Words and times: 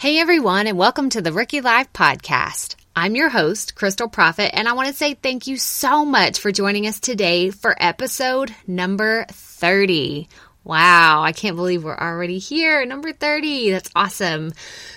Hey 0.00 0.18
everyone, 0.18 0.66
and 0.66 0.78
welcome 0.78 1.10
to 1.10 1.20
the 1.20 1.30
Rookie 1.30 1.60
Life 1.60 1.92
Podcast. 1.92 2.76
I'm 2.96 3.14
your 3.14 3.28
host, 3.28 3.74
Krystal 3.74 4.10
Proffitt, 4.10 4.48
and 4.54 4.66
I 4.66 4.72
want 4.72 4.88
to 4.88 4.94
say 4.94 5.12
thank 5.12 5.46
you 5.46 5.58
so 5.58 6.06
much 6.06 6.38
for 6.38 6.50
joining 6.50 6.86
us 6.86 6.98
today 6.98 7.50
for 7.50 7.76
episode 7.78 8.54
number 8.66 9.26
30. 9.28 10.26
Wow, 10.64 11.20
I 11.20 11.32
can't 11.32 11.54
believe 11.54 11.84
we're 11.84 11.98
already 11.98 12.38
here, 12.38 12.86
number 12.86 13.12
30. 13.12 13.72
That's 13.72 13.90
awesome. 13.94 14.54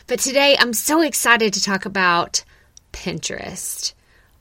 But 0.07 0.19
today 0.19 0.55
I'm 0.57 0.71
so 0.71 1.01
excited 1.01 1.51
to 1.55 1.61
talk 1.61 1.83
about 1.83 2.45
Pinterest. 2.93 3.91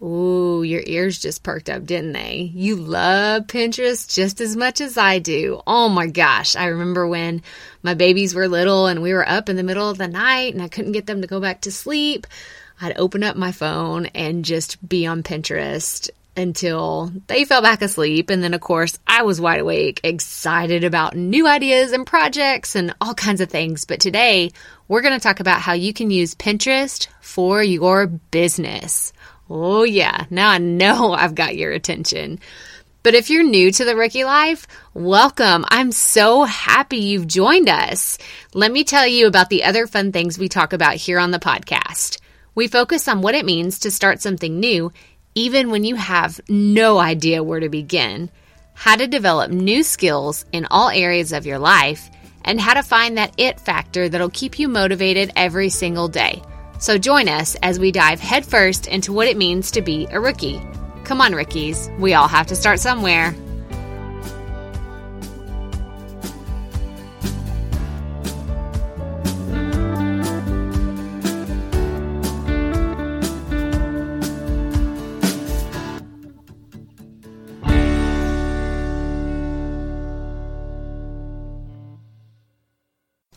Ooh, 0.03 0.65
your 0.65 0.83
ears 0.85 1.21
just 1.21 1.45
perked 1.45 1.71
up, 1.71 1.85
didn't 1.85 2.13
they? 2.13 2.51
You 2.53 2.75
love 2.75 3.47
Pinterest 3.47 4.13
just 4.13 4.41
as 4.41 4.57
much 4.57 4.81
as 4.81 4.99
I 4.99 5.21
do. 5.21 5.63
Oh 5.65 5.89
my 5.89 6.09
gosh. 6.09 6.57
I 6.57 6.67
remember 6.67 7.07
when 7.07 7.43
my 7.85 7.95
babies 7.95 8.35
were 8.35 8.49
little 8.49 8.89
and 8.89 9.01
we 9.01 9.13
were 9.13 9.29
up 9.29 9.49
in 9.49 9.55
the 9.55 9.63
middle 9.63 9.89
of 9.89 9.99
the 9.99 10.09
night 10.09 10.55
and 10.55 10.63
I 10.63 10.69
couldn't 10.69 10.93
get 10.93 11.07
them 11.07 11.21
to 11.21 11.29
go 11.29 11.41
back 11.41 11.61
to 11.63 11.71
sleep. 11.71 12.27
I'd 12.81 12.99
open 12.99 13.23
up 13.23 13.37
my 13.37 13.53
phone 13.53 14.07
and 14.07 14.45
just 14.45 14.87
be 14.87 15.07
on 15.07 15.23
Pinterest 15.23 16.11
until 16.37 17.13
they 17.29 17.45
fell 17.45 17.63
back 17.63 17.81
asleep. 17.81 18.29
And 18.29 18.43
then, 18.43 18.55
of 18.55 18.61
course, 18.61 18.99
I 19.07 19.23
was 19.23 19.41
wide 19.41 19.61
awake, 19.61 20.01
excited 20.03 20.83
about 20.83 21.15
new 21.15 21.47
ideas 21.47 21.93
and 21.93 22.05
projects 22.05 22.75
and 22.75 22.93
all 23.01 23.15
kinds 23.15 23.41
of 23.41 23.51
things. 23.51 23.85
But 23.85 24.01
today, 24.01 24.51
we're 24.89 25.03
going 25.03 25.15
to 25.15 25.23
talk 25.23 25.39
about 25.39 25.61
how 25.61 25.75
you 25.75 25.93
can 25.93 26.11
use 26.11 26.35
Pinterest 26.35 27.07
for 27.21 27.63
your 27.63 28.09
business. 28.09 29.13
Oh, 29.55 29.83
yeah, 29.83 30.25
now 30.31 30.49
I 30.49 30.57
know 30.57 31.13
I've 31.13 31.35
got 31.35 31.57
your 31.57 31.73
attention. 31.73 32.41
But 33.03 33.15
if 33.15 33.29
you're 33.29 33.43
new 33.43 33.71
to 33.71 33.85
the 33.85 33.95
Rookie 33.95 34.25
Life, 34.25 34.67
welcome. 34.95 35.67
I'm 35.69 35.93
so 35.93 36.45
happy 36.45 36.97
you've 36.97 37.27
joined 37.27 37.69
us. 37.69 38.17
Let 38.55 38.73
me 38.73 38.83
tell 38.83 39.07
you 39.07 39.27
about 39.27 39.51
the 39.51 39.65
other 39.65 39.87
fun 39.87 40.11
things 40.11 40.39
we 40.39 40.49
talk 40.49 40.73
about 40.73 40.95
here 40.95 41.19
on 41.19 41.33
the 41.33 41.39
podcast. 41.39 42.19
We 42.55 42.67
focus 42.67 43.09
on 43.09 43.21
what 43.21 43.35
it 43.35 43.45
means 43.45 43.81
to 43.81 43.91
start 43.91 44.23
something 44.23 44.59
new, 44.59 44.91
even 45.35 45.71
when 45.71 45.85
you 45.85 45.97
have 45.97 46.41
no 46.49 46.99
idea 46.99 47.43
where 47.43 47.61
to 47.61 47.69
begin, 47.69 48.31
how 48.73 48.97
to 48.97 49.07
develop 49.07 49.51
new 49.51 49.83
skills 49.83 50.47
in 50.53 50.67
all 50.71 50.89
areas 50.89 51.31
of 51.31 51.45
your 51.45 51.59
life, 51.59 52.09
and 52.43 52.59
how 52.59 52.73
to 52.73 52.83
find 52.83 53.19
that 53.19 53.35
it 53.37 53.61
factor 53.61 54.09
that'll 54.09 54.31
keep 54.31 54.59
you 54.59 54.69
motivated 54.69 55.31
every 55.37 55.69
single 55.69 56.09
day. 56.09 56.41
So 56.83 56.99
join 56.99 57.29
us 57.29 57.55
as 57.63 57.79
we 57.79 57.93
dive 57.93 58.19
headfirst 58.19 58.89
into 58.89 59.13
what 59.13 59.29
it 59.29 59.37
means 59.37 59.71
to 59.71 59.83
be 59.83 60.09
a 60.11 60.19
rookie. 60.19 60.61
Come 61.05 61.21
on, 61.21 61.33
rookies, 61.33 61.89
we 61.97 62.15
all 62.15 62.27
have 62.27 62.49
to 62.49 62.57
start 62.57 62.81
somewhere. 62.81 63.37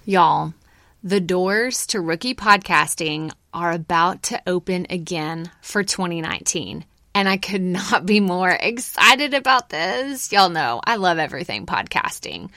Y'all, 0.03 0.51
the 1.05 1.19
doors 1.19 1.85
to 1.85 2.01
rookie 2.01 2.33
podcasting 2.33 3.31
are 3.53 3.71
about 3.71 4.23
to 4.23 4.41
open 4.47 4.87
again 4.89 5.51
for 5.61 5.83
2019. 5.83 6.83
And 7.13 7.29
I 7.29 7.37
could 7.37 7.61
not 7.61 8.07
be 8.07 8.19
more 8.19 8.49
excited 8.49 9.35
about 9.35 9.69
this. 9.69 10.31
Y'all 10.31 10.49
know 10.49 10.81
I 10.83 10.95
love 10.95 11.19
everything 11.19 11.67
podcasting, 11.67 12.49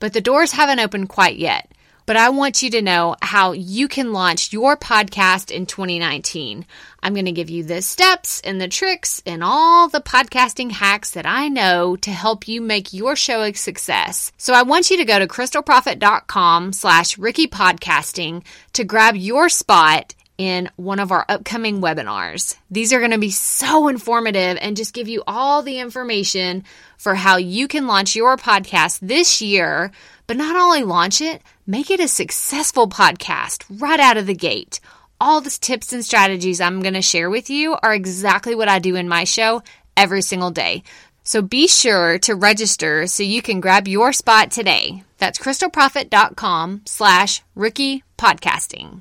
but 0.00 0.12
the 0.12 0.20
doors 0.20 0.52
haven't 0.52 0.80
opened 0.80 1.08
quite 1.08 1.36
yet 1.36 1.72
but 2.06 2.16
I 2.16 2.28
want 2.28 2.62
you 2.62 2.70
to 2.70 2.82
know 2.82 3.16
how 3.22 3.52
you 3.52 3.88
can 3.88 4.12
launch 4.12 4.52
your 4.52 4.76
podcast 4.76 5.50
in 5.50 5.66
2019. 5.66 6.66
I'm 7.02 7.14
going 7.14 7.24
to 7.26 7.32
give 7.32 7.50
you 7.50 7.64
the 7.64 7.82
steps 7.82 8.40
and 8.42 8.60
the 8.60 8.68
tricks 8.68 9.22
and 9.26 9.42
all 9.42 9.88
the 9.88 10.00
podcasting 10.00 10.70
hacks 10.72 11.10
that 11.12 11.26
I 11.26 11.48
know 11.48 11.96
to 11.96 12.10
help 12.10 12.48
you 12.48 12.60
make 12.60 12.92
your 12.92 13.16
show 13.16 13.42
a 13.42 13.52
success. 13.52 14.32
So 14.36 14.54
I 14.54 14.62
want 14.62 14.90
you 14.90 14.96
to 14.98 15.04
go 15.04 15.18
to 15.18 15.26
krystalproffitt.com 15.26 16.72
slash 16.72 17.18
Rookie 17.18 17.46
Podcasting 17.46 18.44
to 18.74 18.84
grab 18.84 19.16
your 19.16 19.48
spot 19.48 20.14
in 20.36 20.68
one 20.76 20.98
of 20.98 21.12
our 21.12 21.24
upcoming 21.28 21.80
webinars. 21.80 22.56
These 22.70 22.92
are 22.92 22.98
going 22.98 23.12
to 23.12 23.18
be 23.18 23.30
so 23.30 23.88
informative 23.88 24.58
and 24.60 24.76
just 24.76 24.94
give 24.94 25.08
you 25.08 25.22
all 25.26 25.62
the 25.62 25.78
information 25.78 26.64
for 26.98 27.14
how 27.14 27.36
you 27.36 27.68
can 27.68 27.86
launch 27.86 28.16
your 28.16 28.36
podcast 28.36 28.98
this 29.00 29.40
year, 29.40 29.90
but 30.26 30.36
not 30.36 30.56
only 30.56 30.82
launch 30.82 31.20
it, 31.20 31.42
make 31.66 31.90
it 31.90 32.00
a 32.00 32.08
successful 32.08 32.88
podcast 32.88 33.64
right 33.80 34.00
out 34.00 34.16
of 34.16 34.26
the 34.26 34.34
gate. 34.34 34.80
All 35.20 35.40
the 35.40 35.50
tips 35.50 35.92
and 35.92 36.04
strategies 36.04 36.60
I'm 36.60 36.82
going 36.82 36.94
to 36.94 37.02
share 37.02 37.30
with 37.30 37.48
you 37.48 37.76
are 37.82 37.94
exactly 37.94 38.54
what 38.54 38.68
I 38.68 38.78
do 38.78 38.96
in 38.96 39.08
my 39.08 39.24
show 39.24 39.62
every 39.96 40.22
single 40.22 40.50
day. 40.50 40.82
So 41.22 41.40
be 41.40 41.68
sure 41.68 42.18
to 42.18 42.34
register 42.34 43.06
so 43.06 43.22
you 43.22 43.40
can 43.40 43.60
grab 43.60 43.88
your 43.88 44.12
spot 44.12 44.50
today. 44.50 45.04
That's 45.18 45.38
krystalproffitt.com 45.38 46.82
slash 46.84 47.42
rookie 47.54 48.04
podcasting. 48.18 49.00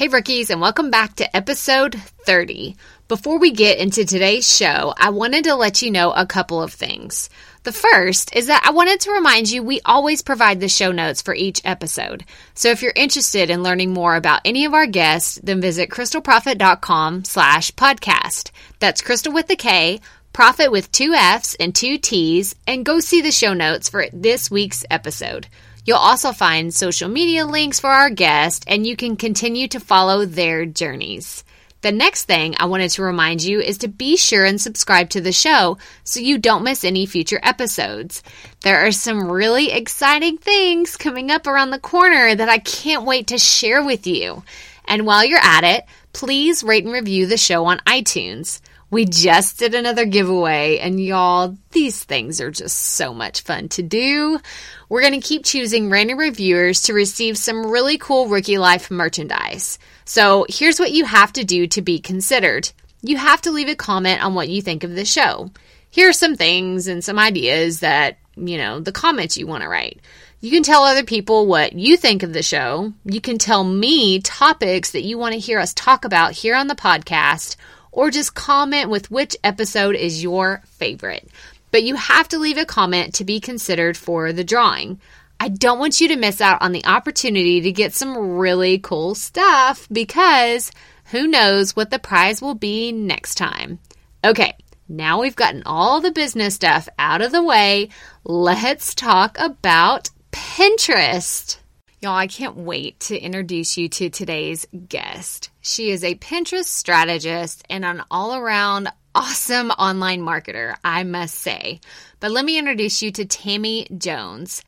Hey, 0.00 0.08
rookies, 0.08 0.48
and 0.48 0.62
welcome 0.62 0.90
back 0.90 1.16
to 1.16 1.36
episode 1.36 1.94
30. 2.24 2.74
Before 3.06 3.38
we 3.38 3.50
get 3.50 3.76
into 3.76 4.06
today's 4.06 4.50
show, 4.50 4.94
I 4.96 5.10
wanted 5.10 5.44
to 5.44 5.54
let 5.56 5.82
you 5.82 5.90
know 5.90 6.10
a 6.10 6.24
couple 6.24 6.62
of 6.62 6.72
things. 6.72 7.28
The 7.64 7.72
first 7.72 8.34
is 8.34 8.46
that 8.46 8.62
I 8.64 8.70
wanted 8.70 9.00
to 9.00 9.12
remind 9.12 9.50
you 9.50 9.62
we 9.62 9.82
always 9.84 10.22
provide 10.22 10.58
the 10.58 10.70
show 10.70 10.90
notes 10.90 11.20
for 11.20 11.34
each 11.34 11.60
episode. 11.66 12.24
So 12.54 12.70
if 12.70 12.80
you're 12.80 12.94
interested 12.96 13.50
in 13.50 13.62
learning 13.62 13.92
more 13.92 14.16
about 14.16 14.40
any 14.46 14.64
of 14.64 14.72
our 14.72 14.86
guests, 14.86 15.38
then 15.42 15.60
visit 15.60 15.90
krystalproffitt.com 15.90 17.24
slash 17.24 17.70
podcast. 17.72 18.52
That's 18.78 19.02
Krystal 19.02 19.34
with 19.34 19.48
the 19.48 19.56
K, 19.56 20.00
profit 20.32 20.70
with 20.70 20.92
two 20.92 21.12
F's 21.14 21.54
and 21.54 21.74
two 21.74 21.98
T's, 21.98 22.54
and 22.66 22.84
go 22.84 23.00
see 23.00 23.20
the 23.20 23.32
show 23.32 23.52
notes 23.52 23.88
for 23.88 24.06
this 24.12 24.50
week's 24.50 24.84
episode. 24.90 25.48
You'll 25.84 25.96
also 25.96 26.32
find 26.32 26.72
social 26.72 27.08
media 27.08 27.46
links 27.46 27.80
for 27.80 27.90
our 27.90 28.10
guest, 28.10 28.64
and 28.66 28.86
you 28.86 28.96
can 28.96 29.16
continue 29.16 29.66
to 29.68 29.80
follow 29.80 30.24
their 30.24 30.66
journeys. 30.66 31.42
The 31.82 31.92
next 31.92 32.24
thing 32.24 32.54
I 32.58 32.66
wanted 32.66 32.90
to 32.90 33.02
remind 33.02 33.42
you 33.42 33.60
is 33.60 33.78
to 33.78 33.88
be 33.88 34.18
sure 34.18 34.44
and 34.44 34.60
subscribe 34.60 35.08
to 35.10 35.22
the 35.22 35.32
show 35.32 35.78
so 36.04 36.20
you 36.20 36.36
don't 36.36 36.62
miss 36.62 36.84
any 36.84 37.06
future 37.06 37.40
episodes. 37.42 38.22
There 38.60 38.86
are 38.86 38.92
some 38.92 39.32
really 39.32 39.72
exciting 39.72 40.36
things 40.36 40.98
coming 40.98 41.30
up 41.30 41.46
around 41.46 41.70
the 41.70 41.78
corner 41.78 42.34
that 42.34 42.50
I 42.50 42.58
can't 42.58 43.06
wait 43.06 43.28
to 43.28 43.38
share 43.38 43.82
with 43.82 44.06
you. 44.06 44.44
And 44.84 45.06
while 45.06 45.24
you're 45.24 45.38
at 45.38 45.64
it, 45.64 45.84
please 46.12 46.62
rate 46.62 46.84
and 46.84 46.92
review 46.92 47.26
the 47.26 47.38
show 47.38 47.64
on 47.64 47.78
iTunes. 47.86 48.60
We 48.90 49.04
just 49.04 49.58
did 49.58 49.74
another 49.74 50.04
giveaway, 50.04 50.78
and 50.78 51.00
y'all, 51.00 51.56
these 51.70 52.02
things 52.02 52.40
are 52.40 52.50
just 52.50 52.76
so 52.76 53.14
much 53.14 53.42
fun 53.42 53.68
to 53.70 53.82
do. 53.82 54.40
We're 54.88 55.02
going 55.02 55.20
to 55.20 55.26
keep 55.26 55.44
choosing 55.44 55.90
random 55.90 56.18
reviewers 56.18 56.82
to 56.82 56.92
receive 56.92 57.38
some 57.38 57.70
really 57.70 57.98
cool 57.98 58.26
Rookie 58.26 58.58
Life 58.58 58.90
merchandise. 58.90 59.78
So 60.04 60.44
here's 60.48 60.80
what 60.80 60.90
you 60.90 61.04
have 61.04 61.32
to 61.34 61.44
do 61.44 61.68
to 61.68 61.82
be 61.82 62.00
considered 62.00 62.70
you 63.02 63.16
have 63.16 63.40
to 63.42 63.50
leave 63.50 63.68
a 63.68 63.74
comment 63.74 64.22
on 64.22 64.34
what 64.34 64.48
you 64.48 64.60
think 64.60 64.84
of 64.84 64.94
the 64.94 65.06
show. 65.06 65.50
Here 65.90 66.10
are 66.10 66.12
some 66.12 66.36
things 66.36 66.86
and 66.86 67.02
some 67.02 67.18
ideas 67.18 67.80
that, 67.80 68.18
you 68.36 68.58
know, 68.58 68.80
the 68.80 68.92
comments 68.92 69.38
you 69.38 69.46
want 69.46 69.62
to 69.62 69.68
write. 69.68 70.00
You 70.40 70.50
can 70.50 70.62
tell 70.62 70.84
other 70.84 71.04
people 71.04 71.46
what 71.46 71.72
you 71.72 71.96
think 71.96 72.22
of 72.22 72.32
the 72.32 72.42
show. 72.42 72.92
You 73.04 73.20
can 73.20 73.38
tell 73.38 73.64
me 73.64 74.20
topics 74.20 74.90
that 74.90 75.02
you 75.02 75.16
want 75.16 75.32
to 75.32 75.40
hear 75.40 75.58
us 75.58 75.72
talk 75.74 76.04
about 76.04 76.32
here 76.32 76.54
on 76.54 76.66
the 76.66 76.74
podcast 76.74 77.56
or 77.92 78.10
just 78.10 78.34
comment 78.34 78.90
with 78.90 79.10
which 79.10 79.36
episode 79.42 79.96
is 79.96 80.22
your 80.22 80.62
favorite. 80.66 81.28
But 81.70 81.82
you 81.82 81.94
have 81.96 82.28
to 82.28 82.38
leave 82.38 82.58
a 82.58 82.64
comment 82.64 83.14
to 83.14 83.24
be 83.24 83.40
considered 83.40 83.96
for 83.96 84.32
the 84.32 84.44
drawing. 84.44 85.00
I 85.38 85.48
don't 85.48 85.78
want 85.78 86.00
you 86.00 86.08
to 86.08 86.16
miss 86.16 86.40
out 86.40 86.60
on 86.60 86.72
the 86.72 86.84
opportunity 86.84 87.62
to 87.62 87.72
get 87.72 87.94
some 87.94 88.36
really 88.36 88.78
cool 88.78 89.14
stuff 89.14 89.88
because 89.90 90.70
who 91.06 91.26
knows 91.26 91.74
what 91.74 91.90
the 91.90 91.98
prize 91.98 92.42
will 92.42 92.54
be 92.54 92.92
next 92.92 93.36
time. 93.36 93.78
Okay, 94.24 94.54
now 94.88 95.20
we've 95.20 95.36
gotten 95.36 95.62
all 95.64 96.00
the 96.00 96.10
business 96.10 96.56
stuff 96.56 96.88
out 96.98 97.22
of 97.22 97.32
the 97.32 97.42
way. 97.42 97.88
Let's 98.24 98.94
talk 98.94 99.36
about 99.38 100.10
Pinterest. 100.32 101.56
Y'all, 102.00 102.14
I 102.14 102.26
can't 102.26 102.56
wait 102.56 102.98
to 103.00 103.18
introduce 103.18 103.76
you 103.76 103.88
to 103.88 104.10
today's 104.10 104.66
guest. 104.88 105.49
She 105.60 105.90
is 105.90 106.02
a 106.02 106.14
Pinterest 106.14 106.64
strategist 106.64 107.64
and 107.68 107.84
an 107.84 108.02
all 108.10 108.34
around 108.34 108.88
awesome 109.14 109.70
online 109.72 110.22
marketer, 110.22 110.76
I 110.84 111.04
must 111.04 111.34
say. 111.34 111.80
But 112.18 112.30
let 112.30 112.44
me 112.44 112.58
introduce 112.58 113.02
you 113.02 113.10
to 113.12 113.24
Tammie 113.24 113.86
Jones. 113.96 114.62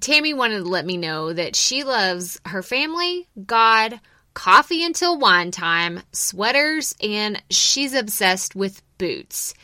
Tammie 0.00 0.34
wanted 0.34 0.60
to 0.60 0.68
let 0.68 0.86
me 0.86 0.96
know 0.96 1.32
that 1.32 1.56
she 1.56 1.84
loves 1.84 2.40
her 2.46 2.62
family, 2.62 3.28
God, 3.44 4.00
coffee 4.34 4.84
until 4.84 5.18
wine 5.18 5.50
time, 5.50 6.00
sweaters, 6.12 6.94
and 7.02 7.42
she's 7.50 7.94
obsessed 7.94 8.54
with 8.54 8.82
boots. 8.98 9.54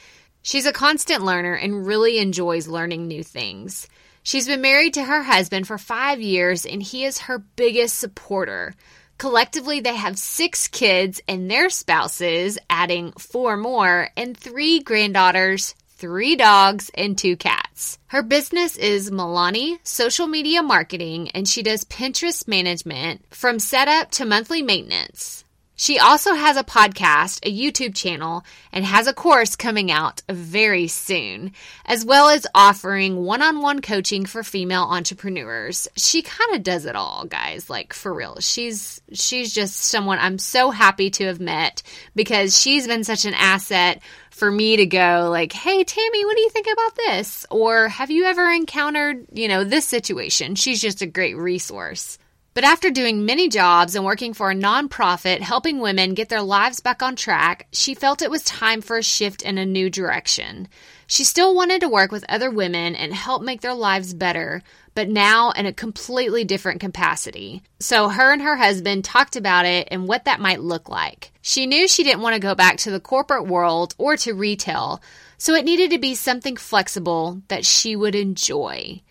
She's 0.42 0.66
a 0.66 0.72
constant 0.72 1.22
learner 1.24 1.54
and 1.54 1.86
really 1.86 2.18
enjoys 2.18 2.68
learning 2.68 3.06
new 3.06 3.22
things. 3.22 3.88
She's 4.22 4.46
been 4.46 4.60
married 4.60 4.94
to 4.94 5.04
her 5.04 5.22
husband 5.22 5.66
for 5.66 5.78
five 5.78 6.20
years 6.20 6.66
and 6.66 6.82
he 6.82 7.04
is 7.04 7.20
her 7.20 7.38
biggest 7.38 7.98
supporter. 7.98 8.74
Collectively, 9.18 9.80
they 9.80 9.96
have 9.96 10.18
six 10.18 10.68
kids 10.68 11.20
and 11.28 11.50
their 11.50 11.70
spouses, 11.70 12.58
adding 12.68 13.12
four 13.12 13.56
more, 13.56 14.08
and 14.16 14.36
three 14.36 14.80
granddaughters, 14.80 15.74
three 15.88 16.36
dogs, 16.36 16.90
and 16.94 17.16
two 17.16 17.36
cats. 17.36 17.98
Her 18.06 18.22
business 18.22 18.76
is 18.76 19.10
Milani 19.10 19.78
Social 19.84 20.26
Media 20.26 20.62
Marketing, 20.62 21.30
and 21.30 21.48
she 21.48 21.62
does 21.62 21.84
Pinterest 21.84 22.46
management 22.48 23.24
from 23.30 23.58
setup 23.58 24.10
to 24.12 24.24
monthly 24.24 24.62
maintenance. 24.62 25.44
She 25.76 25.98
also 25.98 26.34
has 26.34 26.56
a 26.56 26.62
podcast, 26.62 27.44
a 27.44 27.52
YouTube 27.52 27.96
channel, 27.96 28.44
and 28.72 28.84
has 28.84 29.08
a 29.08 29.12
course 29.12 29.56
coming 29.56 29.90
out 29.90 30.22
very 30.28 30.86
soon, 30.86 31.52
as 31.84 32.04
well 32.04 32.28
as 32.28 32.46
offering 32.54 33.24
one 33.24 33.42
on 33.42 33.60
one 33.60 33.80
coaching 33.80 34.24
for 34.24 34.44
female 34.44 34.84
entrepreneurs. 34.84 35.88
She 35.96 36.22
kind 36.22 36.54
of 36.54 36.62
does 36.62 36.86
it 36.86 36.94
all, 36.94 37.24
guys, 37.24 37.68
like 37.68 37.92
for 37.92 38.14
real. 38.14 38.36
She's, 38.38 39.00
she's 39.12 39.52
just 39.52 39.76
someone 39.76 40.18
I'm 40.20 40.38
so 40.38 40.70
happy 40.70 41.10
to 41.10 41.26
have 41.26 41.40
met 41.40 41.82
because 42.14 42.60
she's 42.60 42.86
been 42.86 43.02
such 43.02 43.24
an 43.24 43.34
asset 43.34 44.00
for 44.30 44.50
me 44.50 44.76
to 44.76 44.86
go 44.86 45.28
like, 45.30 45.52
Hey, 45.52 45.82
Tammie, 45.82 46.24
what 46.24 46.36
do 46.36 46.42
you 46.42 46.50
think 46.50 46.68
about 46.72 46.96
this? 46.96 47.46
Or 47.50 47.88
have 47.88 48.12
you 48.12 48.24
ever 48.24 48.48
encountered, 48.48 49.26
you 49.32 49.48
know, 49.48 49.64
this 49.64 49.86
situation? 49.86 50.54
She's 50.54 50.80
just 50.80 51.02
a 51.02 51.06
great 51.06 51.36
resource. 51.36 52.18
But 52.54 52.62
after 52.62 52.92
doing 52.92 53.26
many 53.26 53.48
jobs 53.48 53.96
and 53.96 54.04
working 54.04 54.32
for 54.32 54.52
a 54.52 54.54
nonprofit 54.54 55.40
helping 55.40 55.80
women 55.80 56.14
get 56.14 56.28
their 56.28 56.40
lives 56.40 56.78
back 56.78 57.02
on 57.02 57.16
track, 57.16 57.66
she 57.72 57.96
felt 57.96 58.22
it 58.22 58.30
was 58.30 58.44
time 58.44 58.80
for 58.80 58.96
a 58.96 59.02
shift 59.02 59.42
in 59.42 59.58
a 59.58 59.66
new 59.66 59.90
direction. 59.90 60.68
She 61.08 61.24
still 61.24 61.52
wanted 61.52 61.80
to 61.80 61.88
work 61.88 62.12
with 62.12 62.24
other 62.28 62.52
women 62.52 62.94
and 62.94 63.12
help 63.12 63.42
make 63.42 63.60
their 63.60 63.74
lives 63.74 64.14
better, 64.14 64.62
but 64.94 65.08
now 65.08 65.50
in 65.50 65.66
a 65.66 65.72
completely 65.72 66.44
different 66.44 66.80
capacity. 66.80 67.60
So 67.80 68.08
her 68.08 68.32
and 68.32 68.40
her 68.40 68.54
husband 68.54 69.04
talked 69.04 69.34
about 69.34 69.66
it 69.66 69.88
and 69.90 70.06
what 70.06 70.24
that 70.26 70.38
might 70.38 70.60
look 70.60 70.88
like. 70.88 71.32
She 71.42 71.66
knew 71.66 71.88
she 71.88 72.04
didn't 72.04 72.22
want 72.22 72.34
to 72.34 72.40
go 72.40 72.54
back 72.54 72.76
to 72.78 72.92
the 72.92 73.00
corporate 73.00 73.48
world 73.48 73.96
or 73.98 74.16
to 74.18 74.32
retail, 74.32 75.02
so 75.38 75.54
it 75.54 75.64
needed 75.64 75.90
to 75.90 75.98
be 75.98 76.14
something 76.14 76.56
flexible 76.56 77.42
that 77.48 77.66
she 77.66 77.96
would 77.96 78.14
enjoy 78.14 79.02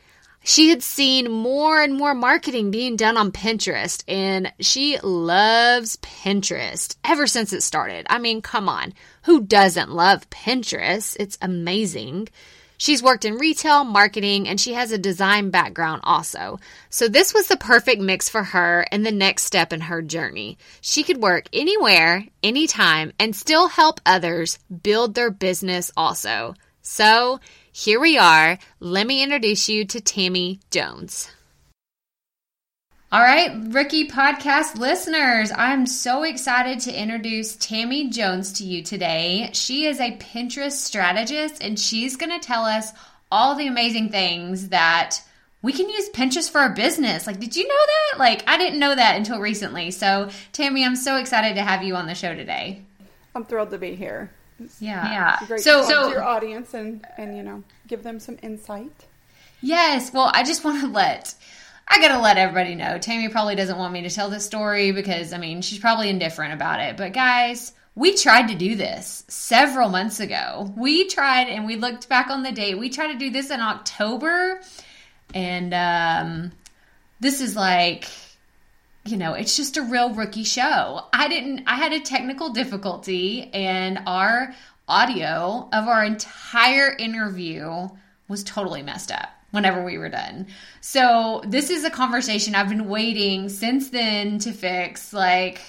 she 0.43 0.69
had 0.69 0.83
seen 0.83 1.31
more 1.31 1.81
and 1.81 1.95
more 1.95 2.13
marketing 2.13 2.69
being 2.69 2.95
done 2.95 3.17
on 3.17 3.31
Pinterest, 3.31 4.03
and 4.07 4.51
she 4.59 4.99
loves 4.99 5.97
Pinterest 5.97 6.95
ever 7.03 7.27
since 7.27 7.53
it 7.53 7.61
started. 7.61 8.05
I 8.09 8.19
mean, 8.19 8.41
come 8.41 8.67
on. 8.67 8.93
Who 9.23 9.41
doesn't 9.41 9.91
love 9.91 10.29
Pinterest? 10.29 11.15
It's 11.19 11.37
amazing. 11.41 12.27
She's 12.77 13.01
worked 13.01 13.23
in 13.23 13.37
retail, 13.37 13.85
marketing, 13.85 14.49
and 14.49 14.59
she 14.59 14.73
has 14.73 14.91
a 14.91 14.97
design 14.97 15.51
background 15.51 16.01
also. 16.03 16.59
So 16.89 17.07
this 17.07 17.33
was 17.33 17.47
the 17.47 17.55
perfect 17.55 18.01
mix 18.01 18.27
for 18.27 18.43
her 18.43 18.85
and 18.91 19.05
the 19.05 19.11
next 19.11 19.43
step 19.43 19.71
in 19.71 19.79
her 19.79 20.01
journey. 20.01 20.57
She 20.81 21.03
could 21.03 21.23
work 21.23 21.45
anywhere, 21.53 22.25
anytime, 22.43 23.13
and 23.17 23.33
still 23.33 23.69
help 23.69 24.01
others 24.05 24.59
build 24.81 25.15
their 25.15 25.31
business 25.31 25.91
also. 25.95 26.55
So 26.81 27.39
here 27.73 27.99
we 27.99 28.19
are. 28.19 28.59
Let 28.79 29.07
me 29.07 29.23
introduce 29.23 29.67
you 29.67 29.83
to 29.85 29.99
Tammie 29.99 30.59
Jones. 30.69 31.31
All 33.11 33.19
right, 33.19 33.51
Rookie 33.67 34.07
Podcast 34.07 34.77
listeners, 34.77 35.51
I'm 35.55 35.87
so 35.87 36.23
excited 36.23 36.79
to 36.81 36.99
introduce 36.99 37.55
Tammie 37.55 38.09
Jones 38.09 38.53
to 38.53 38.63
you 38.63 38.83
today. 38.83 39.49
She 39.53 39.85
is 39.85 39.99
a 39.99 40.17
Pinterest 40.17 40.73
strategist 40.73 41.63
and 41.63 41.79
she's 41.79 42.15
going 42.15 42.31
to 42.31 42.45
tell 42.45 42.63
us 42.63 42.91
all 43.31 43.55
the 43.55 43.67
amazing 43.67 44.09
things 44.09 44.69
that 44.69 45.19
we 45.63 45.73
can 45.73 45.89
use 45.89 46.09
Pinterest 46.09 46.51
for 46.51 46.59
our 46.59 46.73
business. 46.73 47.25
Like, 47.25 47.39
did 47.39 47.55
you 47.55 47.67
know 47.67 47.73
that? 47.73 48.19
Like, 48.19 48.43
I 48.47 48.57
didn't 48.57 48.79
know 48.79 48.93
that 48.93 49.15
until 49.15 49.39
recently. 49.39 49.89
So, 49.89 50.29
Tammie, 50.51 50.85
I'm 50.85 50.95
so 50.95 51.17
excited 51.17 51.55
to 51.55 51.63
have 51.63 51.81
you 51.81 51.95
on 51.95 52.05
the 52.05 52.15
show 52.15 52.35
today. 52.35 52.83
I'm 53.33 53.45
thrilled 53.45 53.71
to 53.71 53.79
be 53.79 53.95
here. 53.95 54.31
Yeah, 54.79 55.11
yeah. 55.11 55.45
Great 55.47 55.61
so, 55.61 55.83
so 55.83 56.09
your 56.09 56.23
audience 56.23 56.73
and 56.73 57.05
and 57.17 57.35
you 57.35 57.43
know 57.43 57.63
give 57.87 58.03
them 58.03 58.19
some 58.19 58.37
insight. 58.41 59.05
Yes. 59.61 60.11
Well, 60.13 60.29
I 60.33 60.43
just 60.43 60.63
want 60.63 60.81
to 60.81 60.87
let 60.87 61.35
I 61.87 61.99
gotta 61.99 62.21
let 62.21 62.37
everybody 62.37 62.75
know. 62.75 62.97
Tammie 62.97 63.29
probably 63.29 63.55
doesn't 63.55 63.77
want 63.77 63.93
me 63.93 64.01
to 64.03 64.09
tell 64.09 64.29
this 64.29 64.45
story 64.45 64.91
because 64.91 65.33
I 65.33 65.37
mean 65.37 65.61
she's 65.61 65.79
probably 65.79 66.09
indifferent 66.09 66.53
about 66.53 66.79
it. 66.79 66.97
But 66.97 67.13
guys, 67.13 67.73
we 67.95 68.15
tried 68.15 68.47
to 68.47 68.55
do 68.55 68.75
this 68.75 69.23
several 69.27 69.89
months 69.89 70.19
ago. 70.19 70.73
We 70.75 71.07
tried 71.07 71.47
and 71.47 71.65
we 71.65 71.75
looked 71.75 72.09
back 72.09 72.29
on 72.29 72.43
the 72.43 72.51
date. 72.51 72.77
We 72.77 72.89
tried 72.89 73.13
to 73.13 73.19
do 73.19 73.29
this 73.29 73.51
in 73.51 73.59
October, 73.59 74.61
and 75.33 75.73
um, 75.73 76.51
this 77.19 77.41
is 77.41 77.55
like 77.55 78.09
you 79.05 79.17
know, 79.17 79.33
it's 79.33 79.57
just 79.57 79.77
a 79.77 79.81
real 79.81 80.13
rookie 80.13 80.45
show. 80.45 81.05
I 81.11 81.27
didn't, 81.27 81.63
I 81.67 81.75
had 81.75 81.91
a 81.91 81.99
technical 81.99 82.49
difficulty, 82.51 83.49
and 83.53 83.99
our 84.05 84.53
audio 84.87 85.67
of 85.73 85.87
our 85.87 86.03
entire 86.03 86.95
interview 86.97 87.89
was 88.27 88.43
totally 88.43 88.81
messed 88.81 89.11
up 89.11 89.29
whenever 89.51 89.83
we 89.83 89.97
were 89.97 90.09
done. 90.09 90.47
So, 90.81 91.43
this 91.45 91.69
is 91.69 91.83
a 91.83 91.89
conversation 91.89 92.55
I've 92.55 92.69
been 92.69 92.87
waiting 92.87 93.49
since 93.49 93.89
then 93.89 94.39
to 94.39 94.51
fix. 94.51 95.11
Like, 95.11 95.61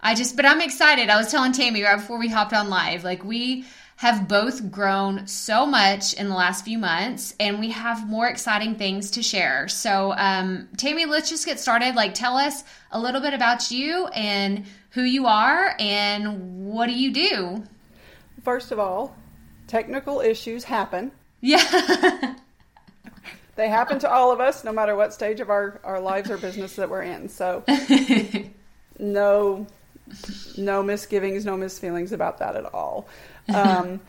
I 0.00 0.14
just, 0.14 0.36
but 0.36 0.44
I'm 0.44 0.60
excited. 0.60 1.08
I 1.08 1.16
was 1.16 1.30
telling 1.30 1.52
Tammie 1.52 1.82
right 1.82 1.96
before 1.96 2.18
we 2.18 2.28
hopped 2.28 2.52
on 2.52 2.68
live, 2.68 3.04
like, 3.04 3.24
we, 3.24 3.64
have 3.96 4.28
both 4.28 4.70
grown 4.70 5.26
so 5.26 5.64
much 5.64 6.12
in 6.14 6.28
the 6.28 6.34
last 6.34 6.64
few 6.64 6.78
months 6.78 7.34
and 7.40 7.58
we 7.58 7.70
have 7.70 8.06
more 8.06 8.28
exciting 8.28 8.74
things 8.74 9.10
to 9.12 9.22
share. 9.22 9.68
So, 9.68 10.12
um, 10.16 10.68
Tammie, 10.76 11.06
let's 11.06 11.30
just 11.30 11.46
get 11.46 11.58
started. 11.58 11.94
Like, 11.94 12.12
tell 12.12 12.36
us 12.36 12.62
a 12.92 13.00
little 13.00 13.22
bit 13.22 13.32
about 13.32 13.70
you 13.70 14.06
and 14.08 14.66
who 14.90 15.02
you 15.02 15.26
are 15.26 15.74
and 15.78 16.66
what 16.66 16.88
do 16.88 16.92
you 16.92 17.12
do? 17.12 17.64
First 18.44 18.70
of 18.70 18.78
all, 18.78 19.16
technical 19.66 20.20
issues 20.20 20.64
happen. 20.64 21.10
Yeah. 21.40 22.34
they 23.56 23.68
happen 23.68 23.98
to 24.00 24.10
all 24.10 24.30
of 24.30 24.40
us, 24.40 24.62
no 24.62 24.72
matter 24.72 24.94
what 24.94 25.14
stage 25.14 25.40
of 25.40 25.48
our, 25.48 25.80
our 25.84 26.00
lives 26.00 26.30
or 26.30 26.36
business 26.36 26.76
that 26.76 26.90
we're 26.90 27.02
in. 27.02 27.30
So, 27.30 27.64
no, 28.98 29.66
no 30.58 30.82
misgivings, 30.82 31.46
no 31.46 31.56
misfeelings 31.56 32.12
about 32.12 32.38
that 32.38 32.56
at 32.56 32.74
all. 32.74 33.08
Um, 33.52 34.00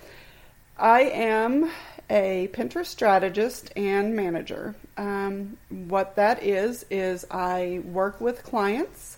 I 0.77 1.01
am 1.01 1.71
a 2.09 2.49
Pinterest 2.53 2.85
strategist 2.85 3.71
and 3.75 4.15
manager. 4.15 4.75
Um, 4.97 5.57
what 5.69 6.15
that 6.15 6.43
is, 6.43 6.85
is 6.89 7.25
I 7.29 7.81
work 7.83 8.21
with 8.21 8.43
clients 8.43 9.17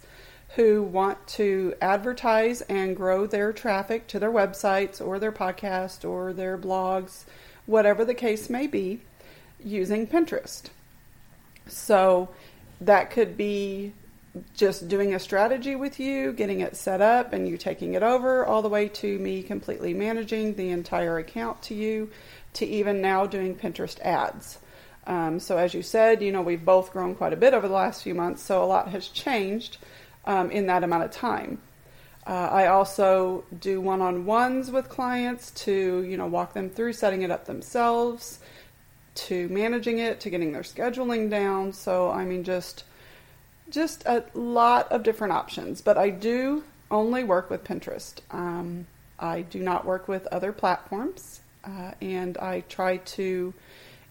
who 0.56 0.82
want 0.82 1.28
to 1.28 1.76
advertise 1.82 2.62
and 2.62 2.96
grow 2.96 3.28
their 3.28 3.54
traffic 3.54 4.08
to 4.08 4.20
their 4.20 4.32
websites 4.32 5.06
or 5.06 5.20
their 5.20 5.32
podcast 5.32 6.08
or 6.08 6.34
their 6.34 6.58
blogs, 6.58 7.26
whatever 7.66 8.04
the 8.04 8.16
case 8.16 8.50
may 8.50 8.66
be, 8.66 9.00
using 9.64 10.08
Pinterest. 10.08 10.64
So 11.68 12.30
that 12.82 13.12
could 13.12 13.38
be 13.38 13.94
just 14.56 14.88
doing 14.88 15.14
a 15.14 15.20
strategy 15.20 15.76
with 15.76 16.00
you, 16.00 16.34
getting 16.34 16.60
it 16.60 16.76
set 16.76 17.02
up, 17.02 17.34
and 17.34 17.48
you 17.48 17.58
taking 17.58 17.94
it 17.94 18.04
over, 18.04 18.46
all 18.46 18.62
the 18.62 18.70
way 18.70 18.88
to 18.88 19.18
me 19.20 19.42
completely 19.42 19.94
managing 19.94 20.56
the 20.56 20.70
entire 20.70 21.18
account 21.18 21.62
to 21.64 21.74
you, 21.74 22.10
to 22.54 22.66
even 22.66 23.02
now 23.02 23.26
doing 23.26 23.56
Pinterest 23.56 24.00
ads. 24.02 24.60
Um, 25.08 25.40
so, 25.40 25.58
as 25.58 25.74
you 25.74 25.82
said, 25.82 26.22
you 26.22 26.32
know, 26.32 26.42
we've 26.42 26.64
both 26.64 26.92
grown 26.92 27.16
quite 27.16 27.34
a 27.34 27.38
bit 27.38 27.54
over 27.54 27.68
the 27.68 27.74
last 27.74 28.04
few 28.04 28.14
months, 28.14 28.44
so 28.44 28.64
a 28.64 28.66
lot 28.66 28.90
has 28.90 29.08
changed 29.08 29.78
um, 30.26 30.52
in 30.52 30.68
that 30.68 30.84
amount 30.84 31.04
of 31.04 31.12
time. 31.12 31.60
Uh, 32.28 32.50
I 32.52 32.68
also 32.68 33.44
do 33.60 33.82
one 33.82 34.02
on 34.02 34.26
ones 34.26 34.70
with 34.70 34.88
clients 34.88 35.50
to, 35.52 36.04
you 36.04 36.16
know, 36.16 36.28
walk 36.28 36.54
them 36.54 36.70
through 36.70 36.94
setting 36.94 37.24
it 37.24 37.32
up 37.32 37.46
themselves, 37.46 38.40
to 39.16 39.50
managing 39.50 39.98
it, 39.98 40.20
to 40.20 40.30
getting 40.30 40.52
their 40.52 40.62
scheduling 40.62 41.30
down. 41.32 41.74
So, 41.74 42.12
I 42.12 42.26
mean, 42.26 42.44
just 42.44 42.84
just 43.70 44.06
a 44.06 44.24
lot 44.34 44.92
of 44.92 45.04
different 45.04 45.34
options, 45.34 45.82
but 45.82 45.98
I 45.98 46.10
do 46.10 46.64
only 46.92 47.24
work 47.24 47.50
with 47.50 47.64
Pinterest. 47.64 48.20
Um, 48.32 48.88
I 49.20 49.42
do 49.42 49.60
not 49.60 49.86
work 49.86 50.08
with 50.08 50.28
other 50.28 50.52
platforms, 50.52 51.42
uh, 51.64 51.92
and 52.02 52.38
I 52.38 52.62
try 52.62 52.98
to 52.98 53.54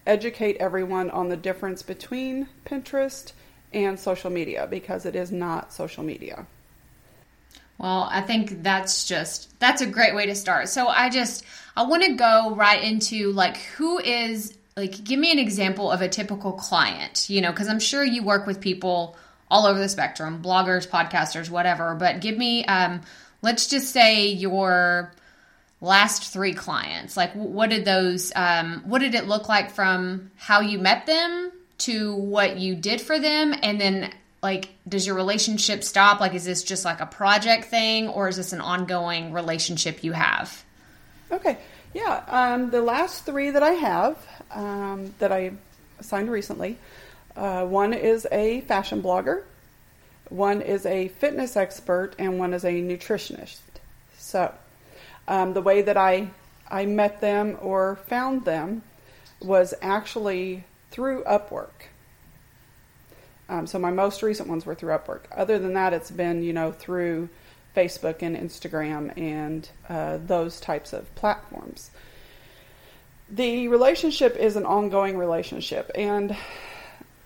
educate 0.05 0.57
everyone 0.57 1.09
on 1.09 1.29
the 1.29 1.37
difference 1.37 1.81
between 1.81 2.47
Pinterest 2.65 3.33
and 3.73 3.99
social 3.99 4.29
media 4.29 4.67
because 4.69 5.05
it 5.05 5.15
is 5.15 5.31
not 5.31 5.73
social 5.73 6.03
media. 6.03 6.45
Well, 7.77 8.09
I 8.11 8.21
think 8.21 8.61
that's 8.61 9.07
just 9.07 9.57
that's 9.59 9.81
a 9.81 9.85
great 9.85 10.13
way 10.13 10.25
to 10.25 10.35
start. 10.35 10.67
So 10.67 10.87
I 10.87 11.09
just 11.09 11.45
I 11.77 11.83
want 11.83 12.03
to 12.03 12.13
go 12.13 12.53
right 12.55 12.83
into 12.83 13.31
like 13.31 13.57
who 13.57 13.99
is 13.99 14.53
like 14.75 15.03
give 15.03 15.19
me 15.19 15.31
an 15.31 15.39
example 15.39 15.89
of 15.89 16.01
a 16.01 16.09
typical 16.09 16.51
client, 16.53 17.29
you 17.29 17.39
know, 17.39 17.53
cuz 17.53 17.69
I'm 17.69 17.79
sure 17.79 18.03
you 18.03 18.21
work 18.21 18.45
with 18.45 18.59
people 18.59 19.15
all 19.49 19.65
over 19.65 19.79
the 19.79 19.89
spectrum 19.89 20.41
bloggers, 20.43 20.87
podcasters, 20.87 21.49
whatever. 21.49 21.95
But 21.95 22.21
give 22.21 22.37
me, 22.37 22.65
um, 22.65 23.01
let's 23.41 23.67
just 23.67 23.91
say 23.91 24.27
your 24.27 25.11
last 25.81 26.31
three 26.31 26.53
clients. 26.53 27.17
Like, 27.17 27.33
what 27.33 27.69
did 27.69 27.85
those, 27.85 28.31
um, 28.35 28.83
what 28.85 28.99
did 28.99 29.15
it 29.15 29.27
look 29.27 29.49
like 29.49 29.71
from 29.71 30.31
how 30.35 30.61
you 30.61 30.77
met 30.77 31.05
them 31.05 31.51
to 31.79 32.15
what 32.15 32.57
you 32.57 32.75
did 32.75 33.01
for 33.01 33.17
them? 33.19 33.55
And 33.63 33.79
then 33.79 34.11
like 34.41 34.69
does 34.87 35.05
your 35.05 35.15
relationship 35.15 35.83
stop 35.83 36.19
like 36.19 36.33
is 36.33 36.45
this 36.45 36.63
just 36.63 36.85
like 36.85 36.99
a 36.99 37.05
project 37.05 37.65
thing 37.65 38.07
or 38.07 38.27
is 38.27 38.37
this 38.37 38.53
an 38.53 38.61
ongoing 38.61 39.33
relationship 39.33 40.03
you 40.03 40.13
have 40.13 40.63
okay 41.31 41.57
yeah 41.93 42.23
um, 42.27 42.69
the 42.69 42.81
last 42.81 43.25
three 43.25 43.49
that 43.49 43.63
i 43.63 43.71
have 43.71 44.17
um, 44.51 45.13
that 45.19 45.31
i 45.31 45.51
signed 46.01 46.31
recently 46.31 46.77
uh, 47.35 47.65
one 47.65 47.93
is 47.93 48.27
a 48.31 48.61
fashion 48.61 49.01
blogger 49.01 49.43
one 50.29 50.61
is 50.61 50.85
a 50.85 51.07
fitness 51.07 51.55
expert 51.55 52.13
and 52.19 52.37
one 52.37 52.53
is 52.53 52.63
a 52.63 52.81
nutritionist 52.81 53.59
so 54.17 54.53
um, 55.27 55.53
the 55.53 55.61
way 55.61 55.81
that 55.81 55.97
i 55.97 56.29
i 56.69 56.85
met 56.85 57.21
them 57.21 57.57
or 57.61 57.95
found 58.07 58.45
them 58.45 58.81
was 59.41 59.73
actually 59.81 60.63
through 60.91 61.23
upwork 61.23 61.89
um, 63.49 63.65
so 63.65 63.79
my 63.79 63.89
most 63.89 64.21
recent 64.21 64.47
ones 64.47 64.65
were 64.65 64.75
through 64.75 64.93
Upwork. 64.93 65.21
Other 65.35 65.57
than 65.57 65.73
that, 65.73 65.91
it's 65.91 66.11
been 66.11 66.43
you 66.43 66.53
know 66.53 66.71
through 66.71 67.29
Facebook 67.75 68.21
and 68.21 68.37
Instagram 68.37 69.17
and 69.17 69.67
uh, 69.89 70.19
those 70.25 70.59
types 70.59 70.93
of 70.93 71.13
platforms. 71.15 71.89
The 73.29 73.67
relationship 73.67 74.35
is 74.35 74.55
an 74.55 74.65
ongoing 74.65 75.17
relationship, 75.17 75.91
and 75.95 76.37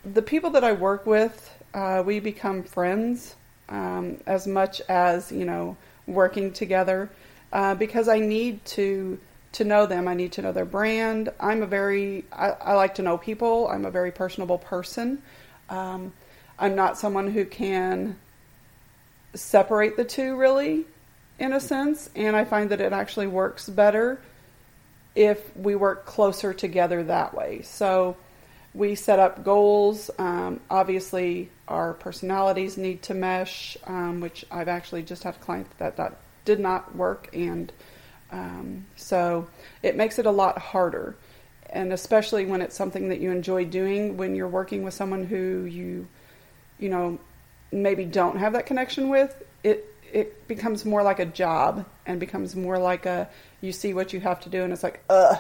the 0.06 0.22
people 0.22 0.52
that 0.52 0.64
I 0.64 0.74
work 0.74 1.06
with, 1.06 1.54
uh, 1.74 2.04
we 2.06 2.20
become 2.20 2.64
friends 2.64 3.36
um, 3.70 4.18
as 4.26 4.46
much 4.46 4.82
as 4.90 5.32
you 5.32 5.46
know 5.46 5.78
working 6.06 6.52
together 6.52 7.10
uh, 7.52 7.76
because 7.76 8.08
I 8.08 8.20
need 8.20 8.64
to 8.66 9.20
to 9.54 9.64
know 9.64 9.86
them. 9.86 10.08
I 10.08 10.14
need 10.16 10.34
to 10.34 10.42
know 10.42 10.52
their 10.52 10.66
brand. 10.66 11.30
I'm 11.40 11.64
a 11.64 11.68
very 11.68 12.26
I, 12.32 12.50
I 12.50 12.74
like 12.74 12.96
to 12.96 13.02
know 13.02 13.18
people. 13.18 13.68
I'm 13.68 13.86
a 13.86 13.92
very 13.92 14.12
personable 14.12 14.58
person. 14.58 15.22
Um, 15.70 16.14
I'm 16.60 16.76
not 16.76 16.98
someone 16.98 17.32
who 17.32 17.46
can 17.46 18.18
separate 19.34 19.98
the 19.98 20.04
two 20.04 20.36
really, 20.38 20.86
in 21.40 21.54
a 21.54 21.60
sense, 21.60 22.10
and 22.16 22.36
I 22.36 22.46
find 22.46 22.70
that 22.70 22.82
it 22.82 22.94
actually 22.94 23.28
works 23.28 23.68
better 23.70 24.22
if 25.16 25.56
we 25.56 25.76
work 25.76 26.06
closer 26.06 26.54
together 26.54 27.04
that 27.04 27.34
way. 27.34 27.62
So 27.64 28.18
we 28.74 28.96
set 28.96 29.20
up 29.20 29.44
goals. 29.44 30.10
Um, 30.18 30.60
obviously, 30.70 31.50
our 31.68 31.94
personalities 31.94 32.78
need 32.78 33.04
to 33.04 33.14
mesh, 33.14 33.78
um, 33.86 34.20
which 34.20 34.46
I've 34.52 34.68
actually 34.68 35.04
just 35.04 35.24
had 35.24 35.36
a 35.36 35.40
client 35.40 35.68
that 35.78 35.98
that 35.98 36.18
did 36.46 36.60
not 36.60 36.96
work, 36.96 37.30
and 37.34 37.72
um, 38.32 38.86
so 38.96 39.48
it 39.82 39.96
makes 39.96 40.20
it 40.20 40.26
a 40.26 40.32
lot 40.32 40.58
harder. 40.58 41.16
And 41.70 41.92
especially 41.92 42.46
when 42.46 42.62
it's 42.62 42.76
something 42.76 43.10
that 43.10 43.20
you 43.20 43.32
enjoy 43.32 43.66
doing 43.66 44.16
when 44.18 44.36
you're 44.36 44.48
working 44.48 44.84
with 44.84 44.94
someone 44.94 45.26
who 45.26 45.66
you 45.66 46.08
you 46.78 46.90
know 46.90 47.18
maybe 47.72 48.06
don't 48.06 48.38
have 48.38 48.54
that 48.54 48.66
connection 48.66 49.10
with 49.10 49.42
it 49.64 49.86
it 50.12 50.48
becomes 50.48 50.86
more 50.86 51.02
like 51.02 51.20
a 51.20 51.26
job 51.26 51.86
and 52.06 52.20
becomes 52.20 52.56
more 52.56 52.78
like 52.78 53.06
a 53.06 53.28
you 53.62 53.72
see 53.72 53.94
what 53.94 54.14
you 54.14 54.20
have 54.20 54.40
to 54.40 54.50
do 54.50 54.64
and 54.64 54.72
it's 54.72 54.84
like 54.84 55.04
ugh 55.10 55.38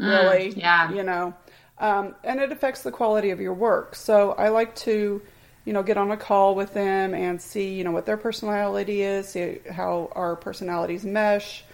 mm, 0.00 0.08
really? 0.08 0.52
mm, 0.52 0.56
yeah. 0.56 0.90
You 0.90 1.02
know 1.02 1.34
um, 1.78 2.14
and 2.24 2.40
it 2.40 2.52
affects 2.52 2.82
the 2.82 2.92
quality 2.92 3.30
of 3.30 3.40
your 3.40 3.54
work 3.54 3.94
so 3.94 4.32
i 4.32 4.48
like 4.48 4.74
to 4.74 5.20
you 5.64 5.72
know 5.72 5.82
get 5.82 5.96
on 5.96 6.10
a 6.10 6.16
call 6.16 6.54
with 6.54 6.74
them 6.74 7.14
and 7.14 7.40
see 7.40 7.74
you 7.74 7.84
know 7.84 7.92
what 7.92 8.06
their 8.06 8.16
personality 8.16 9.02
is 9.02 9.28
see 9.28 9.60
how 9.70 10.10
our 10.12 10.36
personalities 10.36 11.04
mesh 11.04 11.64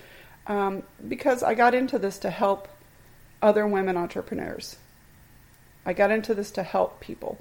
um, 0.47 0.83
because 1.09 1.43
i 1.43 1.55
got 1.55 1.75
into 1.75 1.99
this 1.99 2.19
to 2.19 2.31
help 2.31 2.69
other 3.43 3.67
women 3.67 3.97
entrepreneurs. 3.97 4.77
I 5.87 5.93
got 5.93 6.11
into 6.11 6.35
this 6.35 6.51
to 6.53 6.63
help 6.63 7.01
people. 7.01 7.39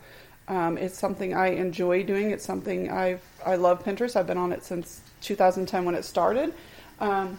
Um, 0.47 0.77
it's 0.77 0.97
something 0.97 1.33
I 1.33 1.49
enjoy 1.49 2.03
doing. 2.03 2.31
It's 2.31 2.45
something 2.45 2.89
I've 2.89 3.21
I 3.45 3.55
love 3.55 3.83
Pinterest. 3.83 4.15
I've 4.15 4.27
been 4.27 4.37
on 4.37 4.51
it 4.51 4.63
since 4.63 5.01
2010 5.21 5.85
when 5.85 5.95
it 5.95 6.03
started. 6.05 6.53
Um, 6.99 7.37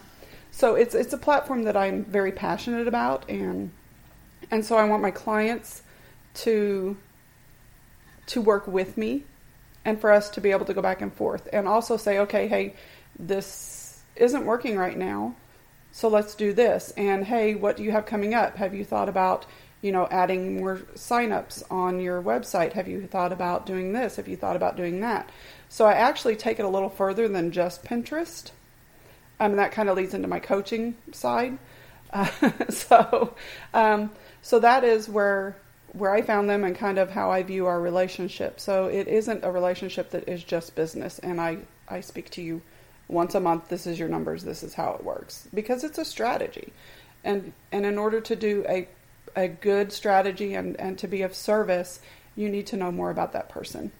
so 0.51 0.75
it's 0.75 0.95
it's 0.95 1.13
a 1.13 1.17
platform 1.17 1.63
that 1.63 1.75
I'm 1.75 2.05
very 2.05 2.31
passionate 2.31 2.87
about, 2.87 3.29
and 3.29 3.71
and 4.51 4.65
so 4.65 4.77
I 4.77 4.85
want 4.85 5.01
my 5.01 5.11
clients 5.11 5.81
to 6.35 6.97
to 8.27 8.41
work 8.41 8.67
with 8.67 8.97
me, 8.97 9.23
and 9.83 9.99
for 9.99 10.11
us 10.11 10.29
to 10.31 10.41
be 10.41 10.51
able 10.51 10.65
to 10.65 10.73
go 10.73 10.81
back 10.81 11.01
and 11.01 11.13
forth, 11.13 11.49
and 11.51 11.67
also 11.67 11.97
say, 11.97 12.19
okay, 12.19 12.47
hey, 12.47 12.75
this 13.17 14.01
isn't 14.15 14.45
working 14.45 14.77
right 14.77 14.97
now 14.97 15.35
so 15.91 16.07
let's 16.07 16.35
do 16.35 16.53
this. 16.53 16.93
And 16.95 17.25
hey, 17.25 17.55
what 17.55 17.77
do 17.77 17.83
you 17.83 17.91
have 17.91 18.05
coming 18.05 18.33
up? 18.33 18.57
Have 18.57 18.73
you 18.73 18.85
thought 18.85 19.09
about, 19.09 19.45
you 19.81 19.91
know, 19.91 20.07
adding 20.09 20.57
more 20.57 20.77
signups 20.95 21.63
on 21.69 21.99
your 21.99 22.21
website? 22.21 22.73
Have 22.73 22.87
you 22.87 23.05
thought 23.07 23.33
about 23.33 23.65
doing 23.65 23.93
this? 23.93 24.15
Have 24.15 24.27
you 24.27 24.37
thought 24.37 24.55
about 24.55 24.77
doing 24.77 25.01
that? 25.01 25.29
So 25.69 25.85
I 25.85 25.93
actually 25.93 26.35
take 26.35 26.59
it 26.59 26.65
a 26.65 26.69
little 26.69 26.89
further 26.89 27.27
than 27.27 27.51
just 27.51 27.83
Pinterest. 27.83 28.51
Um, 29.39 29.51
and 29.51 29.59
that 29.59 29.71
kind 29.71 29.89
of 29.89 29.97
leads 29.97 30.13
into 30.13 30.27
my 30.27 30.39
coaching 30.39 30.95
side. 31.11 31.57
Uh, 32.13 32.29
so, 32.69 33.35
um, 33.73 34.11
so 34.41 34.59
that 34.59 34.83
is 34.83 35.07
where 35.07 35.55
where 35.93 36.11
I 36.11 36.21
found 36.21 36.49
them 36.49 36.63
and 36.63 36.75
kind 36.75 36.97
of 36.97 37.11
how 37.11 37.31
I 37.31 37.43
view 37.43 37.65
our 37.65 37.81
relationship. 37.81 38.61
So 38.61 38.85
it 38.85 39.09
isn't 39.09 39.43
a 39.43 39.51
relationship 39.51 40.11
that 40.11 40.29
is 40.29 40.43
just 40.43 40.75
business, 40.75 41.19
and 41.19 41.39
I 41.39 41.59
I 41.87 42.01
speak 42.01 42.29
to 42.31 42.41
you 42.41 42.61
once 43.07 43.35
a 43.35 43.39
month. 43.39 43.67
This 43.67 43.85
is 43.85 43.99
your 43.99 44.07
numbers. 44.07 44.43
This 44.43 44.63
is 44.63 44.73
how 44.73 44.93
it 44.93 45.03
works. 45.03 45.47
Because 45.53 45.83
it's 45.83 45.97
a 45.97 46.05
strategy. 46.05 46.73
And 47.23 47.53
and 47.71 47.85
in 47.85 47.97
order 47.97 48.21
to 48.21 48.35
do 48.35 48.65
a 48.67 48.87
a 49.35 49.47
good 49.47 49.91
strategy 49.91 50.55
and 50.55 50.79
and 50.79 50.97
to 50.99 51.07
be 51.07 51.21
of 51.21 51.33
service 51.33 51.99
you 52.35 52.49
need 52.49 52.67
to 52.67 52.77
know 52.77 52.91
more 52.91 53.09
about 53.09 53.33
that 53.33 53.49
person. 53.49 53.91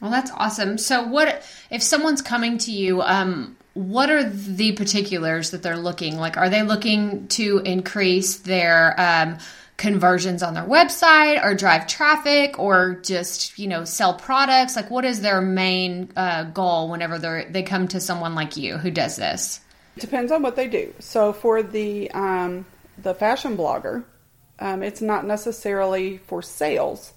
Well 0.00 0.10
that's 0.10 0.30
awesome. 0.32 0.78
So 0.78 1.06
what 1.06 1.42
if 1.70 1.82
someone's 1.82 2.22
coming 2.22 2.58
to 2.58 2.72
you 2.72 3.02
um 3.02 3.56
what 3.74 4.08
are 4.08 4.22
the 4.22 4.72
particulars 4.72 5.50
that 5.50 5.62
they're 5.62 5.76
looking 5.76 6.16
like 6.16 6.36
are 6.36 6.48
they 6.48 6.62
looking 6.62 7.26
to 7.28 7.58
increase 7.64 8.38
their 8.38 8.94
um 8.98 9.36
conversions 9.76 10.42
on 10.42 10.54
their 10.54 10.64
website 10.64 11.42
or 11.44 11.54
drive 11.54 11.86
traffic 11.86 12.58
or 12.58 12.94
just 13.02 13.58
you 13.58 13.66
know 13.66 13.84
sell 13.84 14.14
products? 14.14 14.76
Like 14.76 14.90
what 14.90 15.04
is 15.04 15.20
their 15.20 15.40
main 15.40 16.10
uh, 16.16 16.44
goal 16.44 16.90
whenever 16.90 17.18
they 17.18 17.46
they 17.50 17.62
come 17.62 17.88
to 17.88 18.00
someone 18.00 18.34
like 18.34 18.56
you 18.56 18.78
who 18.78 18.90
does 18.90 19.16
this? 19.16 19.60
Depends 19.98 20.32
on 20.32 20.42
what 20.42 20.56
they 20.56 20.68
do. 20.68 20.92
So 20.98 21.32
for 21.32 21.62
the 21.62 22.10
um, 22.12 22.66
the 22.98 23.14
fashion 23.14 23.56
blogger 23.56 24.04
um, 24.60 24.82
it's 24.84 25.02
not 25.02 25.26
necessarily 25.26 26.18
for 26.18 26.40
sales. 26.40 27.12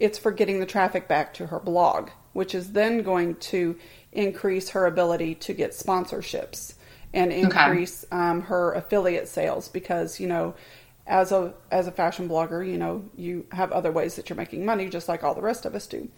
It's 0.00 0.18
for 0.18 0.32
getting 0.32 0.60
the 0.60 0.66
traffic 0.66 1.06
back 1.06 1.34
to 1.34 1.46
her 1.48 1.60
blog 1.60 2.10
which 2.34 2.54
is 2.54 2.72
then 2.72 3.02
going 3.02 3.36
to 3.36 3.76
increase 4.14 4.70
her 4.70 4.86
ability 4.86 5.34
to 5.34 5.52
get 5.52 5.72
sponsorships 5.72 6.74
and 7.12 7.32
increase 7.32 8.04
okay. 8.04 8.16
um, 8.16 8.42
her 8.42 8.72
affiliate 8.72 9.28
sales 9.28 9.68
because 9.68 10.18
you 10.18 10.26
know 10.26 10.54
as 11.06 11.32
a 11.32 11.52
as 11.70 11.86
a 11.86 11.92
fashion 11.92 12.28
blogger, 12.28 12.66
you 12.66 12.78
know, 12.78 13.04
you 13.16 13.46
have 13.52 13.72
other 13.72 13.92
ways 13.92 14.16
that 14.16 14.28
you're 14.28 14.36
making 14.36 14.64
money, 14.64 14.88
just 14.88 15.08
like 15.08 15.22
all 15.22 15.34
the 15.34 15.42
rest 15.42 15.66
of 15.66 15.74
us 15.74 15.86
do. 15.86 16.08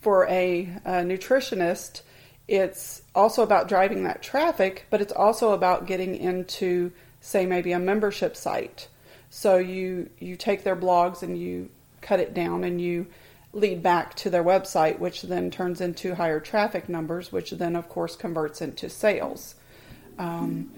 For 0.00 0.26
a, 0.26 0.68
a 0.84 0.90
nutritionist, 1.02 2.02
it's 2.48 3.02
also 3.14 3.42
about 3.42 3.68
driving 3.68 4.04
that 4.04 4.22
traffic, 4.22 4.86
but 4.90 5.00
it's 5.00 5.12
also 5.12 5.52
about 5.52 5.86
getting 5.86 6.16
into, 6.16 6.90
say, 7.20 7.46
maybe 7.46 7.72
a 7.72 7.78
membership 7.78 8.36
site. 8.36 8.88
So 9.30 9.58
you 9.58 10.10
you 10.18 10.36
take 10.36 10.64
their 10.64 10.76
blogs 10.76 11.22
and 11.22 11.38
you 11.38 11.70
cut 12.00 12.18
it 12.18 12.34
down 12.34 12.64
and 12.64 12.80
you 12.80 13.06
lead 13.52 13.82
back 13.82 14.14
to 14.16 14.30
their 14.30 14.44
website, 14.44 14.98
which 14.98 15.22
then 15.22 15.50
turns 15.50 15.80
into 15.80 16.14
higher 16.14 16.40
traffic 16.40 16.88
numbers, 16.88 17.30
which 17.30 17.50
then 17.50 17.76
of 17.76 17.88
course 17.88 18.16
converts 18.16 18.62
into 18.62 18.88
sales. 18.88 19.54
Um, 20.18 20.70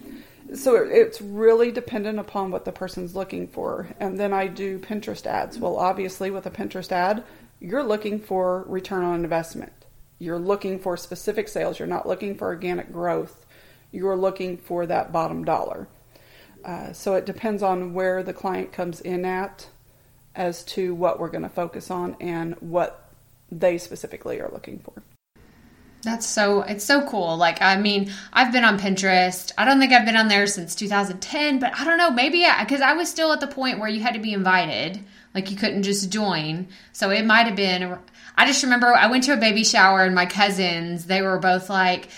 so 0.54 0.76
it's 0.76 1.20
really 1.20 1.70
dependent 1.70 2.18
upon 2.18 2.50
what 2.50 2.64
the 2.64 2.72
person's 2.72 3.16
looking 3.16 3.48
for. 3.48 3.88
And 3.98 4.18
then 4.18 4.32
I 4.32 4.46
do 4.46 4.78
Pinterest 4.78 5.24
ads. 5.26 5.58
Well, 5.58 5.76
obviously, 5.76 6.30
with 6.30 6.46
a 6.46 6.50
Pinterest 6.50 6.92
ad, 6.92 7.24
you're 7.60 7.82
looking 7.82 8.20
for 8.20 8.64
return 8.68 9.04
on 9.04 9.22
investment. 9.22 9.72
You're 10.18 10.38
looking 10.38 10.78
for 10.78 10.96
specific 10.96 11.48
sales. 11.48 11.78
You're 11.78 11.88
not 11.88 12.06
looking 12.06 12.36
for 12.36 12.48
organic 12.48 12.92
growth. 12.92 13.46
You're 13.90 14.16
looking 14.16 14.58
for 14.58 14.86
that 14.86 15.12
bottom 15.12 15.44
dollar. 15.44 15.88
Uh, 16.64 16.92
so 16.92 17.14
it 17.14 17.26
depends 17.26 17.62
on 17.62 17.94
where 17.94 18.22
the 18.22 18.32
client 18.32 18.72
comes 18.72 19.00
in 19.00 19.24
at 19.24 19.68
as 20.34 20.64
to 20.64 20.94
what 20.94 21.20
we're 21.20 21.28
going 21.28 21.42
to 21.42 21.48
focus 21.48 21.90
on 21.90 22.16
and 22.20 22.54
what 22.60 23.08
they 23.50 23.78
specifically 23.78 24.40
are 24.40 24.50
looking 24.50 24.78
for. 24.78 24.92
That's 26.02 26.26
so 26.26 26.60
it's 26.60 26.84
so 26.84 27.06
cool. 27.08 27.36
Like 27.36 27.62
I 27.62 27.76
mean, 27.76 28.12
I've 28.32 28.52
been 28.52 28.64
on 28.64 28.78
Pinterest. 28.78 29.52
I 29.56 29.64
don't 29.64 29.80
think 29.80 29.92
I've 29.92 30.04
been 30.04 30.16
on 30.16 30.28
there 30.28 30.46
since 30.46 30.74
2010, 30.74 31.58
but 31.58 31.74
I 31.74 31.84
don't 31.84 31.96
know, 31.96 32.10
maybe 32.10 32.44
cuz 32.68 32.82
I 32.82 32.92
was 32.92 33.08
still 33.08 33.32
at 33.32 33.40
the 33.40 33.46
point 33.46 33.78
where 33.78 33.88
you 33.88 34.00
had 34.00 34.14
to 34.14 34.20
be 34.20 34.34
invited. 34.34 35.00
Like 35.34 35.50
you 35.50 35.56
couldn't 35.56 35.82
just 35.82 36.10
join. 36.10 36.68
So 36.92 37.10
it 37.10 37.24
might 37.24 37.46
have 37.46 37.56
been 37.56 37.98
I 38.36 38.46
just 38.46 38.62
remember 38.62 38.94
I 38.94 39.06
went 39.06 39.24
to 39.24 39.32
a 39.32 39.38
baby 39.38 39.64
shower 39.64 40.04
and 40.04 40.14
my 40.14 40.26
cousins, 40.26 41.06
they 41.06 41.22
were 41.22 41.38
both 41.38 41.70
like 41.70 42.08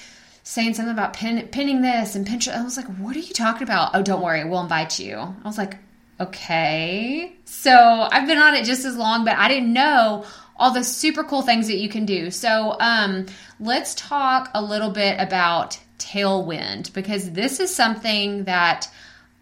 saying 0.43 0.75
something 0.75 0.93
about 0.93 1.13
pin, 1.13 1.47
pinning 1.49 1.83
this 1.83 2.15
and 2.15 2.27
Pinterest. 2.27 2.57
I 2.57 2.63
was 2.63 2.77
like, 2.77 2.87
"What 2.87 3.17
are 3.17 3.21
you 3.21 3.35
talking 3.35 3.65
about?" 3.65 3.91
"Oh, 3.95 4.03
don't 4.03 4.23
worry, 4.23 4.45
we'll 4.45 4.63
invite 4.63 4.99
you." 4.99 5.17
I 5.17 5.47
was 5.47 5.59
like, 5.59 5.77
"Okay." 6.21 7.36
So, 7.47 7.73
I've 7.73 8.27
been 8.27 8.39
on 8.39 8.55
it 8.55 8.65
just 8.65 8.85
as 8.85 8.97
long, 8.97 9.25
but 9.25 9.37
I 9.37 9.49
didn't 9.49 9.73
know 9.73 10.27
all 10.57 10.73
the 10.73 10.85
super 10.85 11.25
cool 11.25 11.43
things 11.43 11.69
that 11.69 11.77
you 11.77 11.89
can 11.89 12.05
do. 12.05 12.31
So, 12.31 12.77
um, 12.81 13.27
let's 13.61 13.95
talk 13.95 14.51
a 14.53 14.63
little 14.63 14.91
bit 14.91 15.19
about 15.21 15.79
Tailwind 15.99 16.93
because 16.93 17.31
this 17.31 17.61
is 17.61 17.75
something 17.75 18.45
that 18.45 18.91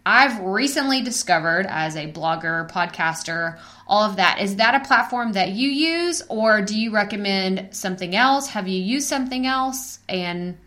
I've 0.06 0.38
recently 0.40 1.02
discovered 1.02 1.66
as 1.66 1.96
a 1.96 2.12
blogger, 2.12 2.70
podcaster, 2.70 3.58
all 3.87 4.02
of 4.02 4.16
that. 4.16 4.38
Is 4.40 4.56
that 4.56 4.75
a 4.75 4.87
platform 4.87 5.32
that 5.32 5.50
you 5.50 5.68
use 5.68 6.23
or 6.28 6.61
do 6.61 6.78
you 6.78 6.90
recommend 6.90 7.68
something 7.70 8.14
else? 8.14 8.49
Have 8.49 8.68
you 8.68 8.80
used 8.80 9.08
something 9.08 9.46
else? 9.46 9.99
And 10.08 10.58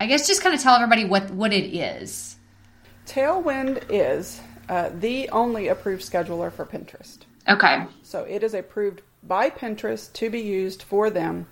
I 0.00 0.06
guess 0.06 0.28
just 0.28 0.42
kind 0.42 0.54
of 0.54 0.60
tell 0.60 0.76
everybody 0.76 1.04
what, 1.04 1.30
what 1.30 1.52
it 1.52 1.76
is. 1.76 2.36
Tailwind 3.06 3.82
is 3.88 4.40
uh, 4.68 4.90
the 4.92 5.28
only 5.30 5.68
approved 5.68 6.02
scheduler 6.02 6.52
for 6.52 6.64
Pinterest. 6.64 7.18
Okay. 7.48 7.86
So 8.02 8.24
it 8.24 8.42
is 8.42 8.54
approved 8.54 9.02
by 9.22 9.50
Pinterest 9.50 10.12
to 10.12 10.30
be 10.30 10.40
used 10.40 10.82
for 10.82 11.10
them. 11.10 11.46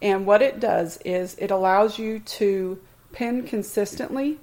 And 0.00 0.26
what 0.26 0.42
it 0.42 0.60
does 0.60 0.98
is 1.04 1.34
it 1.38 1.50
allows 1.50 1.98
you 1.98 2.18
to 2.20 2.80
pin 3.12 3.44
consistently 3.44 4.38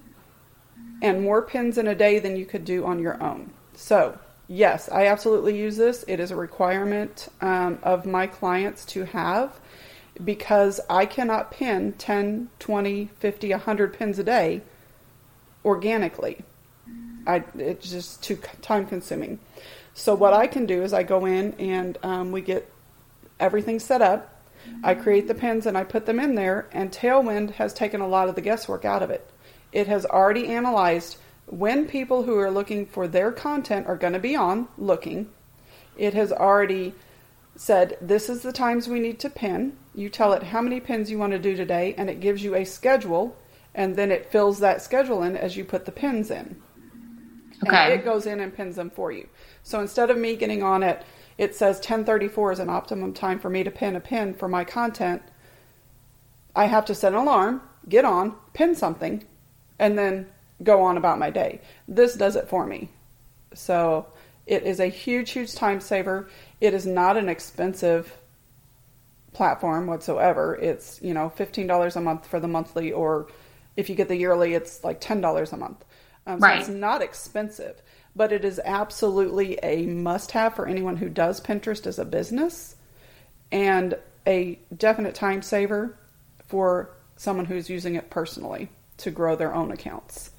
and 1.02 1.22
more 1.22 1.42
pins 1.42 1.78
in 1.78 1.88
a 1.88 1.96
day 1.96 2.20
than 2.20 2.36
you 2.36 2.46
could 2.46 2.66
do 2.66 2.86
on 2.86 3.00
your 3.00 3.22
own. 3.22 3.52
So, 3.76 4.18
yes, 4.48 4.90
I 4.90 5.08
absolutely 5.08 5.58
use 5.58 5.78
this. 5.78 6.06
It 6.08 6.20
is 6.20 6.32
a 6.32 6.36
requirement 6.36 7.28
um, 7.42 7.80
of 7.84 8.06
my 8.06 8.28
clients 8.28 8.86
to 8.86 9.06
have 9.06 9.60
because 10.24 10.80
I 10.90 11.06
cannot 11.06 11.52
pin 11.52 11.94
10, 11.94 12.50
20, 12.60 13.10
50, 13.20 13.50
100 13.52 13.94
pins 13.94 14.20
a 14.20 14.24
day 14.24 14.62
organically. 15.64 16.44
I, 17.28 17.44
it's 17.58 17.90
just 17.90 18.24
too 18.24 18.38
time 18.62 18.86
consuming. 18.86 19.40
So 19.94 20.16
what 20.16 20.34
I 20.34 20.48
can 20.48 20.66
do 20.66 20.84
is 20.84 20.94
I 20.94 21.04
go 21.04 21.26
in 21.26 21.54
and 21.60 21.98
um, 22.04 22.32
we 22.32 22.42
get 22.42 22.72
everything 23.40 23.80
set 23.80 24.02
up. 24.02 24.42
I 24.84 24.94
create 24.94 25.28
the 25.28 25.36
pins 25.36 25.66
and 25.66 25.78
I 25.78 25.84
put 25.84 26.06
them 26.06 26.20
in 26.20 26.36
there, 26.36 26.68
and 26.72 26.92
Tailwind 26.92 27.52
has 27.52 27.74
taken 27.74 28.00
a 28.00 28.08
lot 28.08 28.30
of 28.30 28.36
the 28.36 28.42
guesswork 28.42 28.86
out 28.86 29.02
of 29.02 29.10
it. 29.10 29.28
It 29.72 29.88
has 29.88 30.06
already 30.06 30.48
analyzed 30.48 31.18
when 31.48 31.88
people 31.88 32.24
who 32.24 32.38
are 32.38 32.52
looking 32.52 32.86
for 32.86 33.08
their 33.08 33.32
content 33.32 33.88
are 33.88 33.98
going 33.98 34.14
to 34.14 34.20
be 34.20 34.36
on 34.36 34.68
looking. 34.78 35.30
It 35.98 36.14
has 36.14 36.32
already 36.32 36.94
said 37.56 37.98
this 38.00 38.30
is 38.30 38.42
the 38.42 38.54
times 38.54 38.88
we 38.88 39.00
need 39.00 39.20
to 39.20 39.30
pin. 39.30 39.76
You 39.94 40.10
tell 40.10 40.34
it 40.34 40.44
how 40.44 40.62
many 40.62 40.80
pins 40.80 41.12
you 41.12 41.18
want 41.18 41.34
to 41.34 41.40
do 41.40 41.56
today, 41.56 41.96
and 41.98 42.10
it 42.10 42.22
gives 42.22 42.44
you 42.44 42.56
a 42.56 42.64
schedule, 42.64 43.36
and 43.76 43.96
then 43.96 44.12
it 44.12 44.32
fills 44.32 44.60
that 44.60 44.82
schedule 44.82 45.24
in 45.24 45.36
as 45.36 45.58
you 45.58 45.66
put 45.66 45.86
the 45.86 45.92
pins 45.92 46.32
in. 46.32 46.62
Okay. 47.66 47.76
And 47.76 47.94
it 47.94 48.04
goes 48.06 48.26
in 48.26 48.40
and 48.40 48.56
pins 48.56 48.76
them 48.76 48.90
for 48.90 49.12
you. 49.12 49.28
So 49.64 49.80
instead 49.80 50.10
of 50.10 50.18
me 50.18 50.36
getting 50.36 50.64
on 50.64 50.84
it, 50.84 51.04
it 51.38 51.56
says 51.56 51.78
1034 51.78 52.54
is 52.54 52.60
an 52.60 52.70
optimum 52.70 53.14
time 53.14 53.40
for 53.40 53.50
me 53.50 53.64
to 53.64 53.72
pin 53.72 53.96
a 53.96 54.00
pin 54.00 54.34
for 54.34 54.48
my 54.48 54.64
content. 54.64 55.22
I 56.56 56.66
have 56.66 56.86
to 56.86 56.96
set 56.96 57.14
an 57.14 57.20
alarm, 57.20 57.62
get 57.88 58.06
on, 58.06 58.36
pin 58.54 58.76
something, 58.76 59.24
and 59.80 59.98
then 59.98 60.28
go 60.64 60.82
on 60.82 60.98
about 60.98 61.20
my 61.20 61.30
day. 61.30 61.62
This 61.88 62.16
does 62.16 62.36
it 62.36 62.48
for 62.50 62.66
me. 62.66 62.90
So 63.54 64.08
it 64.46 64.64
is 64.64 64.80
a 64.80 64.88
huge, 64.88 65.32
huge 65.32 65.56
time 65.56 65.82
saver. 65.82 66.30
It 66.60 66.74
is 66.74 66.86
not 66.86 67.18
an 67.18 67.30
expensive 67.30 68.14
platform 69.34 69.88
whatsoever. 69.88 70.56
It's, 70.56 71.00
you 71.02 71.14
know, 71.14 71.32
$15 71.38 71.96
a 71.96 72.02
month 72.02 72.28
for 72.28 72.40
the 72.40 72.48
monthly, 72.48 72.92
or 72.92 73.28
if 73.78 73.90
you 73.90 73.96
get 73.96 74.08
the 74.08 74.16
yearly, 74.16 74.54
it's 74.54 74.84
like 74.84 75.00
$10 75.00 75.54
a 75.54 75.58
month. 75.58 75.84
Um, 76.28 76.40
so 76.40 76.48
Right. 76.48 76.60
it's 76.60 76.70
not 76.70 77.02
expensive, 77.02 77.82
but 78.16 78.32
it 78.32 78.46
is 78.46 78.60
absolutely 78.64 79.58
a 79.64 79.86
must 79.86 80.32
have 80.32 80.56
for 80.56 80.68
anyone 80.68 80.98
who 80.98 81.10
does 81.10 81.42
Pinterest 81.42 81.88
as 81.88 81.98
a 82.00 82.06
business 82.06 82.76
and 83.52 83.96
a 84.28 84.60
definite 84.76 85.16
time 85.16 85.42
saver 85.42 85.96
for 86.48 86.90
someone 87.18 87.46
who's 87.46 87.70
using 87.70 87.96
it 87.96 88.10
personally 88.10 88.70
to 88.98 89.12
grow 89.12 89.36
their 89.36 89.54
own 89.54 89.72
accounts. 89.72 90.32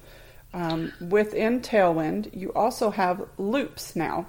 Um, 0.53 0.93
within 1.01 1.61
Tailwind, 1.61 2.29
you 2.33 2.53
also 2.53 2.91
have 2.91 3.27
loops 3.37 3.95
now, 3.95 4.25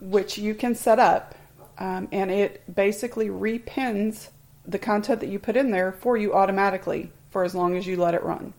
which 0.00 0.36
you 0.36 0.54
can 0.54 0.74
set 0.74 0.98
up, 0.98 1.34
um, 1.78 2.08
and 2.12 2.30
it 2.30 2.62
basically 2.74 3.28
repins 3.28 4.28
the 4.66 4.78
content 4.78 5.20
that 5.20 5.28
you 5.28 5.38
put 5.38 5.56
in 5.56 5.70
there 5.70 5.92
for 5.92 6.16
you 6.16 6.34
automatically 6.34 7.10
for 7.30 7.44
as 7.44 7.54
long 7.54 7.76
as 7.76 7.86
you 7.86 7.96
let 7.96 8.14
it 8.14 8.22
run. 8.22 8.52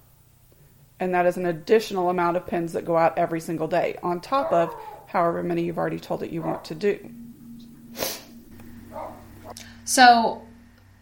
And 0.99 1.13
that 1.13 1.25
is 1.25 1.37
an 1.37 1.45
additional 1.45 2.09
amount 2.09 2.37
of 2.37 2.47
pins 2.47 2.73
that 2.73 2.85
go 2.85 2.97
out 2.97 3.17
every 3.17 3.39
single 3.39 3.67
day, 3.67 3.97
on 4.01 4.19
top 4.19 4.51
of 4.51 4.75
however 5.05 5.43
many 5.43 5.63
you've 5.63 5.77
already 5.77 5.99
told 5.99 6.23
it 6.23 6.31
you 6.31 6.41
want 6.41 6.65
to 6.65 6.75
do. 6.75 6.99
So, 9.85 10.41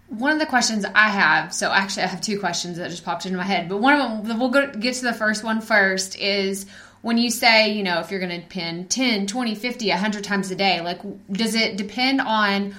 one 0.09 0.31
of 0.31 0.39
the 0.39 0.45
questions 0.45 0.85
I 0.85 1.09
have, 1.09 1.53
so 1.53 1.71
actually 1.71 2.03
I 2.03 2.07
have 2.07 2.21
two 2.21 2.39
questions 2.39 2.77
that 2.77 2.91
just 2.91 3.03
popped 3.03 3.25
into 3.25 3.37
my 3.37 3.43
head, 3.43 3.67
but 3.67 3.77
one 3.77 3.99
of 3.99 4.27
them, 4.27 4.39
we'll 4.39 4.49
go, 4.49 4.71
get 4.71 4.95
to 4.95 5.03
the 5.03 5.13
first 5.13 5.43
one 5.43 5.61
first, 5.61 6.19
is 6.19 6.67
when 7.01 7.17
you 7.17 7.31
say, 7.31 7.73
you 7.73 7.81
know, 7.81 7.99
if 7.99 8.11
you're 8.11 8.19
going 8.19 8.41
to 8.41 8.47
pin 8.47 8.87
10, 8.87 9.25
20, 9.27 9.55
50, 9.55 9.89
100 9.89 10.23
times 10.23 10.51
a 10.51 10.55
day, 10.55 10.81
like, 10.81 11.01
does 11.31 11.55
it 11.55 11.77
depend 11.77 12.21
on 12.21 12.75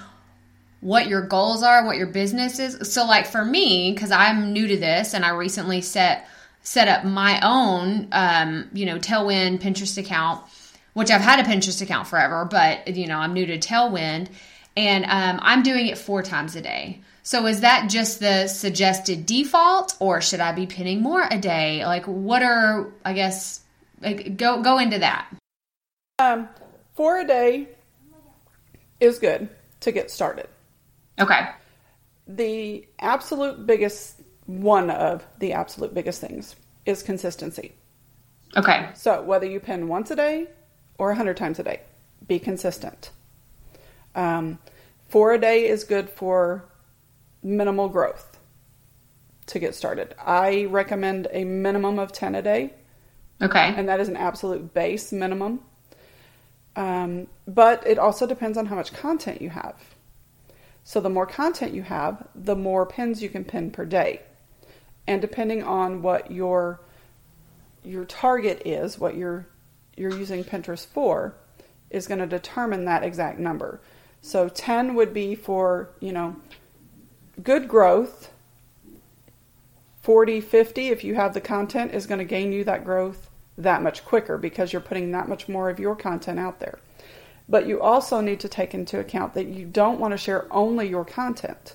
what 0.81 1.09
your 1.09 1.22
goals 1.22 1.62
are, 1.64 1.85
what 1.85 1.96
your 1.96 2.07
business 2.07 2.61
is? 2.61 2.92
So, 2.92 3.05
like 3.05 3.26
for 3.26 3.44
me, 3.44 3.92
because 3.92 4.12
I'm 4.12 4.52
new 4.52 4.68
to 4.68 4.76
this 4.76 5.14
and 5.14 5.24
I 5.24 5.31
recently 5.31 5.81
set 5.81 6.29
set 6.66 6.88
up 6.88 7.05
my 7.05 7.38
own, 7.44 8.09
um, 8.11 8.68
you 8.72 8.87
know, 8.87 8.98
Tailwind 8.98 9.61
Pinterest 9.61 9.96
account, 9.98 10.44
which 10.94 11.12
I've 11.12 11.20
had 11.20 11.38
a 11.38 11.48
Pinterest 11.48 11.81
account 11.81 12.09
forever, 12.09 12.44
but 12.44 12.88
you 12.96 13.07
know, 13.07 13.18
I'm 13.18 13.33
new 13.35 13.46
to 13.46 13.57
Tailwind, 13.57 14.26
and 14.76 15.05
um, 15.05 15.38
I'm 15.42 15.62
doing 15.62 15.87
it 15.87 15.96
four 15.96 16.24
times 16.24 16.57
a 16.57 16.61
day. 16.61 17.00
So 17.22 17.46
is 17.46 17.61
that 17.61 17.88
just 17.88 18.18
the 18.18 18.48
suggested 18.48 19.26
default, 19.26 19.94
or 20.00 20.20
should 20.20 20.40
I 20.40 20.50
be 20.50 20.66
pinning 20.66 21.02
more 21.02 21.24
a 21.31 21.38
day? 21.38 21.87
Like, 21.87 22.05
what 22.07 22.42
are 22.42 22.92
I 23.05 23.12
guess 23.12 23.61
like, 24.00 24.37
go 24.37 24.61
go 24.61 24.79
into 24.79 24.98
that? 24.98 25.29
Um, 26.18 26.48
four 26.94 27.20
a 27.20 27.26
day 27.26 27.68
is 28.98 29.20
good 29.20 29.48
to 29.81 29.92
get 29.92 30.11
started. 30.11 30.48
Okay. 31.20 31.48
The 32.26 32.88
absolute 32.98 33.66
biggest, 33.66 34.15
one 34.46 34.90
of 34.90 35.24
the 35.38 35.52
absolute 35.52 35.92
biggest 35.94 36.20
things 36.20 36.56
is 36.85 37.02
consistency. 37.02 37.72
Okay. 38.56 38.88
So 38.94 39.22
whether 39.22 39.46
you 39.46 39.61
pin 39.61 39.88
once 39.88 40.11
a 40.11 40.16
day 40.16 40.46
or 40.98 41.09
100 41.09 41.37
times 41.37 41.59
a 41.59 41.62
day, 41.62 41.80
be 42.26 42.38
consistent. 42.38 43.11
Um, 44.14 44.59
four 45.09 45.35
a 45.35 45.38
day 45.38 45.66
is 45.66 45.85
good 45.85 46.09
for 46.09 46.64
minimal 47.42 47.88
growth 47.88 48.38
to 49.46 49.59
get 49.59 49.74
started. 49.74 50.14
I 50.24 50.64
recommend 50.64 51.28
a 51.30 51.44
minimum 51.44 51.98
of 51.98 52.12
10 52.12 52.35
a 52.35 52.42
day, 52.42 52.72
Okay. 53.42 53.74
and 53.76 53.88
that 53.88 54.00
is 54.00 54.09
an 54.09 54.16
absolute 54.16 54.72
base 54.74 55.12
minimum. 55.12 55.61
Um, 56.74 57.26
but 57.46 57.87
it 57.87 57.98
also 57.98 58.26
depends 58.26 58.59
on 58.59 58.66
how 58.66 58.74
much 58.74 58.92
content 58.92 59.40
you 59.40 59.50
have. 59.50 59.76
So 60.85 61.00
the 61.00 61.11
more 61.11 61.26
content 61.26 61.74
you 61.74 61.82
have, 61.82 62.26
the 62.35 62.56
more 62.56 62.87
pins 62.87 63.22
you 63.22 63.28
can 63.28 63.44
pin 63.44 63.70
per 63.70 63.85
day. 63.85 64.22
And 65.07 65.21
depending 65.21 65.62
on 65.62 66.03
what 66.03 66.31
your 66.31 66.81
your 67.85 68.05
target 68.05 68.62
is, 68.64 68.99
what 68.99 69.16
you're 69.16 69.47
you're 69.97 70.16
using 70.16 70.45
Pinterest 70.45 70.87
for, 70.87 71.35
is 71.90 72.07
going 72.07 72.21
to 72.21 72.27
determine 72.27 72.85
that 72.85 73.03
exact 73.03 73.38
number. 73.38 73.81
So 74.21 74.49
10 74.49 74.95
would 74.95 75.14
be 75.14 75.35
for, 75.35 75.90
you 76.01 76.12
know, 76.12 76.37
good 77.42 77.69
growth. 77.69 78.31
40, 80.03 80.40
50, 80.40 80.88
if 80.88 81.03
you 81.03 81.14
have 81.14 81.35
the 81.35 81.40
content, 81.40 81.95
is 81.95 82.07
going 82.07 82.19
to 82.19 82.25
gain 82.25 82.53
you 82.53 82.62
that 82.64 82.85
growth 82.85 83.31
that 83.59 83.83
much 83.83 84.05
quicker 84.05 84.37
because 84.37 84.73
you're 84.73 84.83
putting 84.83 85.12
that 85.12 85.29
much 85.29 85.49
more 85.49 85.71
of 85.71 85.81
your 85.81 85.97
content 85.97 86.38
out 86.38 86.61
there. 86.61 86.79
But 87.49 87.66
you 87.66 87.81
also 87.81 88.21
need 88.21 88.40
to 88.40 88.49
take 88.49 88.75
into 88.75 88.99
account 88.99 89.35
that 89.35 89.47
you 89.47 89.64
don't 89.64 90.01
want 90.01 90.12
to 90.12 90.19
share 90.19 90.53
only 90.53 90.88
your 90.88 91.05
content. 91.05 91.75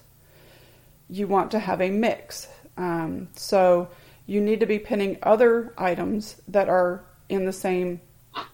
You 1.10 1.28
want 1.28 1.52
to 1.52 1.60
have 1.60 1.82
a 1.82 1.90
mix. 1.90 2.48
Um, 2.82 3.28
so 3.36 3.90
you 4.26 4.42
need 4.42 4.60
to 4.62 4.66
be 4.66 4.80
pinning 4.80 5.20
other 5.22 5.72
items 5.78 6.36
that 6.48 6.68
are 6.68 7.04
in 7.30 7.46
the 7.46 7.54
same 7.54 8.02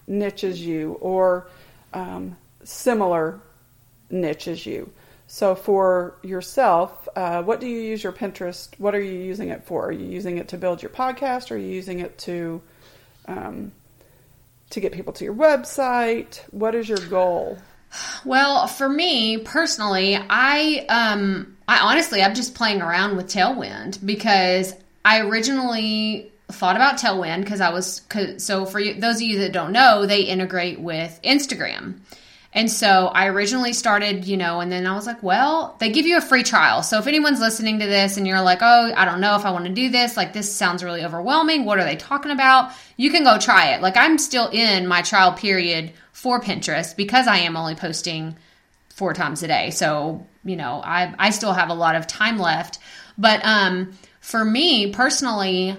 niche 0.06 0.44
as 0.44 0.60
you 0.60 0.98
or 1.00 1.46
um, 1.94 2.36
similar 2.62 3.40
niche 4.10 4.48
as 4.48 4.66
you. 4.66 4.90
So 5.28 5.54
for 5.54 6.14
yourself, 6.22 7.08
uh, 7.16 7.42
what 7.42 7.60
do 7.60 7.66
you 7.66 7.80
use 7.80 8.02
your 8.02 8.12
Pinterest? 8.12 8.68
What 8.78 8.94
are 8.94 9.00
you 9.00 9.18
using 9.18 9.48
it 9.48 9.64
for? 9.64 9.86
Are 9.86 9.92
you 9.92 10.06
using 10.06 10.36
it 10.36 10.48
to 10.48 10.58
build 10.58 10.82
your 10.82 10.90
podcast? 10.90 11.50
Or 11.50 11.54
are 11.54 11.58
you 11.58 11.68
using 11.68 12.00
it 12.00 12.18
to 12.18 12.60
um, 13.26 13.72
to 14.70 14.80
get 14.80 14.92
people 14.92 15.14
to 15.14 15.24
your 15.24 15.34
website? 15.34 16.40
What 16.50 16.74
is 16.74 16.88
your 16.88 16.98
goal? 16.98 17.58
Well, 18.26 18.66
for 18.66 18.88
me 18.88 19.38
personally, 19.38 20.16
I 20.16 20.86
um 20.88 21.57
I 21.68 21.80
honestly 21.80 22.22
I'm 22.22 22.34
just 22.34 22.54
playing 22.54 22.80
around 22.80 23.16
with 23.16 23.26
Tailwind 23.26 24.04
because 24.04 24.74
I 25.04 25.20
originally 25.20 26.32
thought 26.48 26.76
about 26.76 26.98
Tailwind 26.98 27.40
because 27.42 27.60
I 27.60 27.70
was 27.70 28.02
so 28.38 28.64
for 28.64 28.80
you, 28.80 28.94
those 28.94 29.16
of 29.16 29.22
you 29.22 29.38
that 29.40 29.52
don't 29.52 29.72
know, 29.72 30.06
they 30.06 30.22
integrate 30.22 30.80
with 30.80 31.20
Instagram. 31.22 32.00
And 32.54 32.70
so 32.70 33.08
I 33.08 33.26
originally 33.26 33.74
started, 33.74 34.24
you 34.24 34.38
know, 34.38 34.60
and 34.60 34.72
then 34.72 34.86
I 34.86 34.94
was 34.94 35.06
like, 35.06 35.22
well, 35.22 35.76
they 35.80 35.92
give 35.92 36.06
you 36.06 36.16
a 36.16 36.22
free 36.22 36.42
trial. 36.42 36.82
So 36.82 36.98
if 36.98 37.06
anyone's 37.06 37.40
listening 37.40 37.78
to 37.80 37.86
this 37.86 38.16
and 38.16 38.26
you're 38.26 38.40
like, 38.40 38.60
oh, 38.62 38.92
I 38.96 39.04
don't 39.04 39.20
know 39.20 39.36
if 39.36 39.44
I 39.44 39.50
want 39.50 39.66
to 39.66 39.72
do 39.72 39.90
this, 39.90 40.16
like 40.16 40.32
this 40.32 40.50
sounds 40.50 40.82
really 40.82 41.04
overwhelming. 41.04 41.66
What 41.66 41.78
are 41.78 41.84
they 41.84 41.96
talking 41.96 42.32
about? 42.32 42.72
You 42.96 43.10
can 43.10 43.22
go 43.22 43.38
try 43.38 43.74
it. 43.74 43.82
Like 43.82 43.98
I'm 43.98 44.16
still 44.16 44.48
in 44.48 44.86
my 44.86 45.02
trial 45.02 45.32
period 45.34 45.92
for 46.12 46.40
Pinterest 46.40 46.96
because 46.96 47.26
I 47.26 47.38
am 47.40 47.56
only 47.56 47.74
posting 47.74 48.34
four 48.88 49.12
times 49.14 49.42
a 49.42 49.46
day. 49.46 49.70
So, 49.70 50.26
you 50.48 50.56
know, 50.56 50.80
I, 50.84 51.14
I 51.18 51.30
still 51.30 51.52
have 51.52 51.68
a 51.68 51.74
lot 51.74 51.94
of 51.94 52.06
time 52.06 52.38
left. 52.38 52.78
But 53.16 53.44
um, 53.44 53.92
for 54.20 54.44
me 54.44 54.92
personally, 54.92 55.76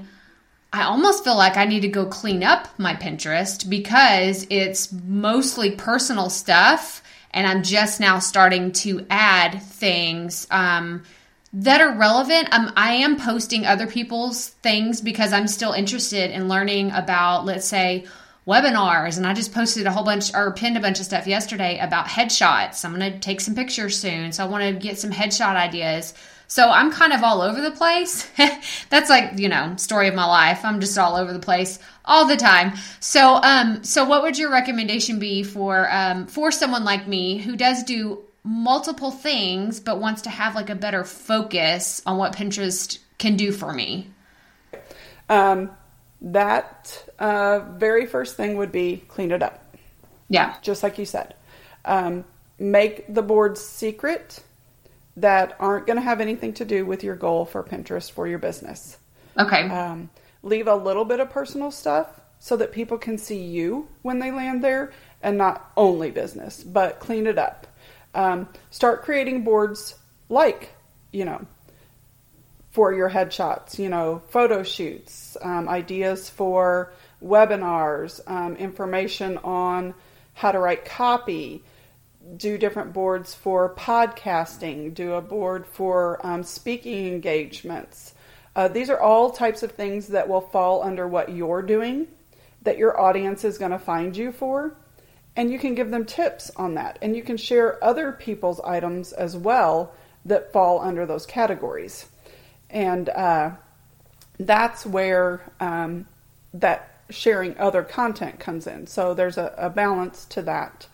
I 0.71 0.83
almost 0.83 1.23
feel 1.23 1.35
like 1.35 1.57
I 1.57 1.65
need 1.65 1.81
to 1.81 1.87
go 1.87 2.05
clean 2.05 2.43
up 2.43 2.67
my 2.77 2.93
Pinterest 2.93 3.67
because 3.67 4.45
it's 4.49 4.91
mostly 4.91 5.71
personal 5.71 6.29
stuff. 6.29 7.01
And 7.31 7.47
I'm 7.47 7.63
just 7.63 7.99
now 7.99 8.19
starting 8.19 8.71
to 8.73 9.05
add 9.09 9.61
things 9.61 10.47
um, 10.51 11.03
that 11.53 11.81
are 11.81 11.95
relevant. 11.95 12.49
Um, 12.51 12.71
I 12.75 12.93
am 12.93 13.17
posting 13.17 13.65
other 13.65 13.87
people's 13.87 14.49
things 14.49 15.01
because 15.01 15.33
I'm 15.33 15.47
still 15.47 15.71
interested 15.71 16.31
in 16.31 16.47
learning 16.47 16.91
about, 16.91 17.45
let's 17.45 17.67
say, 17.67 18.05
webinars. 18.49 19.17
And 19.17 19.27
I 19.27 19.33
just 19.33 19.53
posted 19.53 19.85
a 19.85 19.91
whole 19.91 20.03
bunch 20.03 20.33
or 20.33 20.51
pinned 20.53 20.75
a 20.75 20.79
bunch 20.79 20.99
of 20.99 21.05
stuff 21.05 21.27
yesterday 21.27 21.77
about 21.79 22.07
headshots. 22.07 22.83
I'm 22.83 22.97
going 22.97 23.13
to 23.13 23.19
take 23.19 23.41
some 23.41 23.53
pictures 23.53 23.97
soon. 23.97 24.31
So 24.31 24.43
I 24.43 24.47
want 24.47 24.63
to 24.63 24.73
get 24.73 24.97
some 24.97 25.11
headshot 25.11 25.55
ideas. 25.55 26.15
So 26.47 26.67
I'm 26.67 26.91
kind 26.91 27.13
of 27.13 27.23
all 27.23 27.43
over 27.43 27.61
the 27.61 27.69
place. 27.69 28.27
That's 28.89 29.07
like, 29.07 29.37
you 29.37 29.49
know, 29.49 29.75
story 29.75 30.07
of 30.07 30.15
my 30.15 30.25
life. 30.25 30.65
I'm 30.65 30.79
just 30.79 30.97
all 30.97 31.15
over 31.15 31.31
the 31.31 31.39
place 31.39 31.77
all 32.03 32.25
the 32.25 32.37
time. 32.37 32.73
So, 32.99 33.35
um, 33.35 33.83
so 33.83 34.03
what 34.03 34.23
would 34.23 34.39
your 34.39 34.49
recommendation 34.49 35.19
be 35.19 35.43
for, 35.43 35.87
um, 35.93 36.25
for 36.25 36.51
someone 36.51 36.83
like 36.83 37.07
me 37.07 37.37
who 37.37 37.55
does 37.55 37.83
do 37.83 38.23
multiple 38.43 39.11
things, 39.11 39.79
but 39.79 39.99
wants 39.99 40.23
to 40.23 40.31
have 40.31 40.55
like 40.55 40.71
a 40.71 40.75
better 40.75 41.03
focus 41.03 42.01
on 42.07 42.17
what 42.17 42.35
Pinterest 42.35 42.97
can 43.19 43.35
do 43.35 43.51
for 43.51 43.71
me? 43.71 44.09
Um, 45.29 45.69
that 46.21 47.08
uh, 47.19 47.59
very 47.59 48.05
first 48.05 48.35
thing 48.37 48.57
would 48.57 48.71
be 48.71 49.03
clean 49.07 49.31
it 49.31 49.43
up. 49.43 49.63
Yeah. 50.29 50.55
Just 50.61 50.83
like 50.83 50.97
you 50.97 51.05
said. 51.05 51.35
Um, 51.85 52.25
make 52.57 53.13
the 53.13 53.21
boards 53.21 53.61
secret 53.61 54.41
that 55.17 55.55
aren't 55.59 55.85
going 55.85 55.97
to 55.97 56.01
have 56.03 56.21
anything 56.21 56.53
to 56.53 56.65
do 56.65 56.85
with 56.85 57.03
your 57.03 57.15
goal 57.15 57.45
for 57.45 57.63
Pinterest 57.63 58.09
for 58.09 58.27
your 58.27 58.39
business. 58.39 58.97
Okay. 59.37 59.69
Um, 59.69 60.09
leave 60.43 60.67
a 60.67 60.75
little 60.75 61.05
bit 61.05 61.19
of 61.19 61.29
personal 61.29 61.71
stuff 61.71 62.07
so 62.39 62.55
that 62.57 62.71
people 62.71 62.97
can 62.97 63.17
see 63.17 63.41
you 63.41 63.87
when 64.01 64.19
they 64.19 64.31
land 64.31 64.63
there 64.63 64.93
and 65.21 65.37
not 65.37 65.71
only 65.75 66.11
business, 66.11 66.63
but 66.63 66.99
clean 66.99 67.27
it 67.27 67.37
up. 67.37 67.67
Um, 68.13 68.47
start 68.71 69.03
creating 69.03 69.43
boards 69.43 69.95
like, 70.29 70.73
you 71.11 71.25
know, 71.25 71.45
for 72.71 72.93
your 72.93 73.09
headshots, 73.09 73.77
you 73.77 73.89
know, 73.89 74.21
photo 74.29 74.63
shoots, 74.63 75.35
um, 75.41 75.67
ideas 75.67 76.29
for 76.29 76.93
webinars, 77.23 78.21
um, 78.27 78.55
information 78.55 79.37
on 79.39 79.93
how 80.33 80.51
to 80.51 80.59
write 80.59 80.85
copy, 80.85 81.61
do 82.37 82.57
different 82.57 82.93
boards 82.93 83.33
for 83.33 83.73
podcasting, 83.75 84.93
do 84.93 85.13
a 85.13 85.21
board 85.21 85.65
for 85.65 86.25
um, 86.25 86.43
speaking 86.43 87.07
engagements. 87.07 88.13
Uh, 88.55 88.67
these 88.67 88.89
are 88.89 88.99
all 88.99 89.31
types 89.31 89.63
of 89.63 89.71
things 89.71 90.07
that 90.07 90.27
will 90.27 90.41
fall 90.41 90.83
under 90.83 91.07
what 91.07 91.31
you're 91.31 91.61
doing, 91.61 92.07
that 92.63 92.77
your 92.77 92.99
audience 92.99 93.43
is 93.43 93.57
going 93.57 93.71
to 93.71 93.79
find 93.79 94.15
you 94.15 94.31
for. 94.31 94.75
And 95.35 95.51
you 95.51 95.59
can 95.59 95.75
give 95.75 95.91
them 95.91 96.05
tips 96.05 96.51
on 96.55 96.73
that. 96.73 96.99
And 97.01 97.15
you 97.15 97.23
can 97.23 97.37
share 97.37 97.81
other 97.83 98.11
people's 98.11 98.59
items 98.61 99.13
as 99.13 99.37
well 99.37 99.93
that 100.25 100.51
fall 100.51 100.81
under 100.81 101.05
those 101.05 101.25
categories. 101.25 102.05
And 102.69 103.07
uh, 103.09 103.51
that's 104.39 104.85
where 104.85 105.41
um, 105.59 106.05
that 106.53 106.98
sharing 107.09 107.57
other 107.57 107.83
content 107.83 108.39
comes 108.39 108.67
in. 108.67 108.87
So 108.87 109.13
there's 109.13 109.37
a, 109.37 109.53
a 109.57 109.69
balance 109.69 110.25
to 110.25 110.41
that 110.43 110.87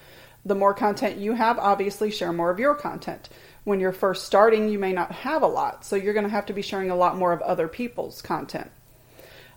the 0.46 0.56
more 0.56 0.74
content 0.74 1.18
you 1.18 1.34
have, 1.34 1.58
obviously 1.58 2.12
share 2.12 2.32
more 2.32 2.52
of 2.52 2.60
your 2.60 2.76
content. 2.76 3.30
When 3.64 3.80
you're 3.80 3.92
first 3.92 4.26
starting, 4.26 4.70
you 4.70 4.78
may 4.78 4.94
not 4.94 5.12
have 5.12 5.42
a 5.42 5.48
lot, 5.48 5.84
so 5.84 5.96
you're 5.96 6.14
going 6.14 6.26
to 6.26 6.30
have 6.30 6.46
to 6.46 6.54
be 6.54 6.62
sharing 6.62 6.92
a 6.92 6.96
lot 6.96 7.18
more 7.18 7.34
of 7.34 7.42
other 7.42 7.68
people's 7.68 8.22
content. 8.22 8.70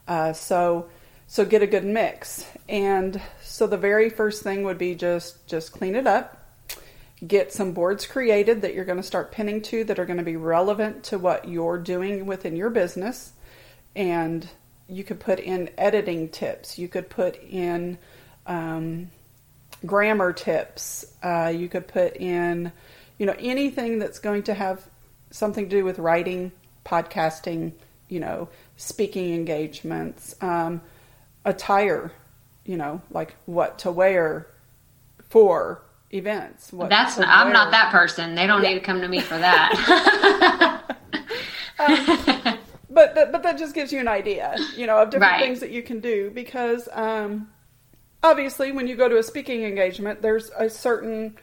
Uh, 0.09 0.33
so, 0.33 0.89
so 1.27 1.45
get 1.45 1.61
a 1.61 1.67
good 1.67 1.85
mix. 1.85 2.47
And 2.71 3.21
so 3.43 3.67
the 3.67 3.77
very 3.77 4.09
first 4.09 4.43
thing 4.43 4.63
would 4.63 4.79
be 4.79 4.95
just 4.95 5.47
just 5.47 5.73
clean 5.73 5.95
it 5.95 6.07
up. 6.07 6.37
Get 7.27 7.53
some 7.53 7.73
boards 7.73 8.07
created 8.07 8.63
that 8.63 8.73
you're 8.73 8.87
going 8.87 8.97
to 8.97 9.03
start 9.03 9.33
pinning 9.33 9.61
to 9.63 9.85
that 9.85 9.99
are 9.99 10.07
going 10.07 10.19
to 10.19 10.25
be 10.25 10.37
relevant 10.37 11.05
to 11.05 11.19
what 11.19 11.49
you're 11.49 11.77
doing 11.79 12.25
within 12.25 12.57
your 12.57 12.71
business. 12.71 13.33
And 13.95 14.49
you 14.89 15.05
could 15.05 15.21
put 15.21 15.39
in 15.39 15.71
editing 15.77 16.29
tips. 16.29 16.79
You 16.79 16.89
could 16.89 17.11
put 17.11 17.43
in 17.43 17.99
um, 18.47 19.11
grammar 19.85 20.33
tips. 20.33 21.05
Uh, 21.23 21.53
you 21.55 21.69
could 21.69 21.87
put 21.87 22.17
in, 22.17 22.73
you 23.19 23.27
know, 23.27 23.37
anything 23.39 23.99
that's 23.99 24.19
going 24.19 24.45
to 24.45 24.55
have 24.55 24.85
something 25.31 25.69
to 25.69 25.71
do 25.71 25.85
with 25.85 25.99
writing, 25.99 26.53
podcasting, 26.85 27.73
you 28.09 28.21
know, 28.21 28.49
speaking 28.77 29.35
engagements, 29.35 30.35
um, 30.41 30.81
attire, 31.45 32.11
you 32.65 32.77
know, 32.77 33.03
like 33.11 33.35
what 33.45 33.79
to 33.81 33.93
wear 33.93 34.47
for 35.29 35.83
events. 36.11 36.71
That's 36.73 37.19
not, 37.19 37.29
I'm 37.29 37.53
not 37.53 37.71
that 37.73 37.93
person. 37.93 38.35
They 38.35 38.47
don't 38.47 38.63
yeah. 38.63 38.71
need 38.71 38.75
to 38.77 38.81
come 38.81 39.03
to 39.03 39.09
me 39.09 39.21
for 39.21 39.37
that. 39.37 40.95
um, 41.79 42.38
but, 42.99 43.15
but 43.15 43.33
but 43.33 43.43
that 43.45 43.59
just 43.59 43.75
gives 43.75 43.93
you 43.93 44.01
an 44.01 44.09
idea, 44.09 44.57
you 44.77 44.87
know, 44.87 44.99
of 44.99 45.11
different 45.11 45.33
right. 45.33 45.41
things 45.41 45.61
that 45.61 45.71
you 45.71 45.83
can 45.83 46.01
do 46.01 46.31
because 46.35 46.89
um, 46.93 47.49
obviously 48.23 48.73
when 48.73 48.87
you 48.87 48.97
go 48.97 49.09
to 49.09 49.19
a 49.19 49.23
speaking 49.23 49.65
engagement 49.65 50.23
there's 50.23 50.51
a 50.59 50.69
certain 50.69 51.37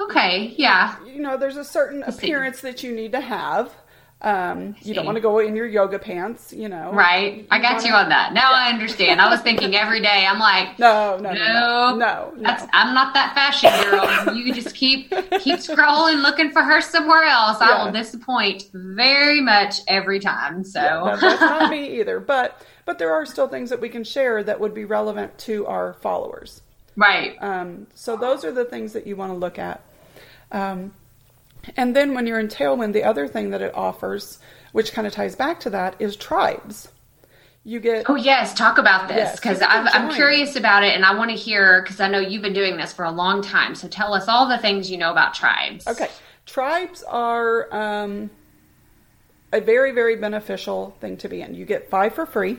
okay 0.00 0.54
yeah 0.56 0.96
you 1.06 1.20
know 1.20 1.36
there's 1.36 1.56
a 1.56 1.64
certain 1.64 2.00
Let's 2.00 2.18
appearance 2.18 2.60
see. 2.60 2.68
that 2.68 2.82
you 2.82 2.92
need 2.92 3.12
to 3.12 3.20
have 3.20 3.72
um, 4.20 4.74
you 4.82 4.94
don't 4.94 5.06
want 5.06 5.14
to 5.14 5.20
go 5.20 5.38
in 5.38 5.54
your 5.54 5.66
yoga 5.66 5.98
pants, 5.98 6.52
you 6.52 6.68
know. 6.68 6.92
Right. 6.92 7.38
You 7.38 7.46
I 7.52 7.60
got 7.60 7.74
wanna... 7.74 7.86
you 7.86 7.94
on 7.94 8.08
that. 8.08 8.32
Now 8.32 8.50
yeah. 8.50 8.66
I 8.66 8.68
understand. 8.70 9.20
I 9.20 9.30
was 9.30 9.40
thinking 9.40 9.76
every 9.76 10.00
day. 10.00 10.26
I'm 10.28 10.40
like, 10.40 10.76
no, 10.78 11.16
no, 11.18 11.32
no, 11.32 11.36
no, 11.36 11.96
no. 11.96 12.32
That's, 12.38 12.66
I'm 12.72 12.94
not 12.94 13.14
that 13.14 13.34
fashion 13.34 13.70
girl. 13.90 14.36
you 14.36 14.52
just 14.52 14.74
keep 14.74 15.10
keep 15.10 15.60
scrolling, 15.60 16.20
looking 16.20 16.50
for 16.50 16.62
her 16.62 16.80
somewhere 16.80 17.22
else. 17.22 17.58
Yeah. 17.60 17.68
I 17.68 17.84
will 17.84 17.92
disappoint 17.92 18.68
very 18.72 19.40
much 19.40 19.80
every 19.86 20.18
time. 20.18 20.64
So 20.64 20.80
yeah, 20.80 21.16
that's 21.20 21.40
not 21.40 21.70
me 21.70 22.00
either. 22.00 22.18
But 22.18 22.60
but 22.84 22.98
there 22.98 23.14
are 23.14 23.24
still 23.24 23.46
things 23.46 23.70
that 23.70 23.80
we 23.80 23.88
can 23.88 24.02
share 24.02 24.42
that 24.42 24.58
would 24.58 24.74
be 24.74 24.84
relevant 24.84 25.38
to 25.40 25.64
our 25.66 25.92
followers. 25.92 26.62
Right. 26.96 27.40
Um, 27.40 27.86
so 27.94 28.16
those 28.16 28.44
are 28.44 28.50
the 28.50 28.64
things 28.64 28.94
that 28.94 29.06
you 29.06 29.14
want 29.14 29.30
to 29.30 29.38
look 29.38 29.60
at. 29.60 29.80
Um, 30.50 30.92
and 31.76 31.94
then 31.94 32.14
when 32.14 32.26
you're 32.26 32.38
in 32.38 32.48
Tailwind, 32.48 32.92
the 32.92 33.04
other 33.04 33.28
thing 33.28 33.50
that 33.50 33.62
it 33.62 33.74
offers, 33.74 34.38
which 34.72 34.92
kind 34.92 35.06
of 35.06 35.12
ties 35.12 35.36
back 35.36 35.60
to 35.60 35.70
that, 35.70 35.96
is 35.98 36.16
tribes. 36.16 36.88
You 37.64 37.80
get 37.80 38.08
oh 38.08 38.14
yes, 38.14 38.54
talk 38.54 38.78
about 38.78 39.08
this 39.08 39.32
because 39.36 39.60
yes, 39.60 39.90
I'm 39.92 40.14
curious 40.14 40.56
about 40.56 40.84
it 40.84 40.94
and 40.94 41.04
I 41.04 41.14
want 41.14 41.30
to 41.30 41.36
hear 41.36 41.82
because 41.82 42.00
I 42.00 42.08
know 42.08 42.18
you've 42.18 42.40
been 42.40 42.54
doing 42.54 42.78
this 42.78 42.92
for 42.92 43.04
a 43.04 43.10
long 43.10 43.42
time. 43.42 43.74
So 43.74 43.88
tell 43.88 44.14
us 44.14 44.26
all 44.26 44.48
the 44.48 44.56
things 44.56 44.90
you 44.90 44.96
know 44.96 45.10
about 45.10 45.34
tribes. 45.34 45.86
Okay, 45.86 46.08
tribes 46.46 47.02
are 47.02 47.68
um, 47.74 48.30
a 49.52 49.60
very 49.60 49.92
very 49.92 50.16
beneficial 50.16 50.96
thing 51.00 51.18
to 51.18 51.28
be 51.28 51.42
in. 51.42 51.54
You 51.54 51.66
get 51.66 51.90
five 51.90 52.14
for 52.14 52.24
free 52.24 52.58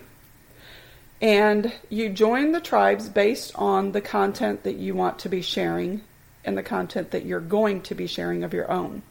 and 1.21 1.73
you 1.89 2.09
join 2.09 2.51
the 2.51 2.61
tribes 2.61 3.09
based 3.09 3.51
on 3.55 3.91
the 3.91 4.01
content 4.01 4.63
that 4.63 4.75
you 4.75 4.93
want 4.93 5.19
to 5.19 5.29
be 5.29 5.41
sharing 5.41 6.01
and 6.45 6.57
the 6.57 6.63
content 6.63 7.11
that 7.11 7.25
you're 7.25 7.39
going 7.39 7.81
to 7.81 7.95
be 7.95 8.07
sharing 8.07 8.43
of 8.43 8.53
your 8.53 8.69
own. 8.71 9.01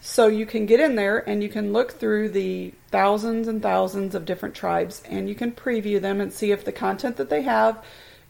So 0.00 0.28
you 0.28 0.46
can 0.46 0.66
get 0.66 0.80
in 0.80 0.94
there 0.94 1.18
and 1.28 1.42
you 1.42 1.48
can 1.48 1.72
look 1.72 1.92
through 1.92 2.30
the 2.30 2.72
thousands 2.90 3.48
and 3.48 3.62
thousands 3.62 4.14
of 4.14 4.24
different 4.24 4.54
tribes 4.54 5.02
and 5.08 5.28
you 5.28 5.34
can 5.34 5.52
preview 5.52 6.00
them 6.00 6.20
and 6.20 6.32
see 6.32 6.52
if 6.52 6.64
the 6.64 6.72
content 6.72 7.16
that 7.16 7.30
they 7.30 7.42
have 7.42 7.84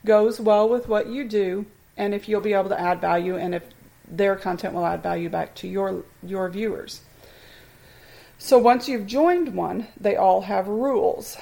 goes 0.04 0.40
well 0.40 0.68
with 0.68 0.88
what 0.88 1.08
you 1.08 1.24
do 1.24 1.66
and 1.96 2.14
if 2.14 2.28
you'll 2.28 2.40
be 2.40 2.54
able 2.54 2.68
to 2.68 2.80
add 2.80 3.00
value 3.00 3.36
and 3.36 3.54
if 3.54 3.64
their 4.08 4.36
content 4.36 4.74
will 4.74 4.86
add 4.86 5.02
value 5.02 5.28
back 5.28 5.54
to 5.56 5.68
your 5.68 6.04
your 6.22 6.48
viewers. 6.48 7.00
So 8.38 8.58
once 8.58 8.88
you've 8.88 9.06
joined 9.06 9.54
one, 9.54 9.88
they 9.98 10.16
all 10.16 10.42
have 10.42 10.68
rules 10.68 11.36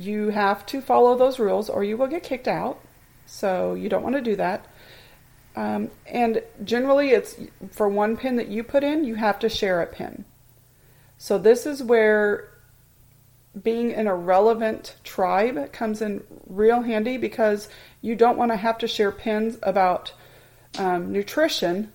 you 0.00 0.30
have 0.30 0.64
to 0.66 0.80
follow 0.80 1.16
those 1.16 1.38
rules 1.38 1.68
or 1.68 1.84
you 1.84 1.96
will 1.96 2.06
get 2.06 2.22
kicked 2.22 2.48
out. 2.48 2.80
So 3.26 3.74
you 3.74 3.88
don't 3.88 4.02
want 4.02 4.16
to 4.16 4.22
do 4.22 4.36
that. 4.36 4.66
Um, 5.60 5.90
and 6.06 6.42
generally, 6.64 7.10
it's 7.10 7.36
for 7.70 7.86
one 7.86 8.16
pin 8.16 8.36
that 8.36 8.48
you 8.48 8.64
put 8.64 8.82
in, 8.82 9.04
you 9.04 9.16
have 9.16 9.38
to 9.40 9.50
share 9.50 9.82
a 9.82 9.86
pin. 9.86 10.24
So 11.18 11.36
this 11.36 11.66
is 11.66 11.82
where 11.82 12.48
being 13.62 13.90
in 13.90 14.06
a 14.06 14.14
relevant 14.14 14.96
tribe 15.04 15.70
comes 15.70 16.00
in 16.00 16.24
real 16.46 16.80
handy 16.80 17.18
because 17.18 17.68
you 18.00 18.14
don't 18.14 18.38
want 18.38 18.52
to 18.52 18.56
have 18.56 18.78
to 18.78 18.88
share 18.88 19.12
pins 19.12 19.58
about 19.62 20.14
um, 20.78 21.12
nutrition 21.12 21.92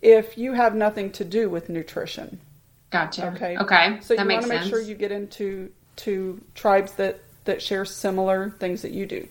if 0.00 0.38
you 0.38 0.54
have 0.54 0.74
nothing 0.74 1.12
to 1.12 1.26
do 1.26 1.50
with 1.50 1.68
nutrition. 1.68 2.40
Gotcha. 2.88 3.32
Okay. 3.34 3.58
Okay. 3.58 3.98
So 4.00 4.16
that 4.16 4.22
you 4.22 4.32
want 4.32 4.44
to 4.44 4.48
make 4.48 4.58
sense. 4.60 4.70
sure 4.70 4.80
you 4.80 4.94
get 4.94 5.12
into 5.12 5.70
to 5.96 6.40
tribes 6.54 6.92
that 6.92 7.20
that 7.44 7.60
share 7.60 7.84
similar 7.84 8.48
things 8.48 8.80
that 8.80 8.92
you 8.92 9.04
do. 9.04 9.28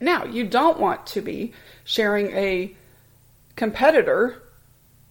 Now, 0.00 0.24
you 0.24 0.44
don't 0.44 0.78
want 0.78 1.06
to 1.08 1.20
be 1.20 1.52
sharing 1.84 2.28
a 2.36 2.74
competitor 3.56 4.42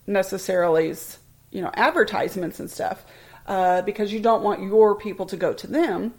necessarily's 0.06 1.18
you 1.52 1.62
know 1.62 1.72
advertisements 1.74 2.62
and 2.62 2.72
stuff 2.72 3.06
uh, 3.46 3.82
because 3.82 4.14
you 4.14 4.22
don't 4.22 4.42
want 4.42 4.62
your 4.62 4.96
people 4.96 5.26
to 5.26 5.36
go 5.36 5.54
to 5.54 5.68
them 5.68 6.14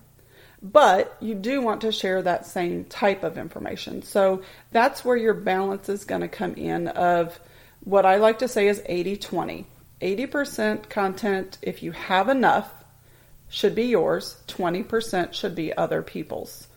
but 0.60 1.16
you 1.20 1.34
do 1.34 1.62
want 1.62 1.80
to 1.82 1.92
share 1.92 2.20
that 2.20 2.44
same 2.44 2.84
type 2.84 3.22
of 3.22 3.38
information. 3.38 4.02
So 4.02 4.42
that's 4.72 5.04
where 5.04 5.16
your 5.16 5.34
balance 5.34 5.88
is 5.88 6.04
going 6.04 6.22
to 6.22 6.28
come 6.28 6.54
in 6.54 6.88
of 6.88 7.38
what 7.84 8.04
i 8.04 8.16
like 8.16 8.40
to 8.40 8.48
say 8.48 8.66
is 8.66 8.80
80-20 8.80 9.64
80% 10.00 10.88
content 10.88 11.58
if 11.62 11.82
you 11.82 11.92
have 11.92 12.28
enough 12.28 12.72
should 13.48 13.74
be 13.74 13.86
yours. 13.86 14.36
20% 14.46 15.32
should 15.32 15.54
be 15.54 15.76
other 15.76 16.02
people's 16.02 16.67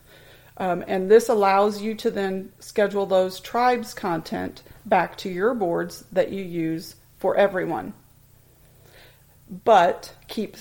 um, 0.57 0.83
and 0.87 1.09
this 1.09 1.29
allows 1.29 1.81
you 1.81 1.95
to 1.95 2.11
then 2.11 2.51
schedule 2.59 3.05
those 3.05 3.39
tribes 3.39 3.93
content 3.93 4.63
back 4.85 5.17
to 5.17 5.29
your 5.29 5.53
boards 5.53 6.03
that 6.11 6.31
you 6.31 6.43
use 6.43 6.95
for 7.17 7.35
everyone. 7.35 7.93
But 9.63 10.13
keep 10.27 10.57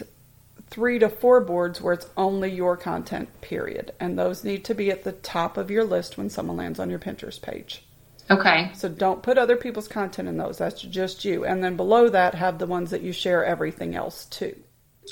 three 0.69 0.99
to 0.99 1.09
four 1.09 1.41
boards 1.41 1.81
where 1.81 1.95
it's 1.95 2.09
only 2.17 2.51
your 2.51 2.77
content, 2.77 3.29
period. 3.41 3.93
And 4.01 4.19
those 4.19 4.45
need 4.45 4.65
to 4.67 4.75
be 4.75 4.91
at 4.91 5.05
the 5.05 5.13
top 5.13 5.57
of 5.57 5.71
your 5.71 5.85
list 5.85 6.17
when 6.17 6.31
someone 6.31 6.57
lands 6.57 6.79
on 6.79 6.91
your 6.91 6.99
Pinterest 6.99 7.41
page. 7.41 7.85
Okay. 8.31 8.71
So 8.75 8.89
don't 8.89 9.23
put 9.23 9.39
other 9.39 9.57
people's 9.57 9.89
content 9.89 10.29
in 10.29 10.37
those. 10.37 10.59
That's 10.59 10.81
just 10.81 11.25
you. 11.25 11.45
And 11.45 11.63
then 11.63 11.77
below 11.77 12.09
that, 12.09 12.35
have 12.35 12.59
the 12.59 12.67
ones 12.67 12.91
that 12.91 13.03
you 13.03 13.13
share 13.13 13.45
everything 13.45 13.97
else 13.97 14.27
to. 14.27 14.57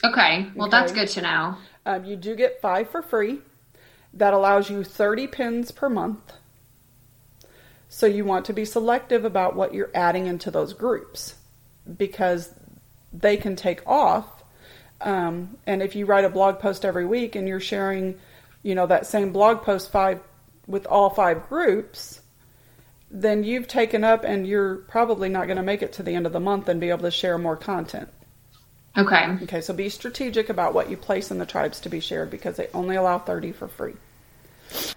Okay. 0.04 0.46
Well, 0.54 0.70
that's 0.70 0.92
good 0.92 1.08
to 1.08 1.22
know. 1.22 1.56
Um, 1.84 2.04
you 2.04 2.14
do 2.14 2.36
get 2.36 2.60
five 2.60 2.90
for 2.90 3.02
free. 3.02 3.40
That 4.14 4.34
allows 4.34 4.70
you 4.70 4.84
30 4.84 5.26
pins 5.28 5.70
per 5.70 5.88
month. 5.88 6.32
So 7.88 8.06
you 8.06 8.24
want 8.24 8.46
to 8.46 8.52
be 8.52 8.64
selective 8.64 9.24
about 9.24 9.56
what 9.56 9.74
you're 9.74 9.90
adding 9.94 10.26
into 10.26 10.50
those 10.50 10.72
groups 10.72 11.34
because 11.96 12.52
they 13.12 13.36
can 13.36 13.56
take 13.56 13.86
off. 13.86 14.26
Um, 15.00 15.56
and 15.66 15.82
if 15.82 15.96
you 15.96 16.06
write 16.06 16.24
a 16.24 16.28
blog 16.28 16.58
post 16.58 16.84
every 16.84 17.06
week 17.06 17.34
and 17.34 17.48
you're 17.48 17.60
sharing, 17.60 18.18
you 18.62 18.74
know, 18.74 18.86
that 18.86 19.06
same 19.06 19.32
blog 19.32 19.62
post 19.62 19.90
five 19.90 20.20
with 20.66 20.86
all 20.86 21.08
five 21.10 21.48
groups, 21.48 22.20
then 23.10 23.42
you've 23.42 23.68
taken 23.68 24.04
up 24.04 24.24
and 24.24 24.46
you're 24.46 24.76
probably 24.76 25.28
not 25.28 25.46
going 25.46 25.56
to 25.56 25.62
make 25.62 25.82
it 25.82 25.94
to 25.94 26.02
the 26.02 26.14
end 26.14 26.26
of 26.26 26.32
the 26.32 26.40
month 26.40 26.68
and 26.68 26.80
be 26.80 26.90
able 26.90 27.02
to 27.02 27.10
share 27.10 27.38
more 27.38 27.56
content. 27.56 28.08
Okay. 28.98 29.38
Okay, 29.44 29.61
so 29.61 29.72
be 29.72 29.88
strategic 29.88 30.48
about 30.48 30.74
what 30.74 30.90
you 30.90 30.96
place 30.96 31.30
in 31.30 31.38
the 31.38 31.46
tribes 31.46 31.80
to 31.80 31.88
be 31.88 32.00
shared 32.00 32.30
because 32.30 32.56
they 32.56 32.68
only 32.74 32.96
allow 32.96 33.18
30 33.18 33.52
for 33.52 33.68
free. 33.68 33.94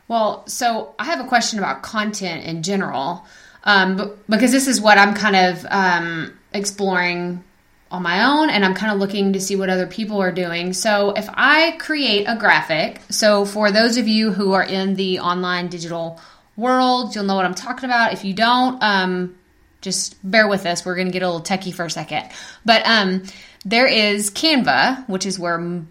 Well, 0.08 0.46
so 0.48 0.96
I 0.98 1.06
have 1.06 1.24
a 1.24 1.28
question 1.28 1.60
about 1.60 1.84
content 1.84 2.46
in 2.46 2.64
general, 2.64 3.26
um, 3.64 4.18
because 4.28 4.52
this 4.52 4.68
is 4.68 4.82
what 4.82 4.98
I'm 4.98 5.14
kind 5.14 5.36
of 5.36 5.66
um, 5.70 6.38
exploring 6.52 7.44
on 7.92 8.02
my 8.02 8.26
own, 8.26 8.50
and 8.50 8.66
I'm 8.66 8.74
kind 8.74 8.92
of 8.92 9.00
looking 9.00 9.34
to 9.34 9.40
see 9.40 9.56
what 9.56 9.70
other 9.70 9.86
people 9.86 10.22
are 10.22 10.32
doing. 10.32 10.74
So, 10.74 11.12
if 11.12 11.30
I 11.32 11.72
create 11.78 12.26
a 12.26 12.36
graphic, 12.38 13.02
so 13.10 13.46
for 13.46 13.72
those 13.72 13.98
of 13.98 14.08
you 14.08 14.32
who 14.32 14.54
are 14.54 14.64
in 14.64 14.96
the 14.96 15.20
online 15.20 15.68
digital 15.68 16.20
world, 16.56 17.14
you'll 17.14 17.26
know 17.26 17.36
what 17.36 17.46
I'm 17.46 17.56
talking 17.56 17.86
about. 17.86 18.14
If 18.14 18.26
you 18.26 18.34
don't, 18.34 18.82
um, 18.82 19.36
just 19.82 20.16
bear 20.30 20.48
with 20.48 20.66
us. 20.66 20.86
We're 20.86 20.96
going 20.96 21.08
to 21.08 21.14
get 21.14 21.24
a 21.24 21.30
little 21.30 21.42
techie 21.42 21.74
for 21.74 21.86
a 21.86 21.90
second. 21.90 22.30
But 22.64 22.84
um, 22.86 23.24
there 23.66 23.88
is 23.88 24.32
Canva, 24.32 25.08
which 25.08 25.26
is 25.26 25.38
where 25.38 25.84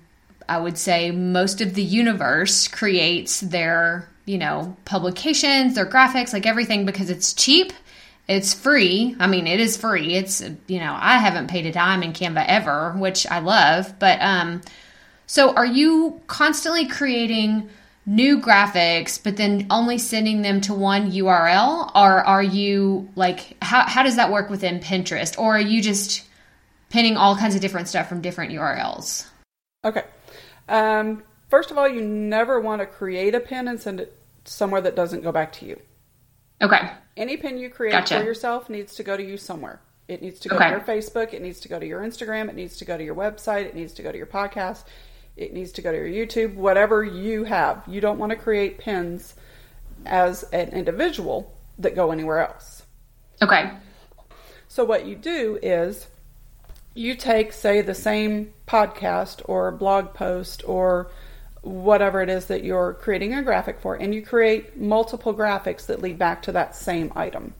I 0.48 0.59
would 0.59 0.76
say 0.76 1.11
most 1.12 1.61
of 1.61 1.74
the 1.74 1.83
universe 1.83 2.66
creates 2.66 3.40
their, 3.40 4.09
you 4.24 4.38
know, 4.38 4.76
publications, 4.85 5.74
their 5.74 5.87
graphics, 5.87 6.33
like 6.33 6.46
everything 6.46 6.85
because 6.85 7.11
it's 7.11 7.33
cheap. 7.33 7.72
It's 8.26 8.54
free. 8.54 9.16
I 9.18 9.26
mean, 9.26 9.46
it 9.46 9.61
is 9.61 9.76
free. 9.76 10.14
It's, 10.14 10.40
you 10.66 10.78
know, 10.78 10.96
I 10.98 11.18
haven't 11.18 11.50
paid 11.50 11.66
a 11.66 11.72
dime 11.72 12.02
in 12.02 12.12
Canva 12.12 12.44
ever, 12.46 12.92
which 12.92 13.26
I 13.26 13.40
love. 13.40 13.98
But, 13.98 14.20
um, 14.20 14.62
so 15.26 15.54
are 15.54 15.66
you 15.66 16.20
constantly 16.26 16.87
creating 16.87 17.68
new 18.06 18.40
graphics, 18.40 19.22
but 19.22 19.37
then 19.37 19.66
only 19.70 19.98
sending 19.98 20.42
them 20.42 20.61
to 20.62 20.74
one 20.74 21.12
URL? 21.12 21.90
Or 21.94 22.24
are 22.24 22.42
you 22.42 23.09
like, 23.14 23.56
how, 23.62 23.83
how 23.87 24.02
does 24.02 24.16
that 24.16 24.33
work 24.33 24.50
within 24.50 24.80
Pinterest? 24.80 25.38
Or 25.38 25.56
are 25.56 25.61
you 25.61 25.83
just 25.83 26.24
pinning 26.90 27.16
all 27.16 27.35
kinds 27.37 27.55
of 27.55 27.61
different 27.62 27.88
stuff 27.88 28.09
from 28.09 28.20
different 28.20 28.53
URLs? 28.53 29.26
Okay. 29.85 30.05
Um, 30.68 31.22
first 31.48 31.70
of 31.70 31.79
all, 31.79 31.88
you 31.88 32.03
never 32.03 32.61
want 32.61 32.81
to 32.83 32.87
create 32.87 33.35
a 33.35 33.40
pin 33.40 33.66
and 33.68 33.81
send 33.81 34.00
it 34.00 34.14
somewhere 34.44 34.81
that 34.83 34.94
doesn't 34.94 35.22
go 35.22 35.33
back 35.33 35.53
to 35.55 35.64
you. 35.64 35.81
Okay. 36.61 36.90
Any 37.16 37.37
pin 37.38 37.57
you 37.59 37.70
create 37.70 37.92
Gotcha. 37.92 38.18
for 38.18 38.24
yourself 38.24 38.68
needs 38.68 38.94
to 38.96 39.03
go 39.03 39.16
to 39.16 39.22
you 39.24 39.38
somewhere. 39.38 39.81
It 40.09 40.20
needs 40.20 40.40
to 40.40 40.48
go 40.48 40.57
Okay. 40.57 40.66
to 40.66 40.70
your 40.72 40.81
Facebook, 40.81 41.33
it 41.33 41.40
needs 41.40 41.61
to 41.61 41.68
go 41.68 41.79
to 41.79 41.87
your 41.87 42.00
Instagram, 42.00 42.48
it 42.48 42.55
needs 42.57 42.76
to 42.79 42.85
go 42.85 42.98
to 42.98 43.05
your 43.05 43.14
website, 43.14 43.64
it 43.66 43.74
needs 43.74 43.92
to 43.94 44.03
go 44.03 44.11
to 44.11 44.18
your 44.18 44.26
podcast, 44.26 44.83
it 45.37 45.53
needs 45.55 45.72
to 45.72 45.83
go 45.83 45.92
to 45.92 45.96
your 45.96 46.26
YouTube, 46.26 46.55
whatever 46.55 47.05
you 47.05 47.44
have. 47.44 47.83
You 47.87 48.00
don't 48.00 48.18
want 48.18 48.31
to 48.31 48.37
create 48.37 48.79
pins 48.79 49.35
as 50.05 50.42
an 50.53 50.70
individual 50.70 51.55
that 51.79 51.94
go 51.94 52.11
anywhere 52.11 52.40
else. 52.40 52.83
Okay. 53.40 53.70
So 54.68 54.85
what 54.85 55.07
you 55.07 55.14
do 55.14 55.59
is 55.62 56.09
you 56.94 57.14
take, 57.14 57.53
say, 57.53 57.81
the 57.81 57.94
same 57.94 58.53
podcast 58.66 59.42
or 59.44 59.70
blog 59.70 60.14
post 60.14 60.62
or 60.66 61.11
whatever 61.62 62.22
it 62.22 62.29
is 62.29 62.46
that 62.46 62.64
you're 62.64 62.94
creating 62.94 63.35
a 63.35 63.42
graphic 63.42 63.81
for, 63.81 63.94
and 63.94 64.14
you 64.14 64.22
create 64.22 64.76
multiple 64.76 65.35
graphics 65.35 65.87
that 65.87 66.00
lead 66.00 66.18
back 66.18 66.42
to 66.42 66.53
that 66.53 66.74
same 66.74 67.12
item. 67.14 67.55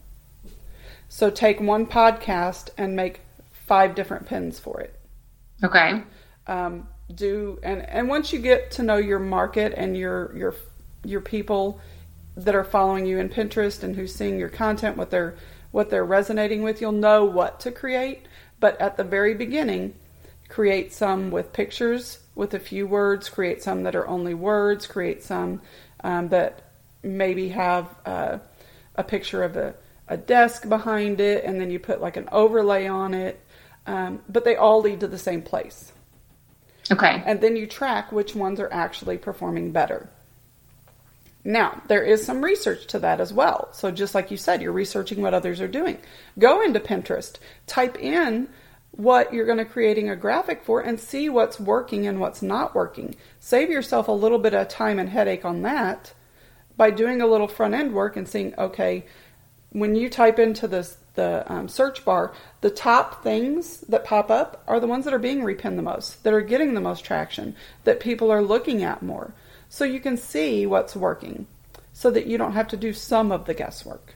So 1.09 1.31
take 1.31 1.61
one 1.61 1.87
podcast 1.87 2.71
and 2.79 2.97
make 2.97 3.21
five 3.53 3.95
different 3.95 4.27
pins 4.27 4.59
for 4.59 4.81
it. 4.81 4.99
Okay. 5.63 6.03
Um, 6.47 6.89
do 7.15 7.59
and 7.63 7.89
and 7.89 8.09
once 8.09 8.33
you 8.33 8.39
get 8.39 8.71
to 8.73 8.83
know 8.83 8.97
your 8.97 9.19
market 9.19 9.75
and 9.77 9.97
your 9.97 10.37
your 10.37 10.55
your 11.05 11.21
people 11.21 11.81
that 12.37 12.55
are 12.55 12.65
following 12.65 13.07
you 13.07 13.19
in 13.19 13.29
Pinterest 13.29 13.83
and 13.83 13.97
who's 13.97 14.15
seeing 14.15 14.39
your 14.39 14.49
content, 14.49 14.97
what 14.97 15.11
they're 15.11 15.37
what 15.73 15.91
they're 15.91 16.05
resonating 16.05 16.63
with, 16.63 16.81
you'll 16.81 16.93
know 16.93 17.25
what 17.25 17.61
to 17.61 17.71
create. 17.71 18.27
But 18.61 18.81
at 18.81 18.97
the 18.97 19.05
very 19.05 19.35
beginning, 19.35 19.95
create 20.49 20.93
some 20.93 21.31
with 21.31 21.53
pictures 21.53 22.19
with 22.35 22.55
a 22.55 22.61
few 22.61 22.87
words. 22.87 23.29
Create 23.29 23.63
some 23.63 23.83
that 23.85 23.97
are 23.97 24.07
only 24.07 24.35
words. 24.35 24.87
Create 24.87 25.23
some 25.23 25.61
um, 26.05 26.29
that 26.29 26.71
maybe 27.03 27.49
have 27.49 27.87
uh, 28.07 28.39
a 28.95 29.03
picture 29.03 29.43
of 29.43 29.57
a, 29.57 29.75
a 30.09 30.17
desk 30.17 30.69
behind 30.69 31.21
it, 31.21 31.45
and 31.45 31.61
then 31.61 31.71
you 31.71 31.79
put 31.79 32.01
like 32.01 32.17
an 32.17 32.29
overlay 32.31 32.87
on 32.87 33.15
it. 33.15 33.41
Um, 33.87 34.21
but 34.29 34.45
they 34.45 34.57
all 34.57 34.83
lead 34.83 35.01
to 35.01 35.09
the 35.09 35.19
same 35.19 35.41
place 35.43 35.93
Okay. 36.91 37.23
and 37.25 37.41
then 37.41 37.57
you 37.57 37.67
track 37.67 38.13
which 38.13 38.35
ones 38.35 38.61
are 38.61 38.73
actually 38.73 39.17
performing 39.17 39.73
better. 39.73 40.11
Now, 41.43 41.83
there 41.89 42.03
is 42.03 42.25
some 42.25 42.45
research 42.45 42.87
to 42.89 42.99
that 42.99 43.21
as 43.21 43.33
well. 43.33 43.69
So, 43.73 43.91
just 43.91 44.15
like 44.15 44.31
you 44.31 44.37
said, 44.37 44.61
you're 44.61 44.73
researching 44.73 45.23
what 45.23 45.35
others 45.35 45.61
are 45.61 45.69
doing. 45.69 45.99
Go 46.39 46.63
into 46.63 46.81
Pinterest, 46.81 47.37
type 47.67 47.99
in 47.99 48.49
what 48.93 49.33
you're 49.33 49.47
going 49.47 49.59
to 49.59 49.65
creating 49.65 50.11
a 50.11 50.17
graphic 50.17 50.63
for 50.65 50.81
and 50.81 51.01
see 51.01 51.29
what's 51.29 51.59
working 51.59 52.07
and 52.07 52.21
what's 52.21 52.43
not 52.43 52.75
working. 52.75 53.15
Save 53.39 53.71
yourself 53.71 54.09
a 54.09 54.13
little 54.13 54.39
bit 54.39 54.53
of 54.53 54.69
time 54.69 54.99
and 54.99 55.09
headache 55.09 55.45
on 55.45 55.63
that 55.63 56.13
by 56.77 56.91
doing 56.91 57.23
a 57.23 57.27
little 57.27 57.49
front 57.49 57.75
end 57.75 57.95
work 57.95 58.17
and 58.17 58.29
seeing, 58.29 58.55
okay, 58.59 59.05
when 59.71 59.95
you 59.95 60.11
type 60.11 60.39
into 60.39 60.67
this 60.67 60.97
the 61.15 61.45
um, 61.53 61.69
search 61.69 62.05
bar, 62.05 62.33
the 62.61 62.71
top 62.71 63.23
things 63.23 63.81
that 63.83 64.05
pop 64.05 64.31
up 64.31 64.63
are 64.67 64.81
the 64.81 64.87
ones 64.87 65.05
that 65.05 65.15
are 65.15 65.19
being 65.19 65.43
repinned 65.43 65.77
the 65.77 65.83
most, 65.83 66.23
that 66.23 66.33
are 66.33 66.41
getting 66.41 66.75
the 66.75 66.81
most 66.81 67.05
traction, 67.05 67.55
that 67.85 68.01
people 68.01 68.31
are 68.31 68.43
looking 68.43 68.83
at 68.83 69.03
more. 69.03 69.33
So 69.71 69.85
you 69.85 70.01
can 70.01 70.17
see 70.17 70.67
what's 70.67 70.97
working, 70.97 71.47
so 71.93 72.11
that 72.11 72.27
you 72.27 72.37
don't 72.37 72.53
have 72.53 72.69
to 72.69 72.77
do 72.77 72.93
some 72.93 73.31
of 73.31 73.47
the 73.47 73.55
guesswork. 73.55 74.15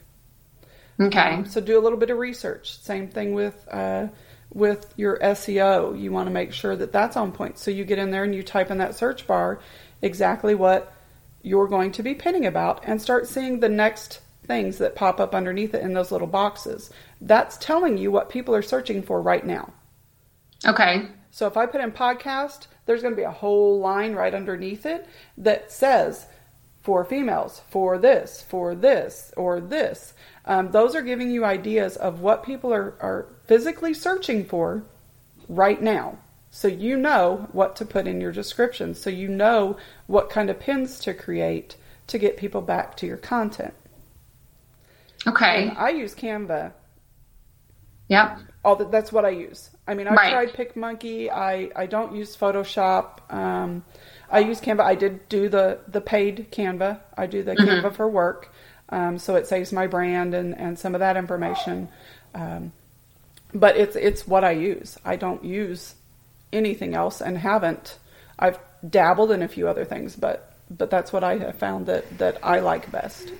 Okay. 0.99 1.19
Um, 1.19 1.45
so 1.45 1.61
do 1.61 1.79
a 1.79 1.81
little 1.81 1.97
bit 1.97 2.09
of 2.09 2.17
research. 2.17 2.77
Same 2.77 3.07
thing 3.07 3.33
with 3.33 3.65
uh, 3.71 4.09
with 4.53 4.93
your 4.97 5.17
SEO. 5.17 5.99
You 5.99 6.11
want 6.11 6.27
to 6.27 6.33
make 6.33 6.51
sure 6.51 6.75
that 6.75 6.91
that's 6.91 7.15
on 7.15 7.31
point. 7.31 7.57
So 7.57 7.71
you 7.71 7.85
get 7.85 7.99
in 7.99 8.11
there 8.11 8.25
and 8.25 8.35
you 8.35 8.43
type 8.43 8.69
in 8.69 8.77
that 8.79 8.95
search 8.95 9.25
bar 9.25 9.61
exactly 10.01 10.55
what 10.55 10.93
you're 11.41 11.67
going 11.67 11.93
to 11.93 12.03
be 12.03 12.15
pinning 12.15 12.45
about, 12.45 12.83
and 12.85 13.01
start 13.01 13.27
seeing 13.27 13.61
the 13.61 13.69
next 13.69 14.19
things 14.45 14.77
that 14.79 14.95
pop 14.95 15.19
up 15.21 15.33
underneath 15.33 15.73
it 15.73 15.83
in 15.83 15.93
those 15.93 16.11
little 16.11 16.27
boxes. 16.27 16.91
That's 17.21 17.57
telling 17.57 17.97
you 17.97 18.11
what 18.11 18.29
people 18.29 18.53
are 18.55 18.61
searching 18.61 19.03
for 19.03 19.21
right 19.21 19.45
now. 19.45 19.71
Okay. 20.65 21.07
So 21.31 21.47
if 21.47 21.55
I 21.55 21.65
put 21.65 21.81
in 21.81 21.91
podcast, 21.91 22.67
there's 22.85 23.01
going 23.01 23.13
to 23.13 23.19
be 23.19 23.23
a 23.23 23.31
whole 23.31 23.79
line 23.79 24.13
right 24.13 24.33
underneath 24.33 24.85
it 24.85 25.07
that 25.37 25.71
says 25.71 26.27
for 26.81 27.03
females, 27.03 27.61
for 27.69 27.97
this, 27.97 28.43
for 28.43 28.75
this, 28.75 29.33
or 29.35 29.59
this. 29.59 30.13
Um, 30.45 30.71
those 30.71 30.95
are 30.95 31.01
giving 31.01 31.31
you 31.31 31.43
ideas 31.43 31.97
of 31.97 32.21
what 32.21 32.43
people 32.43 32.71
are, 32.71 32.93
are 33.01 33.25
physically 33.47 33.93
searching 33.93 34.45
for 34.45 34.83
right 35.49 35.81
now. 35.81 36.19
So 36.51 36.67
you 36.67 36.95
know 36.95 37.49
what 37.51 37.75
to 37.77 37.85
put 37.85 38.07
in 38.07 38.21
your 38.21 38.31
description. 38.31 38.93
So 38.93 39.09
you 39.09 39.27
know 39.27 39.77
what 40.07 40.29
kind 40.29 40.49
of 40.49 40.59
pins 40.59 40.99
to 40.99 41.13
create 41.13 41.75
to 42.07 42.17
get 42.19 42.37
people 42.37 42.61
back 42.61 42.95
to 42.97 43.07
your 43.07 43.17
content. 43.17 43.73
Okay. 45.27 45.69
And 45.69 45.77
I 45.77 45.89
use 45.89 46.13
Canva. 46.13 46.71
Yep. 48.09 48.39
All 48.63 48.75
that, 48.75 48.91
that's 48.91 49.11
what 49.11 49.25
I 49.25 49.29
use. 49.29 49.71
I 49.87 49.93
mean, 49.93 50.07
I 50.07 50.13
Right. 50.15 50.31
tried 50.31 50.53
PicMonkey. 50.53 51.29
I, 51.29 51.69
I 51.75 51.85
don't 51.85 52.15
use 52.15 52.35
Photoshop. 52.35 53.31
Um, 53.33 53.83
I 54.31 54.39
use 54.39 54.59
Canva. 54.59 54.81
I 54.81 54.95
did 54.95 55.29
do 55.29 55.47
the, 55.49 55.79
the 55.87 56.01
paid 56.01 56.47
Canva. 56.51 56.99
I 57.15 57.27
do 57.27 57.43
the 57.43 57.55
Canva 57.55 57.93
for 57.95 58.07
work. 58.07 58.51
Um, 58.89 59.17
so 59.19 59.35
it 59.35 59.47
saves 59.47 59.71
my 59.71 59.87
brand 59.87 60.33
and, 60.33 60.57
and 60.57 60.77
some 60.77 60.95
of 60.95 60.99
that 60.99 61.17
information. 61.17 61.89
Um, 62.33 62.71
but 63.53 63.77
it's 63.77 63.95
it's 63.95 64.27
what 64.27 64.43
I 64.43 64.51
use. 64.51 64.97
I 65.05 65.15
don't 65.15 65.43
use 65.43 65.95
anything 66.51 66.93
else 66.93 67.21
and 67.21 67.37
haven't. 67.37 67.97
I've 68.37 68.59
dabbled 68.87 69.31
in 69.31 69.41
a 69.41 69.47
few 69.47 69.67
other 69.67 69.85
things, 69.85 70.15
but 70.15 70.53
but 70.69 70.89
that's 70.89 71.13
what 71.13 71.23
I 71.23 71.37
have 71.37 71.55
found 71.55 71.85
that 71.85 72.17
that 72.17 72.37
I 72.43 72.59
like 72.59 72.91
best. 72.91 73.31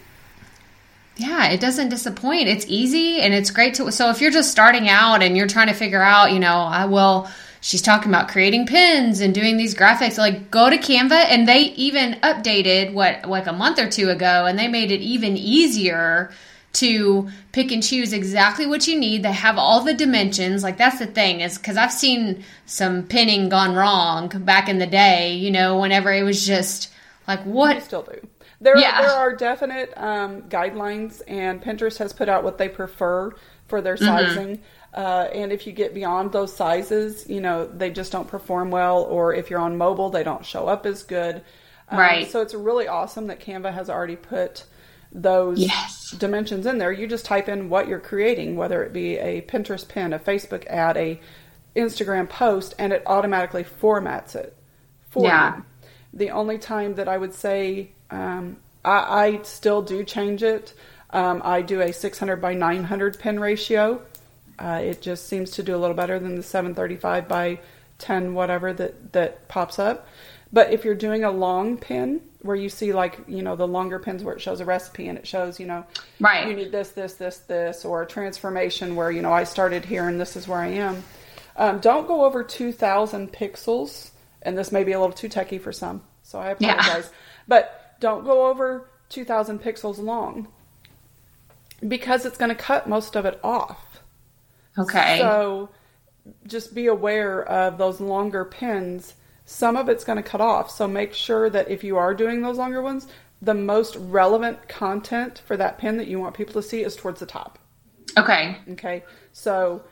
Yeah, 1.18 1.48
it 1.48 1.62
doesn't 1.62 1.90
disappoint. 1.90 2.50
It's 2.50 2.66
easy 2.68 3.22
and 3.22 3.34
it's 3.34 3.52
great 3.52 3.76
to. 3.76 3.92
So 3.92 4.10
if 4.10 4.20
you're 4.20 4.32
just 4.32 4.52
starting 4.52 4.90
out 4.90 5.24
and 5.24 5.38
you're 5.38 5.48
trying 5.48 5.68
to 5.68 5.74
figure 5.74 6.02
out, 6.02 6.32
you 6.32 6.40
know, 6.40 6.56
uh, 6.56 6.70
I 6.70 6.86
will. 6.86 7.30
She's 7.62 7.82
talking 7.82 8.10
about 8.10 8.28
creating 8.28 8.68
pins 8.68 9.22
and 9.22 9.34
doing 9.34 9.58
these 9.58 9.74
graphics. 9.74 10.20
Like, 10.20 10.52
go 10.52 10.70
to 10.70 10.78
Canva, 10.78 11.26
and 11.30 11.48
they 11.48 11.62
even 11.62 12.14
updated 12.22 12.94
what 12.94 13.28
like 13.28 13.48
a 13.48 13.54
month 13.54 13.80
or 13.80 13.90
two 13.90 14.10
ago, 14.10 14.46
and 14.46 14.60
they 14.60 14.68
made 14.68 14.92
it 14.92 15.02
even 15.02 15.36
easier 15.36 16.32
to 16.74 17.30
pick 17.54 17.72
and 17.72 17.82
choose 17.82 18.14
exactly 18.14 18.68
what 18.68 18.88
you 18.88 19.00
need. 19.00 19.24
They 19.24 19.32
have 19.32 19.58
all 19.58 19.82
the 19.82 19.94
dimensions. 19.94 20.62
Like 20.62 20.78
that's 20.78 21.00
the 21.00 21.08
thing 21.08 21.40
is 21.40 21.58
because 21.58 21.78
I've 21.78 21.92
seen 21.92 22.44
some 22.66 23.04
pinning 23.04 23.50
gone 23.50 23.74
wrong 23.74 24.28
back 24.28 24.70
in 24.70 24.78
the 24.78 24.86
day. 24.86 25.36
You 25.36 25.52
know, 25.52 25.80
whenever 25.80 26.12
it 26.12 26.24
was 26.24 26.46
just 26.46 26.92
like 27.28 27.40
I 27.40 27.44
what 27.44 27.82
still 27.82 28.04
do. 28.04 28.20
There, 28.62 28.78
Yeah. 28.78 29.02
there 29.02 29.12
are 29.12 29.36
definite 29.36 29.94
um, 29.98 30.44
guidelines, 30.44 31.22
and 31.28 31.62
Pinterest 31.62 31.98
has 31.98 32.14
put 32.14 32.30
out 32.30 32.44
what 32.44 32.58
they 32.58 32.70
prefer 32.70 33.32
for 33.68 33.82
their 33.82 33.96
Mm-hmm. 33.96 34.06
sizing. 34.06 34.62
Uh, 34.94 35.28
and 35.34 35.52
if 35.52 35.68
you 35.68 35.74
get 35.74 35.94
beyond 35.94 36.32
those 36.32 36.56
sizes, 36.56 37.28
you 37.30 37.42
know 37.42 37.66
they 37.68 37.90
just 37.90 38.12
don't 38.14 38.28
perform 38.30 38.72
well, 38.72 39.02
or 39.04 39.34
if 39.34 39.50
you're 39.50 39.60
on 39.60 39.78
mobile, 39.78 40.10
they 40.10 40.24
don't 40.24 40.46
show 40.46 40.68
up 40.68 40.86
as 40.86 41.04
good. 41.04 41.42
Um, 41.90 42.00
Right. 42.00 42.32
So 42.32 42.42
it's 42.42 42.54
really 42.54 42.88
awesome 42.88 43.28
that 43.28 43.40
Canva 43.42 43.74
has 43.74 43.90
already 43.90 44.16
put 44.16 44.64
those 45.12 45.60
Yes. 45.60 46.12
dimensions 46.18 46.66
in 46.66 46.78
there. 46.78 46.92
You 46.92 47.08
just 47.08 47.26
type 47.26 47.50
in 47.50 47.70
what 47.70 47.88
you're 47.88 48.00
creating, 48.00 48.56
whether 48.56 48.84
it 48.84 48.94
be 48.94 49.18
a 49.18 49.42
Pinterest 49.42 49.88
pin, 49.88 50.14
a 50.14 50.20
Facebook 50.20 50.66
ad, 50.68 50.96
a 50.98 51.20
Instagram 51.76 52.30
post, 52.30 52.74
and 52.80 52.94
it 52.94 53.04
automatically 53.06 53.64
formats 53.66 54.34
it 54.36 54.56
for 55.10 55.26
Yeah. 55.26 55.58
you. 55.58 55.64
The 56.14 56.32
only 56.32 56.58
time 56.58 56.96
that 56.96 57.10
I 57.10 57.18
would 57.18 57.34
say 57.34 57.92
um, 58.12 58.58
I, 58.84 59.26
I 59.26 59.40
still 59.44 59.82
do 59.82 60.04
change 60.04 60.44
it, 60.44 60.74
um, 61.12 61.42
I 61.44 61.62
do 61.62 61.82
a 61.82 61.92
600 61.94 62.38
by 62.38 62.54
900 62.54 63.20
pin 63.20 63.40
ratio. 63.40 64.02
Uh, 64.58 64.80
it 64.84 65.02
just 65.02 65.28
seems 65.28 65.52
to 65.52 65.64
do 65.64 65.76
a 65.76 65.78
little 65.78 65.96
better 65.96 66.18
than 66.20 66.36
the 66.36 66.44
735 66.44 67.28
by 67.28 67.60
10 68.00 68.34
whatever 68.34 68.74
that 68.74 69.14
that 69.14 69.48
pops 69.48 69.80
up. 69.80 70.08
But 70.54 70.72
if 70.72 70.86
you're 70.86 70.96
doing 70.96 71.24
a 71.24 71.32
long 71.32 71.78
pin 71.78 72.22
where 72.42 72.56
you 72.56 72.70
see 72.70 72.94
like 72.94 73.18
you 73.28 73.42
know 73.42 73.56
the 73.56 73.68
longer 73.68 74.00
pins 74.00 74.24
where 74.24 74.36
it 74.36 74.42
shows 74.42 74.60
a 74.62 74.66
recipe 74.66 75.08
and 75.08 75.18
it 75.18 75.26
shows 75.28 75.60
you 75.60 75.66
know 75.66 75.84
Right. 76.20 76.48
you 76.48 76.54
need 76.56 76.72
this 76.72 76.90
this 76.90 77.14
this 77.16 77.38
this 77.40 77.84
or 77.86 78.04
a 78.04 78.06
transformation 78.06 78.96
where 78.96 79.12
you 79.12 79.22
know 79.22 79.32
I 79.34 79.44
started 79.46 79.84
here 79.86 80.08
and 80.08 80.20
this 80.20 80.36
is 80.36 80.48
where 80.48 80.60
I 80.60 80.68
am. 80.68 81.04
Um, 81.58 81.80
don't 81.80 82.06
go 82.08 82.26
over 82.26 82.44
2,000 82.44 83.32
pixels, 83.32 84.10
and 84.42 84.58
this 84.58 84.72
may 84.74 84.84
be 84.84 84.92
a 84.92 85.00
little 85.00 85.16
too 85.16 85.30
techy 85.30 85.58
for 85.58 85.72
some, 85.72 86.02
so 86.24 86.38
I 86.40 86.54
Yeah. 86.60 86.74
apologize. 86.74 87.10
But 87.48 87.85
don't 88.00 88.24
go 88.24 88.48
over 88.48 88.90
2,000 89.10 89.62
pixels 89.62 89.98
long 89.98 90.48
because 91.88 92.26
it's 92.26 92.38
going 92.38 92.50
to 92.50 92.56
cut 92.56 92.88
most 92.88 93.16
of 93.16 93.26
it 93.26 93.40
off. 93.44 94.00
okay. 94.78 95.18
So 95.20 95.70
just 96.48 96.74
be 96.74 96.88
aware 96.88 97.44
of 97.44 97.78
those 97.78 98.00
longer 98.00 98.46
pins. 98.46 99.14
Some 99.46 99.76
of 99.76 99.90
it's 99.90 100.04
going 100.04 100.18
to 100.18 100.24
cut 100.24 100.42
off. 100.42 100.72
So 100.72 100.88
make 100.88 101.14
sure 101.14 101.50
that 101.50 101.70
if 101.70 101.84
you 101.84 101.98
are 101.98 102.14
doing 102.14 102.42
those 102.42 102.58
longer 102.58 102.82
ones, 102.82 103.08
the 103.42 103.54
most 103.54 103.96
relevant 103.98 104.68
content 104.68 105.42
for 105.46 105.56
that 105.58 105.78
pin 105.78 105.98
that 105.98 106.08
you 106.08 106.20
want 106.20 106.36
people 106.36 106.54
to 106.54 106.64
see 106.64 106.84
is 106.84 106.96
towards 106.96 107.20
the 107.20 107.26
top. 107.26 107.60
okay. 108.18 108.58
Okay. 108.72 109.04
So 109.34 109.84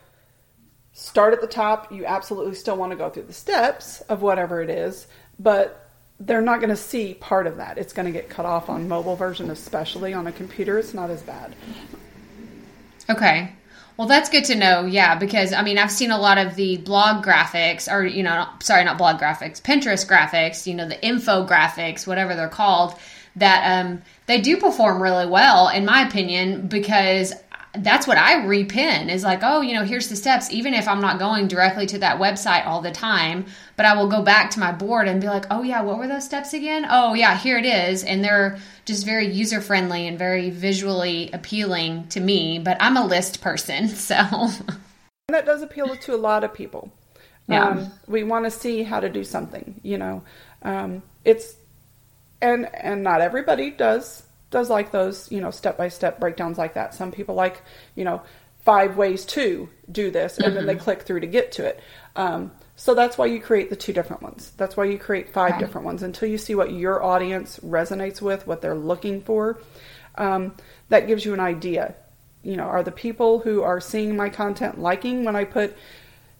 start 0.92 1.34
at 1.34 1.40
the 1.40 1.46
top. 1.46 1.92
You 1.92 2.06
absolutely 2.06 2.54
still 2.54 2.76
want 2.76 2.90
to 2.90 2.96
go 2.96 3.10
through 3.10 3.24
the 3.24 3.32
steps 3.32 4.00
of 4.02 4.22
whatever 4.22 4.60
it 4.62 4.70
is, 4.70 5.06
but 5.38 5.83
they're 6.20 6.42
not 6.42 6.60
going 6.60 6.70
to 6.70 6.76
see 6.76 7.14
part 7.14 7.46
of 7.46 7.56
that. 7.56 7.78
It's 7.78 7.92
going 7.92 8.06
to 8.06 8.12
get 8.12 8.28
cut 8.28 8.46
off 8.46 8.68
on 8.68 8.88
mobile 8.88 9.16
version, 9.16 9.50
especially 9.50 10.14
on 10.14 10.26
a 10.26 10.32
computer. 10.32 10.78
It's 10.78 10.94
not 10.94 11.10
as 11.10 11.22
bad. 11.22 11.54
Okay. 13.10 13.52
Well, 13.96 14.08
that's 14.08 14.28
good 14.28 14.44
to 14.46 14.56
know. 14.56 14.86
Yeah, 14.86 15.16
because 15.16 15.52
I 15.52 15.62
mean, 15.62 15.78
I've 15.78 15.90
seen 15.90 16.10
a 16.10 16.18
lot 16.18 16.38
of 16.38 16.56
the 16.56 16.78
blog 16.78 17.24
graphics, 17.24 17.90
or 17.92 18.04
you 18.04 18.22
know, 18.22 18.46
sorry, 18.60 18.84
not 18.84 18.98
blog 18.98 19.20
graphics, 19.20 19.62
Pinterest 19.62 20.06
graphics. 20.08 20.66
You 20.66 20.74
know, 20.74 20.88
the 20.88 20.96
infographics, 20.96 22.06
whatever 22.06 22.34
they're 22.34 22.48
called. 22.48 22.94
That 23.36 23.84
um, 23.84 24.02
they 24.26 24.40
do 24.40 24.56
perform 24.56 25.02
really 25.02 25.26
well, 25.26 25.68
in 25.68 25.84
my 25.84 26.06
opinion, 26.06 26.68
because 26.68 27.32
that's 27.76 28.06
what 28.06 28.18
I 28.18 28.36
repin 28.36 29.08
is 29.10 29.24
like, 29.24 29.40
oh, 29.42 29.60
you 29.60 29.74
know, 29.74 29.84
here's 29.84 30.08
the 30.08 30.16
steps. 30.16 30.50
Even 30.52 30.74
if 30.74 30.86
I'm 30.86 31.00
not 31.00 31.18
going 31.18 31.48
directly 31.48 31.86
to 31.86 31.98
that 31.98 32.18
website 32.18 32.66
all 32.66 32.80
the 32.80 32.92
time, 32.92 33.46
but 33.76 33.84
I 33.84 33.96
will 33.96 34.08
go 34.08 34.22
back 34.22 34.50
to 34.50 34.60
my 34.60 34.70
board 34.70 35.08
and 35.08 35.20
be 35.20 35.26
like, 35.26 35.46
oh 35.50 35.62
yeah, 35.62 35.82
what 35.82 35.98
were 35.98 36.06
those 36.06 36.24
steps 36.24 36.52
again? 36.54 36.86
Oh 36.88 37.14
yeah, 37.14 37.36
here 37.36 37.58
it 37.58 37.66
is, 37.66 38.04
and 38.04 38.22
they're 38.22 38.58
just 38.84 39.04
very 39.04 39.26
user 39.26 39.60
friendly 39.60 40.06
and 40.06 40.18
very 40.18 40.50
visually 40.50 41.30
appealing 41.32 42.06
to 42.08 42.20
me. 42.20 42.58
But 42.58 42.76
I'm 42.80 42.96
a 42.96 43.06
list 43.06 43.40
person, 43.40 43.88
so 43.88 44.14
And 44.14 45.34
that 45.34 45.46
does 45.46 45.62
appeal 45.62 45.96
to 45.96 46.14
a 46.14 46.16
lot 46.16 46.44
of 46.44 46.54
people. 46.54 46.92
Yeah. 47.48 47.68
Um, 47.68 47.92
we 48.06 48.24
want 48.24 48.44
to 48.44 48.50
see 48.50 48.82
how 48.84 49.00
to 49.00 49.08
do 49.08 49.24
something, 49.24 49.80
you 49.82 49.98
know. 49.98 50.22
Um, 50.62 51.02
it's 51.24 51.56
and 52.40 52.72
and 52.74 53.02
not 53.02 53.20
everybody 53.20 53.70
does 53.70 54.22
does 54.54 54.70
like 54.70 54.92
those, 54.92 55.30
you 55.32 55.40
know, 55.40 55.50
step 55.50 55.76
by 55.76 55.88
step 55.88 56.20
breakdowns 56.20 56.56
like 56.56 56.74
that. 56.74 56.94
Some 56.94 57.10
people 57.10 57.34
like, 57.34 57.60
you 57.96 58.04
know, 58.04 58.22
five 58.64 58.96
ways 58.96 59.26
to 59.26 59.68
do 59.90 60.10
this, 60.10 60.38
and 60.38 60.56
then 60.56 60.64
they 60.64 60.76
click 60.76 61.02
through 61.02 61.20
to 61.20 61.26
get 61.26 61.52
to 61.52 61.66
it. 61.66 61.80
Um, 62.16 62.52
so 62.76 62.94
that's 62.94 63.18
why 63.18 63.26
you 63.26 63.40
create 63.40 63.68
the 63.68 63.76
two 63.76 63.92
different 63.92 64.22
ones. 64.22 64.52
That's 64.56 64.76
why 64.76 64.84
you 64.84 64.96
create 64.98 65.32
five 65.32 65.54
Okay. 65.54 65.58
different 65.58 65.84
ones 65.84 66.02
until 66.02 66.28
you 66.28 66.38
see 66.38 66.54
what 66.54 66.72
your 66.72 67.02
audience 67.02 67.58
resonates 67.64 68.22
with, 68.22 68.46
what 68.46 68.62
they're 68.62 68.74
looking 68.92 69.20
for. 69.22 69.60
Um, 70.16 70.54
that 70.88 71.08
gives 71.08 71.24
you 71.24 71.34
an 71.34 71.40
idea. 71.40 71.94
You 72.42 72.56
know, 72.56 72.64
are 72.64 72.82
the 72.84 72.92
people 72.92 73.40
who 73.40 73.62
are 73.62 73.80
seeing 73.80 74.16
my 74.16 74.28
content 74.28 74.78
liking 74.78 75.24
when 75.24 75.34
I 75.36 75.44
put 75.44 75.76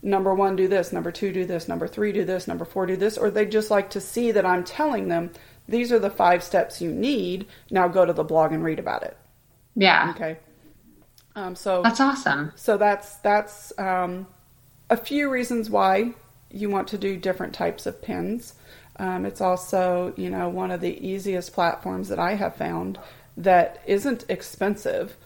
number 0.03 0.35
one, 0.35 0.55
do 0.55 0.69
this, 0.69 0.93
number 0.93 1.11
two, 1.11 1.33
do 1.33 1.45
this, 1.47 1.67
number 1.67 1.89
three, 1.89 2.13
do 2.13 2.25
this, 2.25 2.47
number 2.47 2.65
four, 2.65 2.87
do 2.87 2.97
this, 2.97 3.19
or 3.19 3.31
they 3.31 3.47
just 3.47 3.71
like 3.71 3.91
to 3.91 4.01
see 4.01 4.33
that 4.33 4.47
I'm 4.47 4.63
telling 4.63 5.09
them 5.09 5.31
these 5.69 5.93
are 5.93 5.99
the 5.99 6.11
five 6.11 6.43
steps 6.43 6.81
you 6.81 6.91
need. 6.91 7.47
Now 7.71 7.89
go 7.89 8.05
to 8.05 8.13
the 8.13 8.25
blog 8.25 8.53
and 8.53 8.63
read 8.63 8.79
about 8.79 9.03
it. 9.03 9.17
yeah, 9.75 10.13
Okay. 10.15 10.39
Um, 11.37 11.57
so 11.57 11.83
that's 11.83 12.01
awesome. 12.01 12.53
so 12.55 12.77
that's 12.77 13.17
that's 13.17 13.73
um, 13.79 14.27
a 14.89 14.97
few 14.97 15.29
reasons 15.29 15.69
why 15.69 16.15
you 16.51 16.71
want 16.71 16.87
to 16.89 16.99
do 16.99 17.17
different 17.17 17.53
types 17.55 17.87
of 17.87 18.01
pins. 18.01 18.55
Um, 19.01 19.27
it's 19.27 19.41
also 19.41 20.15
you 20.17 20.31
know 20.31 20.49
one 20.49 20.71
of 20.71 20.81
the 20.81 21.05
easiest 21.05 21.53
platforms 21.53 22.09
that 22.09 22.21
I 22.21 22.35
have 22.35 22.55
found 22.55 22.99
that 23.37 23.83
isn't 23.87 24.25
expensive. 24.29 25.17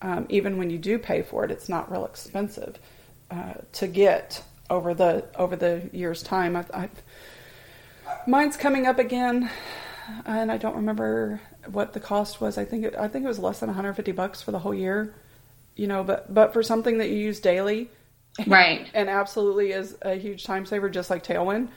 Um, 0.00 0.26
even 0.30 0.56
when 0.56 0.70
you 0.70 0.78
do 0.78 0.98
pay 0.98 1.22
for 1.22 1.44
it, 1.44 1.50
it's 1.50 1.68
not 1.68 1.90
real 1.90 2.06
expensive 2.06 2.78
uh, 3.30 3.54
to 3.72 3.86
get 3.86 4.42
over 4.70 4.94
the 4.94 5.26
over 5.36 5.56
the 5.56 5.90
year's 5.92 6.22
time. 6.22 6.56
I, 6.56 6.64
I, 6.72 6.88
mine's 8.26 8.56
coming 8.56 8.86
up 8.86 8.98
again, 8.98 9.50
and 10.26 10.50
I 10.50 10.56
don't 10.56 10.76
remember 10.76 11.40
what 11.70 11.92
the 11.92 12.00
cost 12.00 12.40
was. 12.40 12.58
I 12.58 12.64
think 12.64 12.84
it, 12.84 12.94
I 12.96 13.08
think 13.08 13.24
it 13.24 13.28
was 13.28 13.38
less 13.38 13.60
than 13.60 13.68
150 13.68 14.12
bucks 14.12 14.42
for 14.42 14.52
the 14.52 14.58
whole 14.58 14.74
year 14.74 15.14
you 15.78 15.86
know, 15.86 16.04
but 16.04 16.32
but 16.34 16.52
for 16.52 16.62
something 16.62 16.98
that 16.98 17.08
you 17.08 17.16
use 17.16 17.40
daily, 17.40 17.88
Right. 18.46 18.90
and 18.92 19.08
absolutely 19.08 19.72
is 19.72 19.96
a 20.02 20.16
huge 20.16 20.44
time 20.44 20.66
saver, 20.66 20.90
just 20.90 21.08
like 21.08 21.24
Tailwind, 21.24 21.68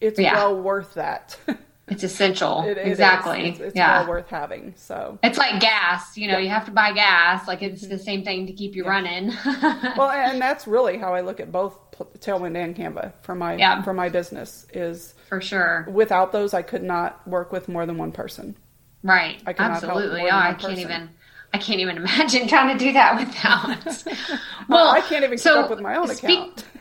it's 0.00 0.18
Yeah. 0.18 0.34
well 0.34 0.60
worth 0.60 0.94
that. 0.94 1.38
It's 1.86 2.02
essential. 2.02 2.62
It- 2.62 2.78
it 2.78 2.86
exactly. 2.88 3.46
It's, 3.46 3.60
it's 3.60 3.76
yeah. 3.76 4.00
well 4.00 4.08
worth 4.08 4.28
having. 4.28 4.72
So, 4.74 5.18
It's 5.22 5.36
like 5.36 5.60
gas, 5.60 6.16
you 6.16 6.28
know, 6.28 6.38
you 6.38 6.48
have 6.48 6.64
to 6.64 6.70
buy 6.70 6.92
gas. 6.94 7.46
Like 7.46 7.60
it's 7.60 7.82
mm-hmm. 7.82 7.90
the 7.92 7.98
same 7.98 8.24
thing 8.24 8.46
to 8.46 8.54
keep 8.54 8.74
you 8.74 8.86
running. 8.86 9.34
well, 9.44 10.08
and 10.08 10.40
that's 10.40 10.66
really 10.66 10.96
how 10.96 11.12
I 11.12 11.20
look 11.20 11.40
at 11.40 11.52
both 11.52 11.78
Tailwind 12.18 12.56
and 12.56 12.74
Canva 12.76 13.12
for 13.22 13.34
my 13.34 13.56
Yeah. 13.56 13.82
for 13.82 13.92
my 13.94 14.08
business. 14.08 14.66
Is 14.72 15.14
For 15.28 15.40
sure. 15.40 15.86
without 15.90 16.32
those, 16.32 16.54
I 16.54 16.62
could 16.62 16.82
not 16.82 17.26
work 17.26 17.52
with 17.52 17.68
more 17.68 17.86
than 17.86 17.96
one 17.98 18.12
person. 18.12 18.56
Right. 19.02 19.42
I 19.46 19.54
Absolutely. 19.58 20.22
Oh, 20.22 20.28
I 20.36 20.54
can't 20.54 20.78
even. 20.78 21.10
I 21.52 21.58
can't 21.58 21.78
even 21.80 21.96
imagine 22.04 22.48
trying 22.48 22.76
to 22.76 22.84
do 22.84 22.92
that 22.94 23.16
without. 23.18 24.38
well, 24.68 24.88
I 24.90 25.00
can't 25.02 25.22
even 25.24 25.32
keep 25.36 25.40
so 25.40 25.60
up 25.60 25.70
with 25.70 25.80
my 25.80 25.96
own 25.96 26.08
speak- 26.08 26.30
account. 26.38 26.64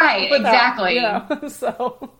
Right. 0.00 0.30
Without, 0.30 0.52
exactly. 0.54 0.94
You 0.96 1.02
know, 1.02 1.48
so 1.48 2.12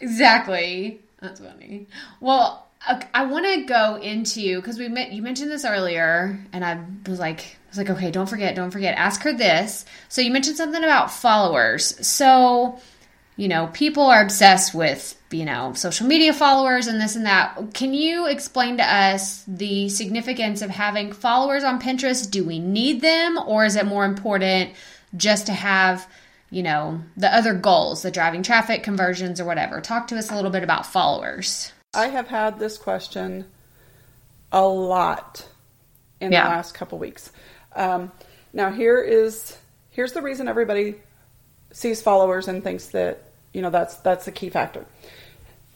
Exactly. 0.00 1.00
That's 1.20 1.40
funny. 1.40 1.86
Well, 2.20 2.66
I 2.86 3.24
want 3.24 3.46
to 3.46 3.64
go 3.64 3.96
into 3.96 4.60
because 4.60 4.78
we 4.78 4.88
met, 4.88 5.12
you 5.12 5.22
mentioned 5.22 5.50
this 5.50 5.64
earlier, 5.64 6.38
and 6.52 6.64
I 6.64 6.80
was 7.08 7.18
like, 7.18 7.40
I 7.40 7.68
was 7.70 7.78
like, 7.78 7.90
okay, 7.90 8.10
don't 8.10 8.28
forget, 8.28 8.54
don't 8.54 8.70
forget. 8.70 8.96
Ask 8.96 9.22
her 9.22 9.32
this. 9.32 9.84
So 10.08 10.20
you 10.20 10.30
mentioned 10.30 10.56
something 10.56 10.84
about 10.84 11.10
followers. 11.10 12.06
So 12.06 12.78
you 13.36 13.48
know, 13.48 13.68
people 13.72 14.04
are 14.04 14.22
obsessed 14.22 14.74
with 14.74 15.20
you 15.30 15.44
know 15.44 15.72
social 15.74 16.06
media 16.06 16.32
followers 16.32 16.86
and 16.86 17.00
this 17.00 17.16
and 17.16 17.26
that. 17.26 17.74
Can 17.74 17.94
you 17.94 18.26
explain 18.26 18.76
to 18.76 18.84
us 18.84 19.42
the 19.48 19.88
significance 19.88 20.62
of 20.62 20.70
having 20.70 21.12
followers 21.12 21.64
on 21.64 21.80
Pinterest? 21.80 22.30
Do 22.30 22.44
we 22.44 22.58
need 22.58 23.00
them, 23.00 23.38
or 23.46 23.64
is 23.64 23.76
it 23.76 23.86
more 23.86 24.04
important 24.04 24.72
just 25.16 25.46
to 25.46 25.52
have 25.52 26.08
you 26.50 26.62
know, 26.62 27.02
the 27.16 27.34
other 27.34 27.52
goals, 27.52 28.02
the 28.02 28.12
driving 28.12 28.44
traffic 28.44 28.84
conversions 28.84 29.40
or 29.40 29.44
whatever. 29.44 29.80
Talk 29.80 30.06
to 30.08 30.16
us 30.16 30.30
a 30.30 30.36
little 30.36 30.52
bit 30.52 30.62
about 30.62 30.86
followers. 30.86 31.72
I 31.96 32.08
have 32.08 32.28
had 32.28 32.58
this 32.58 32.78
question 32.78 33.46
a 34.52 34.66
lot 34.66 35.46
in 36.20 36.32
Yeah. 36.32 36.44
the 36.44 36.50
last 36.50 36.74
couple 36.74 36.98
weeks. 36.98 37.30
Um, 37.74 38.12
now 38.52 38.70
here 38.70 39.00
is 39.00 39.56
here's 39.90 40.12
the 40.12 40.22
reason 40.22 40.48
everybody 40.48 40.96
sees 41.72 42.00
followers 42.02 42.46
and 42.48 42.62
thinks 42.62 42.86
that 42.88 43.22
you 43.52 43.62
know 43.62 43.70
that's 43.70 43.96
that's 43.96 44.24
the 44.24 44.32
key 44.32 44.48
factor. 44.50 44.84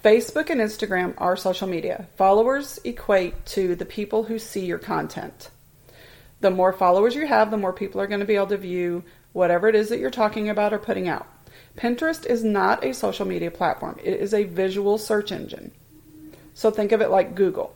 Facebook 0.05 0.49
and 0.49 0.61
Instagram 0.61 1.15
are 1.19 1.37
social 1.37 1.67
media. 1.67 2.07
Followers 2.17 2.79
equate 2.85 3.45
to 3.47 3.75
the 3.75 3.85
people 3.85 4.23
who 4.25 4.39
see 4.39 4.65
your 4.65 4.79
content. 4.79 5.51
The 6.41 6.51
more 6.53 6.73
followers 6.73 7.17
you 7.17 7.27
have, 7.27 7.51
the 7.51 7.57
more 7.57 7.73
people 7.73 8.01
are 8.01 8.07
going 8.07 8.21
to 8.21 8.27
be 8.27 8.37
able 8.37 8.47
to 8.49 8.57
view 8.57 9.03
whatever 9.33 9.69
it 9.69 9.75
is 9.75 9.89
that 9.89 9.99
you're 9.99 10.11
talking 10.11 10.49
about 10.49 10.73
or 10.73 10.79
putting 10.79 11.09
out. 11.09 11.27
Pinterest 11.77 12.25
is 12.27 12.45
not 12.45 12.85
a 12.85 12.95
social 12.95 13.27
media 13.27 13.51
platform. 13.51 13.99
It 14.03 14.21
is 14.21 14.33
a 14.33 14.45
visual 14.45 14.99
search 14.99 15.33
engine. 15.33 15.73
So 16.59 16.73
think 16.73 16.91
of 16.91 17.01
it 17.01 17.09
like 17.09 17.37
Google. 17.37 17.73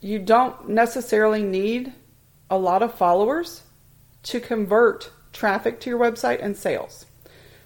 You 0.00 0.18
don't 0.18 0.70
necessarily 0.70 1.42
need 1.42 1.92
a 2.48 2.56
lot 2.56 2.82
of 2.82 2.94
followers 2.94 3.64
to 4.22 4.40
convert 4.40 5.10
traffic 5.34 5.78
to 5.80 5.90
your 5.90 5.98
website 5.98 6.42
and 6.42 6.56
sales. 6.56 7.04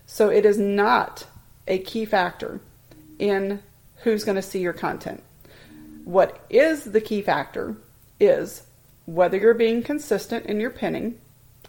So 0.07 0.29
it 0.29 0.45
is 0.45 0.59
not 0.59 1.29
a 1.69 1.79
key 1.79 2.07
factor 2.07 2.59
in 3.21 3.63
who's 3.99 4.25
going 4.25 4.35
to 4.35 4.43
see 4.43 4.59
your 4.59 4.73
content. 4.73 5.23
What 6.03 6.45
is 6.51 6.87
the 6.87 7.01
key 7.01 7.23
factor 7.23 7.77
is 8.19 8.65
whether 9.07 9.37
you're 9.37 9.55
being 9.55 9.81
consistent 9.81 10.45
in 10.47 10.59
your 10.59 10.71
pinning 10.71 11.21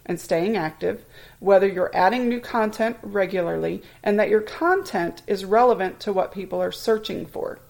and 0.04 0.20
staying 0.20 0.56
active, 0.56 1.04
whether 1.38 1.68
you're 1.68 1.94
adding 1.94 2.28
new 2.28 2.40
content 2.40 2.96
regularly, 3.04 3.84
and 4.02 4.18
that 4.18 4.30
your 4.30 4.40
content 4.40 5.22
is 5.28 5.44
relevant 5.44 6.00
to 6.00 6.12
what 6.12 6.32
people 6.32 6.60
are 6.60 6.72
searching 6.72 7.24
for. 7.24 7.60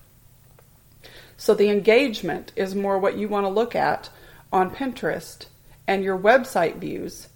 So 1.36 1.54
the 1.54 1.70
engagement 1.70 2.52
is 2.56 2.74
more 2.74 2.98
what 2.98 3.16
you 3.16 3.28
want 3.28 3.46
to 3.46 3.50
look 3.50 3.74
at 3.74 4.10
on 4.52 4.74
Pinterest 4.74 5.46
and 5.86 6.04
your 6.04 6.18
website 6.18 6.76
views 6.76 7.28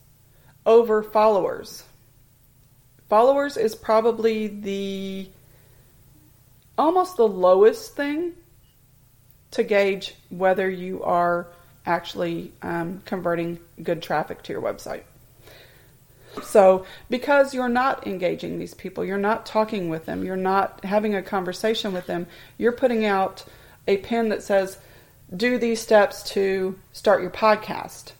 over 0.64 1.02
followers. 1.02 1.84
Followers 3.08 3.56
is 3.56 3.74
probably 3.74 4.48
the 4.48 5.28
almost 6.76 7.16
the 7.16 7.26
lowest 7.26 7.96
thing 7.96 8.32
to 9.52 9.62
gauge 9.62 10.14
whether 10.28 10.68
you 10.68 11.02
are 11.02 11.46
actually 11.86 12.52
um, 12.62 13.00
converting 13.04 13.58
good 13.82 14.02
traffic 14.02 14.42
to 14.42 14.52
your 14.52 14.60
website. 14.60 15.02
So, 16.42 16.84
because 17.08 17.54
you're 17.54 17.68
not 17.68 18.06
engaging 18.06 18.58
these 18.58 18.74
people, 18.74 19.04
you're 19.04 19.16
not 19.16 19.46
talking 19.46 19.88
with 19.88 20.04
them, 20.04 20.22
you're 20.22 20.36
not 20.36 20.84
having 20.84 21.14
a 21.14 21.22
conversation 21.22 21.94
with 21.94 22.06
them, 22.06 22.26
you're 22.58 22.72
putting 22.72 23.06
out 23.06 23.44
a 23.86 23.98
pin 23.98 24.28
that 24.30 24.42
says, 24.42 24.78
do 25.34 25.58
these 25.58 25.80
steps 25.80 26.22
to 26.30 26.78
start 26.92 27.22
your 27.22 27.30
podcast. 27.30 28.12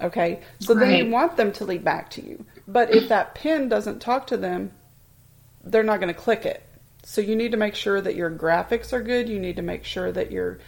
Okay? 0.00 0.42
So 0.58 0.74
then 0.74 0.94
you 0.94 1.10
want 1.10 1.36
them 1.36 1.52
to 1.52 1.64
lead 1.64 1.84
back 1.84 2.10
to 2.10 2.24
you. 2.24 2.44
But 2.66 2.94
if 2.94 3.08
that 3.08 3.34
pin 3.34 3.68
doesn't 3.68 4.00
talk 4.00 4.26
to 4.28 4.36
them, 4.36 4.72
they're 5.62 5.82
not 5.82 6.00
going 6.00 6.12
to 6.12 6.18
click 6.18 6.44
it. 6.44 6.62
So 7.04 7.20
you 7.20 7.36
need 7.36 7.52
to 7.52 7.58
make 7.58 7.74
sure 7.74 8.00
that 8.00 8.14
your 8.14 8.30
graphics 8.30 8.92
are 8.92 9.02
good. 9.02 9.28
You 9.28 9.38
need 9.38 9.56
to 9.56 9.62
make 9.62 9.84
sure 9.84 10.10
that 10.12 10.30
your 10.30 10.58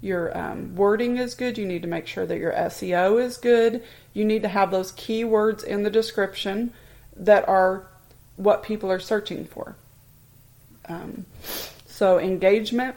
your 0.00 0.36
um, 0.36 0.74
wording 0.74 1.18
is 1.18 1.34
good. 1.34 1.56
You 1.56 1.64
need 1.64 1.82
to 1.82 1.88
make 1.88 2.08
sure 2.08 2.26
that 2.26 2.38
your 2.38 2.52
SEO 2.52 3.22
is 3.22 3.36
good. 3.36 3.84
You 4.12 4.24
need 4.24 4.42
to 4.42 4.48
have 4.48 4.72
those 4.72 4.90
keywords 4.92 5.62
in 5.62 5.84
the 5.84 5.90
description 5.90 6.72
that 7.16 7.48
are 7.48 7.86
what 8.34 8.64
people 8.64 8.90
are 8.90 8.98
searching 8.98 9.44
for. 9.44 9.76
Um, 10.88 11.24
so 11.86 12.18
engagement 12.18 12.96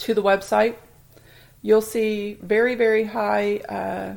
to 0.00 0.14
the 0.14 0.22
website, 0.22 0.76
you'll 1.62 1.82
see 1.82 2.38
very 2.42 2.74
very 2.74 3.04
high 3.04 3.58
uh, 3.68 4.16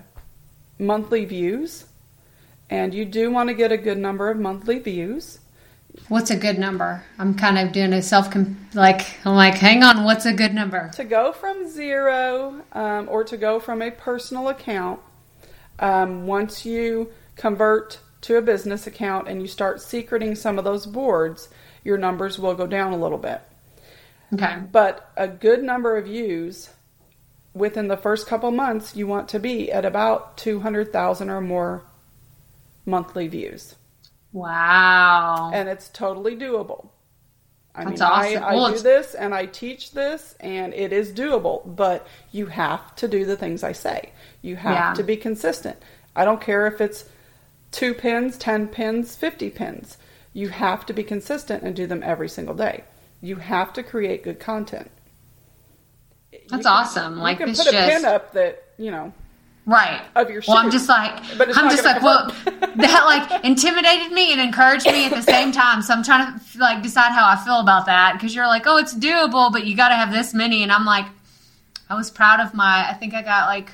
monthly 0.80 1.26
views, 1.26 1.86
and 2.70 2.94
you 2.94 3.06
do 3.06 3.32
want 3.32 3.50
to 3.50 3.54
get 3.54 3.72
a 3.72 3.78
good 3.78 3.98
number 3.98 4.30
of 4.30 4.38
monthly 4.38 4.80
views. 4.80 5.40
What's 6.08 6.32
a 6.32 6.36
good 6.36 6.58
number? 6.58 7.04
I'm 7.20 7.36
kind 7.36 7.60
of 7.60 7.72
doing 7.72 7.94
a 7.94 8.02
self 8.02 8.34
like 8.74 9.16
I'm 9.26 9.36
like, 9.36 9.56
hang 9.56 9.84
on, 9.84 10.04
what's 10.04 10.26
a 10.26 10.34
good 10.34 10.54
number? 10.54 10.90
to 10.96 11.04
go 11.04 11.32
from 11.32 11.70
zero 11.70 12.62
um, 12.74 13.08
or 13.10 13.24
to 13.24 13.38
go 13.38 13.60
from 13.60 13.82
a 13.82 13.92
personal 13.92 14.50
account, 14.50 15.00
um, 15.80 16.26
once 16.26 16.66
you 16.66 17.12
convert 17.36 18.00
to 18.22 18.38
a 18.38 18.42
business 18.42 18.88
account 18.88 19.28
and 19.28 19.42
you 19.42 19.48
start 19.48 19.82
secreting 19.82 20.34
some 20.34 20.58
of 20.58 20.64
those 20.64 20.86
boards, 20.86 21.50
your 21.84 21.98
numbers 21.98 22.40
will 22.40 22.56
go 22.56 22.66
down 22.66 22.94
a 22.94 22.98
little 22.98 23.18
bit. 23.18 23.42
Okay. 24.34 24.58
But 24.72 25.12
a 25.18 25.28
good 25.28 25.64
number 25.64 25.98
of 25.98 26.06
views 26.06 26.70
within 27.54 27.88
the 27.88 27.98
first 27.98 28.26
couple 28.28 28.52
months, 28.52 28.96
you 28.96 29.06
want 29.08 29.30
to 29.30 29.40
be 29.40 29.72
at 29.72 29.86
about 29.86 30.38
200,000 30.38 31.30
or 31.30 31.42
more 31.42 31.84
monthly 32.86 33.28
views. 33.28 33.76
Wow. 34.32 35.52
and 35.54 35.70
it's 35.70 35.90
totally 35.90 36.36
doable. 36.36 36.90
I 37.76 37.86
That's 37.86 38.02
mean, 38.02 38.10
awesome. 38.10 38.44
I, 38.44 38.48
I 38.48 38.56
Well, 38.56 38.68
do 38.70 38.74
it's- 38.76 38.82
this 38.84 39.14
and 39.16 39.34
I 39.34 39.46
teach 39.46 39.92
this, 39.92 40.36
and 40.40 40.74
it 40.74 40.92
is 40.92 41.12
doable, 41.12 41.76
but 41.76 42.08
you 42.32 42.48
have 42.48 42.96
to 42.98 43.08
do 43.08 43.26
the 43.26 43.38
things 43.38 43.64
I 43.64 43.72
say. 43.74 44.12
You 44.42 44.56
have 44.56 44.74
Yeah. 44.74 44.94
to 44.96 45.04
be 45.04 45.18
consistent. 45.18 45.78
I 46.16 46.26
don't 46.26 46.42
care 46.42 46.66
if 46.66 46.82
it's 46.82 47.06
two 47.72 47.94
pins, 47.94 48.38
10 48.38 48.68
pins, 48.68 49.16
50 49.16 49.50
pins. 49.52 49.98
You 50.34 50.50
have 50.50 50.84
to 50.88 50.94
be 50.94 51.04
consistent 51.04 51.62
and 51.64 51.76
do 51.76 51.86
them 51.88 52.02
every 52.04 52.30
single 52.30 52.56
day. 52.56 52.84
You 53.24 53.38
have 53.38 53.72
to 53.74 53.84
create 53.84 54.24
good 54.24 54.38
content. 54.42 54.92
That's 56.50 56.64
can- 56.64 56.68
awesome. 56.68 57.20
Like 57.20 57.40
you 57.40 57.46
can 57.46 57.54
this 57.54 57.64
put 57.64 57.68
a 57.68 57.72
just 57.72 57.90
pin 57.90 58.06
up 58.06 58.34
that, 58.34 58.64
you 58.78 58.92
know, 58.92 59.14
right 59.66 60.02
of 60.18 60.30
your 60.30 60.44
Well, 60.46 60.58
I'm 60.58 60.70
just 60.70 60.90
like 60.90 61.14
I'm 61.40 61.70
just 61.70 61.86
like 61.86 62.02
well 62.02 62.28
that 62.46 63.04
like 63.06 63.46
intimidated 63.46 64.12
me 64.12 64.34
and 64.34 64.42
encouraged 64.42 64.86
me 64.86 65.06
at 65.06 65.12
the 65.14 65.22
same 65.22 65.52
time. 65.64 65.82
So 65.82 65.94
I'm 65.94 66.04
trying 66.04 66.38
to 66.38 66.60
like 66.60 66.84
decide 66.84 67.12
how 67.14 67.26
I 67.26 67.42
feel 67.46 67.62
about 67.62 67.86
that 67.86 68.14
because 68.14 68.36
you're 68.36 68.46
like, 68.48 68.64
oh, 68.68 68.76
it's 68.78 68.94
doable, 68.94 69.54
but 69.54 69.66
you 69.66 69.78
got 69.78 69.88
to 69.90 69.96
have 69.96 70.12
this 70.12 70.34
many, 70.34 70.62
and 70.64 70.72
I'm 70.72 70.84
like, 70.86 71.06
I 71.90 71.96
was 71.96 72.12
proud 72.12 72.42
of 72.42 72.54
my. 72.54 72.90
I 72.90 72.94
think 72.94 73.14
I 73.14 73.22
got 73.22 73.48
like 73.48 73.72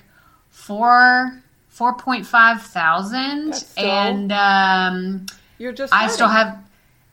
four. 0.49 1.41
4.5 1.75 2.59
thousand 2.61 3.53
still- 3.55 3.85
and 3.85 4.31
um 4.33 5.25
you're 5.59 5.71
just 5.71 5.93
I 5.93 6.07
still 6.09 6.27
have. 6.27 6.61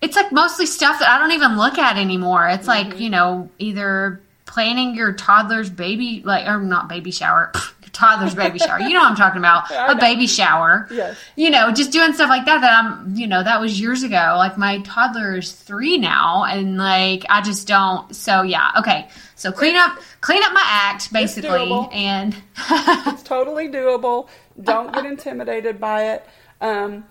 It's 0.07 0.17
like 0.17 0.31
mostly 0.33 0.67
stuff 0.67 1.01
that 1.01 1.09
I 1.09 1.19
don't 1.19 1.33
even 1.33 1.57
look 1.57 1.79
at 1.79 1.97
anymore. 1.97 2.49
It's 2.49 2.67
Mm-hmm. 2.69 2.91
like 2.91 3.01
you 3.01 3.11
know 3.11 3.51
either 3.59 4.21
planning 4.47 4.95
your 4.95 5.13
toddler's 5.13 5.69
baby 5.69 6.23
like 6.25 6.47
or 6.47 6.61
not 6.61 6.89
baby 6.89 7.11
shower, 7.11 7.53
toddler's 7.93 8.35
baby 8.35 8.59
shower. 8.59 8.79
You 8.81 8.91
know 8.95 9.01
what 9.01 9.11
I'm 9.11 9.17
talking 9.17 9.39
about? 9.39 9.71
I 9.73 9.93
A 9.93 9.95
baby 9.97 10.27
shower. 10.27 10.87
Yes. 10.91 11.17
You 11.35 11.51
know, 11.51 11.73
just 11.73 11.91
doing 11.91 12.13
stuff 12.13 12.29
like 12.29 12.45
that. 12.47 12.61
That 12.61 12.85
I'm. 12.85 13.15
You 13.17 13.27
know, 13.27 13.43
that 13.43 13.61
was 13.61 13.81
years 13.81 14.03
ago. 14.05 14.35
Like 14.39 14.57
my 14.57 14.81
toddler 14.83 15.37
is 15.37 15.51
three 15.53 15.99
now, 15.99 16.45
and 16.45 16.77
like 16.79 17.25
I 17.29 17.43
just 17.43 17.67
don't. 17.67 18.15
So 18.15 18.43
yeah, 18.43 18.71
okay. 18.79 19.09
So 19.35 19.51
clean 19.53 19.77
up, 19.77 19.99
clean 20.23 20.43
up 20.43 20.53
my 20.55 20.65
act 20.65 21.13
basically, 21.13 21.71
and 21.93 22.35
it's 22.71 23.23
totally 23.23 23.69
doable. 23.69 24.29
Don't 24.63 24.93
get 24.95 25.05
intimidated 25.05 25.79
by 25.79 26.13
it. 26.15 26.27
Um, 26.63 27.05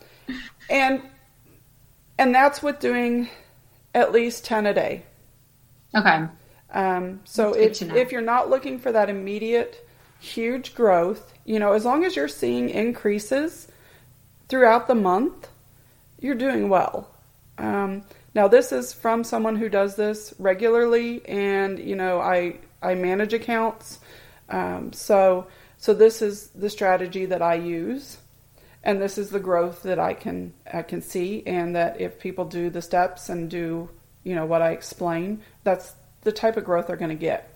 and 0.70 1.02
and 2.18 2.34
that's 2.34 2.62
with 2.64 2.80
doing 2.80 3.30
at 3.94 4.12
least 4.12 4.46
ten 4.46 4.66
a 4.66 4.74
day. 4.74 5.04
okay, 5.96 6.26
Um, 6.72 7.22
so 7.26 7.54
if 7.54 7.82
if 7.82 8.12
you're 8.12 8.22
not 8.22 8.50
looking 8.50 8.80
for 8.80 8.92
that 8.92 9.10
immediate 9.10 9.88
huge 10.20 10.74
growth, 10.76 11.34
you 11.46 11.60
know, 11.60 11.74
as 11.74 11.86
long 11.86 12.04
as 12.04 12.16
you're 12.16 12.28
seeing 12.28 12.70
increases 12.70 13.68
throughout 14.50 14.88
the 14.88 14.96
month, 14.96 15.48
you're 16.20 16.36
doing 16.36 16.70
well. 16.70 17.10
Um, 17.58 18.04
now 18.34 18.48
this 18.48 18.72
is 18.72 18.94
from 18.94 19.24
someone 19.24 19.56
who 19.56 19.70
does 19.70 19.96
this 19.96 20.34
regularly, 20.40 21.26
and 21.28 21.80
you 21.80 21.96
know, 21.96 22.20
I 22.20 22.58
I 22.82 22.96
manage 22.96 23.34
accounts. 23.34 24.00
Um, 24.50 24.94
so 24.94 25.48
so 25.78 25.94
this 25.94 26.22
is 26.22 26.48
the 26.50 26.70
strategy 26.70 27.26
that 27.28 27.42
I 27.42 27.56
use, 27.56 28.18
and 28.86 29.02
this 29.02 29.18
is 29.18 29.30
the 29.30 29.40
growth 29.40 29.84
that 29.84 30.00
I 30.00 30.14
can 30.14 30.54
I 30.72 30.84
can 30.84 31.02
see, 31.02 31.44
and 31.46 31.76
that 31.76 32.00
if 32.00 32.20
people 32.20 32.46
do 32.46 32.70
the 32.70 32.82
steps 32.82 33.28
and 33.30 33.50
do 33.50 33.90
you 34.24 34.36
know 34.36 34.46
what 34.46 34.62
I 34.62 34.72
explain, 34.72 35.42
that's 35.64 35.94
the 36.22 36.32
type 36.32 36.56
of 36.58 36.64
growth 36.64 36.88
they're 36.88 36.96
going 36.96 37.10
to 37.10 37.16
get. 37.16 37.54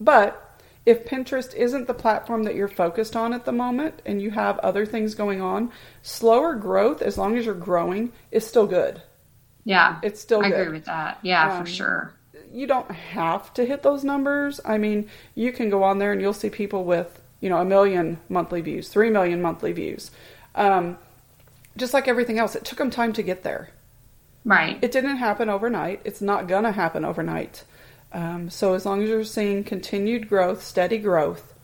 But 0.00 0.52
if 0.84 1.04
Pinterest 1.04 1.54
isn't 1.54 1.86
the 1.86 1.94
platform 1.94 2.42
that 2.44 2.54
you're 2.56 2.68
focused 2.68 3.14
on 3.14 3.32
at 3.32 3.44
the 3.44 3.52
moment 3.52 4.02
and 4.04 4.20
you 4.20 4.30
have 4.30 4.58
other 4.60 4.84
things 4.84 5.14
going 5.14 5.40
on, 5.40 5.70
slower 6.02 6.54
growth, 6.54 7.02
as 7.02 7.16
long 7.16 7.36
as 7.36 7.46
you're 7.46 7.54
growing, 7.54 8.12
is 8.32 8.46
still 8.46 8.66
good. 8.66 9.00
Yeah. 9.64 10.00
It's 10.02 10.20
still 10.20 10.42
I 10.44 10.50
good. 10.50 10.60
agree 10.60 10.72
with 10.72 10.86
that. 10.86 11.18
Yeah, 11.22 11.52
Um, 11.52 11.64
for 11.64 11.70
sure. 11.70 12.12
You 12.52 12.66
don't 12.66 12.90
have 12.90 13.54
to 13.54 13.64
hit 13.64 13.82
those 13.82 14.02
numbers. 14.02 14.60
I 14.64 14.76
mean, 14.76 15.08
you 15.36 15.52
can 15.52 15.70
go 15.70 15.84
on 15.84 15.98
there 15.98 16.12
and 16.12 16.20
you'll 16.20 16.32
see 16.32 16.50
people 16.50 16.84
with, 16.84 17.20
you 17.40 17.48
know, 17.48 17.58
a 17.58 17.64
million 17.64 18.18
monthly 18.28 18.60
views, 18.60 18.88
three 18.88 19.08
million 19.10 19.40
monthly 19.40 19.72
views. 19.72 20.10
Um, 20.54 20.98
just 21.76 21.94
like 21.94 22.08
everything 22.08 22.38
else, 22.38 22.54
it 22.54 22.64
took 22.64 22.78
them 22.78 22.90
time 22.90 23.12
to 23.14 23.22
get 23.22 23.42
there. 23.42 23.70
Right. 24.44 24.78
It 24.82 24.92
didn't 24.92 25.16
happen 25.16 25.48
overnight. 25.48 26.00
It's 26.04 26.20
not 26.20 26.48
going 26.48 26.64
to 26.64 26.72
happen 26.72 27.04
overnight. 27.04 27.64
Um, 28.12 28.50
so 28.50 28.74
as 28.74 28.84
long 28.84 29.02
as 29.02 29.08
you're 29.08 29.24
seeing 29.24 29.64
continued 29.64 30.28
growth, 30.28 30.62
steady 30.62 30.98
growth, 30.98 31.54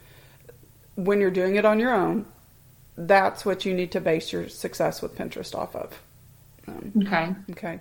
when 0.95 1.20
you're 1.20 1.30
doing 1.30 1.57
it 1.57 1.64
on 1.64 1.78
your 1.78 1.95
own, 1.95 2.26
that's 2.97 3.45
what 3.45 3.64
you 3.64 3.74
need 3.74 3.93
to 3.93 4.01
base 4.01 4.32
your 4.32 4.49
success 4.49 5.03
with 5.03 5.16
Pinterest 5.16 5.55
off 5.55 5.76
of. 5.76 6.01
Um, 6.66 6.93
okay. 7.07 7.34
okay. 7.51 7.80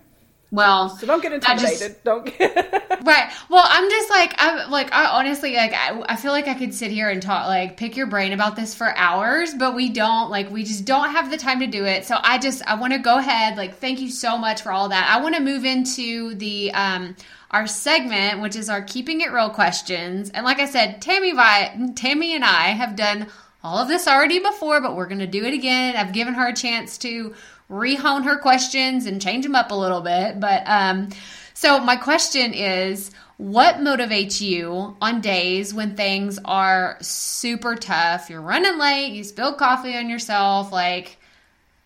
Well, 0.49 0.89
So 0.89 1.05
don't 1.07 1.21
get 1.21 1.33
I 1.33 1.37
just- 1.39 1.81
intimidated. 1.81 2.03
don't 2.03 2.25
get. 2.37 2.83
Right. 3.07 3.31
Well, 3.47 3.63
I'm 3.65 3.89
just 3.89 4.09
like 4.09 4.33
I'm 4.37 4.69
like 4.69 4.91
I 4.91 5.05
honestly 5.05 5.55
like 5.55 5.71
I, 5.73 6.01
I 6.09 6.15
feel 6.17 6.31
like 6.33 6.47
I 6.49 6.55
could 6.55 6.73
sit 6.73 6.91
here 6.91 7.09
and 7.09 7.21
talk 7.21 7.45
like 7.47 7.77
pick 7.77 7.95
your 7.95 8.07
brain 8.07 8.33
about 8.33 8.55
this 8.57 8.73
for 8.75 8.93
hours, 8.97 9.53
but 9.53 9.75
we 9.75 9.87
don't 9.89 10.29
like 10.29 10.49
we 10.51 10.63
just 10.63 10.83
don't 10.83 11.11
have 11.11 11.29
the 11.31 11.37
time 11.37 11.59
to 11.61 11.67
do 11.67 11.85
it. 11.85 12.03
So 12.05 12.17
I 12.21 12.37
just 12.37 12.67
I 12.67 12.75
want 12.75 12.91
to 12.93 12.99
go 12.99 13.17
ahead 13.17 13.55
like 13.55 13.77
thank 13.77 14.01
you 14.01 14.09
so 14.09 14.37
much 14.37 14.61
for 14.61 14.71
all 14.73 14.89
that. 14.89 15.09
I 15.09 15.21
want 15.21 15.35
to 15.35 15.41
move 15.41 15.63
into 15.63 16.33
the 16.35 16.73
um 16.73 17.15
our 17.51 17.65
segment 17.67 18.41
which 18.41 18.57
is 18.57 18.67
our 18.67 18.81
keeping 18.81 19.21
it 19.21 19.31
real 19.31 19.51
questions. 19.51 20.29
And 20.31 20.43
like 20.43 20.59
I 20.59 20.65
said, 20.65 21.01
Tammie 21.01 21.31
Vi, 21.33 21.91
Tammie 21.95 22.33
and 22.35 22.43
I 22.43 22.69
have 22.69 22.97
done 22.97 23.27
all 23.63 23.77
of 23.77 23.87
this 23.87 24.05
already 24.07 24.39
before, 24.39 24.81
but 24.81 24.95
we're 24.97 25.07
going 25.07 25.19
to 25.19 25.27
do 25.27 25.43
it 25.45 25.53
again. 25.53 25.95
I've 25.95 26.13
given 26.13 26.33
her 26.33 26.47
a 26.47 26.53
chance 26.53 26.97
to 26.99 27.35
rehone 27.69 28.23
her 28.25 28.37
questions 28.37 29.05
and 29.05 29.21
change 29.21 29.43
them 29.43 29.55
up 29.55 29.71
a 29.71 29.75
little 29.75 30.01
bit, 30.01 30.39
but 30.39 30.63
um 30.67 31.09
so, 31.53 31.79
my 31.79 31.95
question 31.95 32.53
is 32.53 33.09
what 33.37 33.77
motivates 33.77 34.39
you 34.39 34.95
on 35.01 35.21
days 35.21 35.73
when 35.73 35.95
things 35.95 36.37
are 36.45 36.97
super 37.01 37.73
tough? 37.75 38.29
You're 38.29 38.41
running 38.41 38.77
late, 38.77 39.13
you 39.13 39.23
spilled 39.23 39.57
coffee 39.57 39.97
on 39.97 40.07
yourself, 40.07 40.71
like 40.71 41.17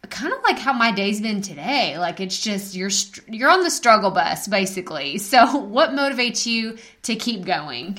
kind 0.10 0.34
of 0.34 0.44
like 0.44 0.60
how 0.60 0.74
my 0.74 0.92
day's 0.92 1.22
been 1.22 1.42
today. 1.42 1.98
Like 1.98 2.20
it's 2.20 2.38
just 2.38 2.76
you're 2.76 2.90
you're 3.30 3.50
on 3.50 3.64
the 3.64 3.70
struggle 3.72 4.12
bus 4.12 4.46
basically. 4.46 5.18
So, 5.32 5.56
what 5.60 5.92
motivates 5.92 6.46
you 6.46 6.78
to 7.04 7.16
keep 7.16 7.46
going? 7.46 7.98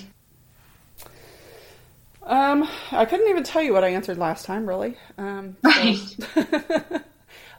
Um, 2.22 2.68
I 2.90 3.06
couldn't 3.06 3.28
even 3.30 3.44
tell 3.44 3.62
you 3.62 3.72
what 3.72 3.82
I 3.82 3.88
answered 3.88 4.18
last 4.18 4.44
time, 4.44 4.66
really. 4.68 4.96
Um, 5.16 5.56
so- 5.64 5.70
Right. 5.70 7.02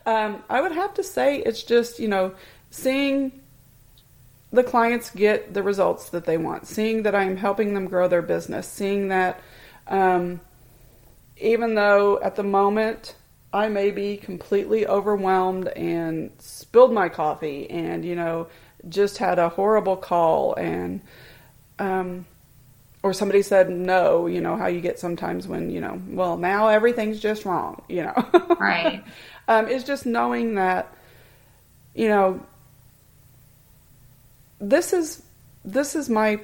um, 0.05 0.43
I 0.49 0.61
would 0.61 0.71
have 0.71 0.93
to 0.95 1.03
say 1.03 1.39
it's 1.39 1.63
just 1.63 1.99
you 1.99 2.07
know 2.07 2.33
seeing 2.71 3.31
the 4.51 4.63
clients 4.63 5.09
get 5.09 5.53
the 5.53 5.63
results 5.63 6.09
that 6.09 6.25
they 6.25 6.37
want, 6.37 6.67
seeing 6.67 7.03
that 7.03 7.15
I'm 7.15 7.37
helping 7.37 7.73
them 7.73 7.87
grow 7.87 8.07
their 8.07 8.21
business, 8.21 8.67
seeing 8.67 9.07
that 9.07 9.41
um, 9.87 10.39
even 11.37 11.75
though 11.75 12.21
at 12.21 12.35
the 12.35 12.43
moment 12.43 13.15
I 13.51 13.69
may 13.69 13.91
be 13.91 14.17
completely 14.17 14.87
overwhelmed 14.87 15.67
and 15.69 16.31
spilled 16.39 16.93
my 16.93 17.09
coffee 17.09 17.69
and 17.69 18.03
you 18.05 18.15
know 18.15 18.47
just 18.89 19.17
had 19.17 19.39
a 19.39 19.49
horrible 19.49 19.95
call 19.95 20.55
and 20.55 21.01
um, 21.79 22.25
or 23.03 23.13
somebody 23.13 23.41
said 23.41 23.69
no, 23.69 24.27
you 24.27 24.41
know 24.41 24.55
how 24.55 24.67
you 24.67 24.81
get 24.81 24.97
sometimes 24.97 25.47
when 25.47 25.69
you 25.69 25.81
know 25.81 26.01
well 26.07 26.37
now 26.37 26.69
everything's 26.69 27.19
just 27.19 27.45
wrong, 27.45 27.83
you 27.87 28.03
know. 28.03 28.13
Right. 28.59 29.03
um, 29.47 29.67
is 29.67 29.83
just 29.83 30.05
knowing 30.05 30.55
that 30.55 30.93
you 31.93 32.07
know 32.07 32.41
this 34.59 34.93
is 34.93 35.21
this 35.65 35.95
is 35.95 36.09
my 36.09 36.39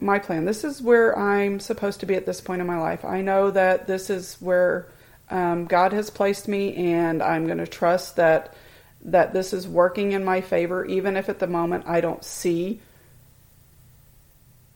my 0.00 0.18
plan. 0.18 0.44
This 0.44 0.64
is 0.64 0.82
where 0.82 1.18
I'm 1.18 1.58
supposed 1.58 2.00
to 2.00 2.06
be 2.06 2.14
at 2.14 2.26
this 2.26 2.40
point 2.40 2.60
in 2.60 2.66
my 2.66 2.78
life. 2.78 3.04
I 3.04 3.22
know 3.22 3.50
that 3.50 3.86
this 3.86 4.10
is 4.10 4.36
where 4.40 4.86
um, 5.30 5.64
God 5.64 5.92
has 5.92 6.10
placed 6.10 6.48
me, 6.48 6.74
and 6.74 7.22
I'm 7.22 7.46
going 7.46 7.58
to 7.58 7.66
trust 7.66 8.16
that 8.16 8.54
that 9.06 9.32
this 9.32 9.52
is 9.52 9.68
working 9.68 10.12
in 10.12 10.24
my 10.24 10.40
favor, 10.40 10.84
even 10.84 11.16
if 11.16 11.28
at 11.28 11.38
the 11.38 11.46
moment 11.46 11.84
I 11.86 12.00
don't 12.00 12.24
see 12.24 12.80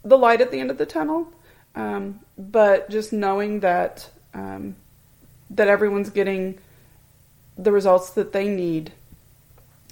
the 0.05 0.19
light 0.19 0.41
at 0.41 0.51
the 0.51 0.61
end 0.61 0.71
of 0.71 0.79
the 0.79 0.87
tunnel. 0.87 1.33
Um, 1.75 2.21
but 2.37 2.91
just 2.91 3.13
knowing 3.13 3.61
that 3.61 4.11
um, 4.35 4.77
that 5.51 5.69
everyone's 5.69 6.11
getting 6.11 6.59
the 7.57 7.73
results 7.73 8.11
that 8.11 8.33
they 8.33 8.49
need, 8.49 8.93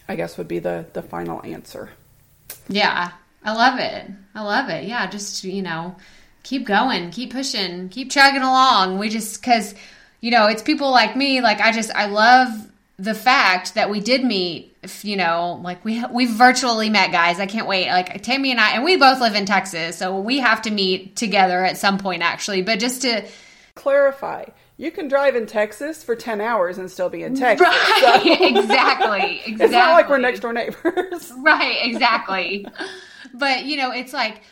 I 0.09 0.17
guess 0.17 0.39
would 0.39 0.49
be 0.49 0.59
the 0.59 0.87
the 0.93 1.03
final 1.03 1.45
answer. 1.45 1.91
Yeah, 2.69 3.13
I 3.45 3.53
love 3.53 3.79
it. 3.79 4.11
I 4.35 4.43
love 4.43 4.69
it. 4.69 4.85
Yeah, 4.85 5.09
just 5.09 5.45
you 5.45 5.63
know, 5.63 5.97
keep 6.43 6.67
going, 6.67 7.11
keep 7.11 7.33
pushing, 7.33 7.89
keep 7.89 8.11
chugging 8.11 8.43
along. 8.43 8.99
We 8.99 9.09
just 9.09 9.41
because 9.41 9.75
you 10.21 10.31
know 10.31 10.47
it's 10.47 10.63
people 10.63 10.91
like 10.91 11.17
me. 11.17 11.41
Like 11.41 11.61
I 11.61 11.73
just 11.73 11.91
I 11.95 12.07
love 12.07 12.49
the 12.99 13.15
fact 13.15 13.75
that 13.75 13.91
we 13.91 14.01
did 14.01 14.25
meet. 14.25 14.73
You 15.03 15.17
know, 15.17 15.61
like 15.65 15.85
we 15.85 16.05
we 16.13 16.27
virtually 16.27 16.91
met, 16.91 17.11
guys. 17.11 17.41
I 17.41 17.47
can't 17.47 17.67
wait. 17.67 17.89
Like 17.89 18.23
Tammie 18.23 18.53
and 18.53 18.61
I, 18.61 18.73
and 18.77 18.85
we 18.85 18.97
both 18.97 19.21
live 19.21 19.35
in 19.35 19.45
Texas, 19.45 19.99
so 19.99 20.21
we 20.21 20.39
have 20.39 20.63
to 20.63 20.71
meet 20.71 21.17
together 21.17 21.65
at 21.65 21.77
some 21.77 21.99
point, 21.99 22.23
actually. 22.23 22.63
But 22.63 22.79
just 22.79 23.03
to 23.03 23.27
Clarify. 23.75 24.45
You 24.79 24.91
can 24.91 25.09
drive 25.09 25.37
in 25.37 25.47
Texas 25.47 26.05
for 26.05 26.15
10 26.15 26.41
hours 26.41 26.77
and 26.77 26.91
still 26.91 27.09
be 27.09 27.23
in 27.23 27.35
Texas. 27.35 27.67
right, 27.67 28.23
So 28.27 28.45
exactly, 28.45 29.41
exactly. 29.41 29.41
it's 29.65 29.73
not 29.73 29.93
like 29.93 30.09
we're 30.09 30.19
next 30.19 30.41
door 30.41 30.53
neighbors. 30.53 31.33
Right, 31.39 31.79
exactly. 31.83 32.67
but 33.33 33.65
you 33.65 33.77
know, 33.79 33.91
it's 33.91 34.13
like 34.13 34.43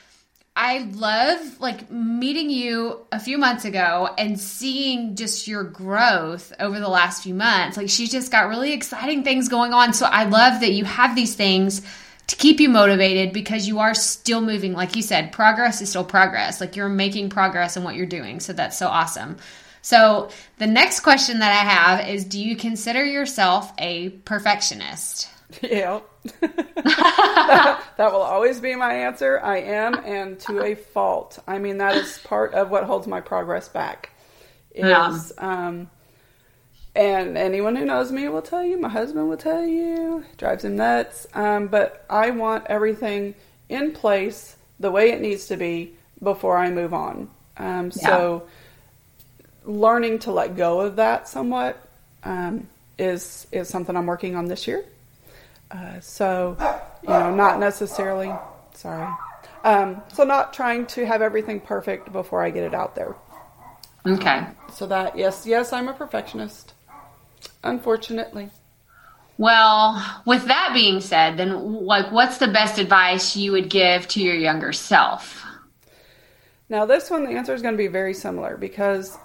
I 0.57 0.89
love 0.93 1.61
like 1.61 1.91
meeting 1.91 2.49
you 2.49 3.07
a 3.11 3.19
few 3.19 3.39
months 3.39 3.65
ago 3.65 4.15
and 4.17 4.39
seeing 4.39 5.17
just 5.17 5.49
your 5.49 5.65
growth 5.65 6.53
over 6.61 6.79
the 6.79 6.89
last 6.89 7.25
few 7.25 7.35
months. 7.35 7.77
Like 7.77 7.91
she's 7.91 8.13
just 8.13 8.31
got 8.31 8.49
really 8.49 8.73
exciting 8.73 9.25
things 9.25 9.49
going 9.49 9.73
on. 9.73 9.93
So 9.93 10.07
I 10.07 10.25
love 10.25 10.61
that 10.61 10.73
you 10.73 10.85
have 10.85 11.17
these 11.17 11.35
things 11.35 11.83
to 12.29 12.37
keep 12.37 12.61
you 12.61 12.69
motivated 12.69 13.33
because 13.33 13.67
you 13.67 13.81
are 13.81 13.95
still 13.95 14.41
moving. 14.41 14.75
Like 14.75 14.95
you 14.95 15.03
said, 15.03 15.33
progress 15.33 15.81
is 15.81 15.91
still 15.91 16.05
progress. 16.05 16.61
Like 16.61 16.77
you're 16.77 16.89
making 16.89 17.31
progress 17.31 17.77
in 17.77 17.83
what 17.83 17.97
you're 17.97 18.07
doing. 18.07 18.39
So 18.39 18.53
that's 18.53 18.79
so 18.79 18.87
awesome. 18.87 19.39
So 19.83 20.31
the 20.59 20.69
next 20.69 21.01
question 21.01 21.41
that 21.41 21.51
I 21.51 21.69
have 21.69 22.09
is 22.09 22.25
do 22.25 22.41
you 22.41 22.57
consider 22.57 23.05
yourself 23.05 23.73
a 23.77 24.11
perfectionist? 24.11 25.29
yeah. 25.63 26.01
that, 26.41 27.83
that 27.97 28.13
will 28.13 28.23
always 28.23 28.61
be 28.61 28.75
my 28.75 28.93
answer. 28.95 29.41
I 29.43 29.59
am, 29.59 29.95
and 30.05 30.39
to 30.41 30.63
a 30.63 30.75
fault. 30.75 31.39
I 31.47 31.59
mean, 31.59 31.79
that 31.79 31.97
is 31.97 32.19
part 32.19 32.55
of 32.55 32.71
what 32.71 32.85
holds 32.85 33.07
my 33.07 33.21
progress 33.21 33.69
back. 33.69 34.11
Is, 34.75 34.85
Yeah. 34.85 35.19
um, 35.39 35.91
and 36.95 37.37
anyone 37.37 37.77
who 37.77 37.85
knows 37.85 38.13
me 38.13 38.29
will 38.29 38.43
tell 38.43 38.63
you, 38.65 38.81
my 38.81 38.89
husband 38.89 39.29
will 39.29 39.37
tell 39.37 39.65
you, 39.67 40.25
drives 40.37 40.65
him 40.65 40.77
nuts. 40.77 41.27
Um, 41.35 41.67
but 41.69 42.05
I 42.09 42.31
want 42.31 42.67
everything 42.69 43.35
in 43.69 43.93
place 43.93 44.57
the 44.81 44.91
way 44.91 45.11
it 45.11 45.21
needs 45.21 45.47
to 45.47 45.57
be 45.57 45.93
before 46.23 46.57
I 46.57 46.71
move 46.71 46.95
on. 46.95 47.29
Um, 47.57 47.91
So, 47.91 48.45
learning 49.65 50.21
to 50.21 50.31
let 50.33 50.57
go 50.57 50.81
of 50.81 50.97
that 50.97 51.29
somewhat 51.29 51.79
um, 52.23 52.69
is 52.99 53.47
is 53.53 53.69
something 53.69 53.97
I'm 53.97 54.07
working 54.07 54.37
on 54.37 54.47
this 54.47 54.67
year. 54.67 54.85
Uh, 55.71 56.01
so, 56.01 56.57
you 57.03 57.09
know, 57.09 57.35
not 57.35 57.59
necessarily. 57.59 58.33
Sorry. 58.75 59.13
Um, 59.65 60.03
so, 60.13 60.25
not 60.25 60.53
trying 60.53 60.87
to 60.89 61.07
have 61.07 61.23
everything 61.23 61.61
perfect 61.61 62.13
before 62.13 62.43
I 62.43 62.51
get 62.51 62.65
it 62.65 62.75
out 62.75 62.95
there. 62.95 63.17
Okay. 64.07 64.47
So 64.75 64.87
that 64.87 65.17
yes, 65.17 65.47
yes, 65.47 65.73
I'm 65.73 65.89
a 65.89 65.95
perfectionist. 65.95 66.75
Unfortunately. 67.63 68.51
Well, 69.39 70.23
with 70.27 70.47
that 70.47 70.73
being 70.75 71.01
said, 71.01 71.37
then 71.37 71.85
like 71.85 72.13
what's 72.13 72.39
the 72.39 72.49
best 72.49 72.79
advice 72.79 73.35
you 73.35 73.53
would 73.53 73.71
give 73.71 74.07
to 74.09 74.21
your 74.21 74.35
younger 74.35 74.73
self? 74.73 75.45
Now, 76.69 76.87
this 76.87 77.11
one, 77.11 77.25
the 77.25 77.31
answer 77.31 77.55
is 77.55 77.63
going 77.63 77.75
to 77.75 77.79
be 77.79 77.89
very 77.89 78.15
similar 78.15 78.57
because 78.57 79.17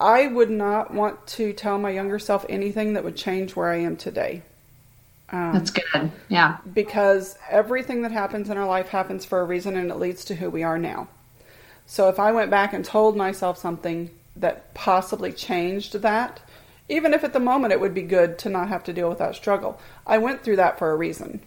I 0.00 0.26
would 0.26 0.50
not 0.50 0.92
want 0.92 1.26
to 1.28 1.52
tell 1.52 1.78
my 1.78 1.90
younger 1.90 2.18
self 2.18 2.44
anything 2.48 2.94
that 2.94 3.04
would 3.04 3.16
change 3.16 3.56
where 3.56 3.70
I 3.70 3.78
am 3.78 3.96
today. 3.96 4.42
Um, 5.30 5.52
That's 5.52 5.70
good. 5.70 6.10
Yeah. 6.28 6.56
because 6.72 7.36
everything 7.50 8.02
that 8.02 8.12
happens 8.12 8.48
in 8.48 8.56
our 8.56 8.66
life 8.66 8.88
happens 8.88 9.24
for 9.24 9.40
a 9.40 9.44
reason 9.44 9.76
and 9.76 9.90
it 9.90 9.96
leads 9.98 10.24
to 10.26 10.36
who 10.36 10.48
we 10.48 10.62
are 10.62 10.78
now. 10.78 11.08
So 11.86 12.08
if 12.08 12.18
I 12.18 12.32
went 12.32 12.50
back 12.50 12.72
and 12.72 12.84
told 12.84 13.16
myself 13.16 13.58
something 13.58 14.10
that 14.36 14.72
possibly 14.74 15.32
changed 15.32 15.94
that, 16.00 16.40
even 16.88 17.12
if 17.12 17.24
at 17.24 17.32
the 17.34 17.40
moment 17.40 17.72
it 17.72 17.80
would 17.80 17.94
be 17.94 18.02
good 18.02 18.38
to 18.38 18.48
not 18.48 18.68
have 18.68 18.84
to 18.84 18.92
deal 18.92 19.08
with 19.08 19.18
that 19.18 19.36
struggle, 19.36 19.78
I 20.06 20.18
went 20.18 20.42
through 20.42 20.56
that 20.56 20.78
for 20.78 20.90
a 20.90 20.96
reason. 20.96 21.40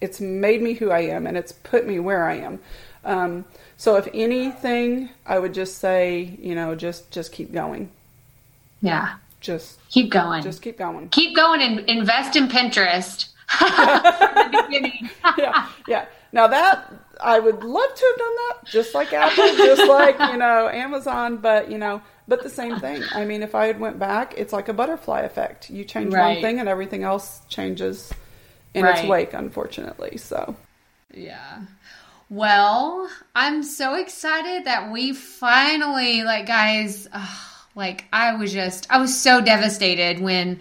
It's 0.00 0.20
made 0.20 0.62
me 0.62 0.74
who 0.74 0.90
I 0.90 1.00
am 1.00 1.26
and 1.26 1.36
it's 1.36 1.52
put 1.52 1.86
me 1.86 1.98
where 1.98 2.24
I 2.24 2.36
am. 2.36 2.60
Um, 3.04 3.44
so 3.76 3.96
if 3.96 4.08
anything, 4.14 5.10
I 5.26 5.38
would 5.38 5.52
just 5.54 5.78
say, 5.78 6.36
you 6.40 6.54
know, 6.54 6.74
just 6.74 7.10
just 7.10 7.32
keep 7.32 7.52
going. 7.52 7.90
Yeah. 8.82 9.16
Just 9.40 9.78
keep 9.88 10.10
going. 10.10 10.42
Just 10.42 10.62
keep 10.62 10.78
going. 10.78 11.08
Keep 11.08 11.34
going 11.34 11.62
and 11.62 11.80
invest 11.88 12.36
in 12.36 12.48
Pinterest. 12.48 13.28
yeah, 15.38 15.68
yeah. 15.88 16.06
Now 16.32 16.46
that 16.46 16.92
I 17.22 17.38
would 17.38 17.64
love 17.64 17.94
to 17.94 18.06
have 18.06 18.18
done 18.18 18.34
that, 18.36 18.64
just 18.66 18.94
like 18.94 19.12
Apple, 19.12 19.56
just 19.56 19.88
like 19.88 20.18
you 20.32 20.36
know 20.36 20.68
Amazon, 20.68 21.38
but 21.38 21.70
you 21.70 21.78
know, 21.78 22.02
but 22.28 22.42
the 22.42 22.50
same 22.50 22.78
thing. 22.78 23.02
I 23.12 23.24
mean, 23.24 23.42
if 23.42 23.54
I 23.54 23.66
had 23.66 23.80
went 23.80 23.98
back, 23.98 24.34
it's 24.36 24.52
like 24.52 24.68
a 24.68 24.72
butterfly 24.72 25.22
effect. 25.22 25.70
You 25.70 25.84
change 25.84 26.12
right. 26.12 26.34
one 26.34 26.42
thing, 26.42 26.60
and 26.60 26.68
everything 26.68 27.02
else 27.02 27.40
changes 27.48 28.12
in 28.74 28.84
right. 28.84 29.00
its 29.00 29.08
wake. 29.08 29.32
Unfortunately, 29.32 30.16
so 30.16 30.54
yeah. 31.12 31.62
Well, 32.28 33.10
I'm 33.34 33.64
so 33.64 33.96
excited 33.96 34.66
that 34.66 34.92
we 34.92 35.12
finally, 35.12 36.22
like, 36.22 36.46
guys, 36.46 37.08
like, 37.74 38.04
I 38.12 38.34
was 38.34 38.52
just, 38.52 38.86
I 38.90 38.98
was 38.98 39.16
so 39.16 39.40
devastated 39.40 40.20
when 40.20 40.60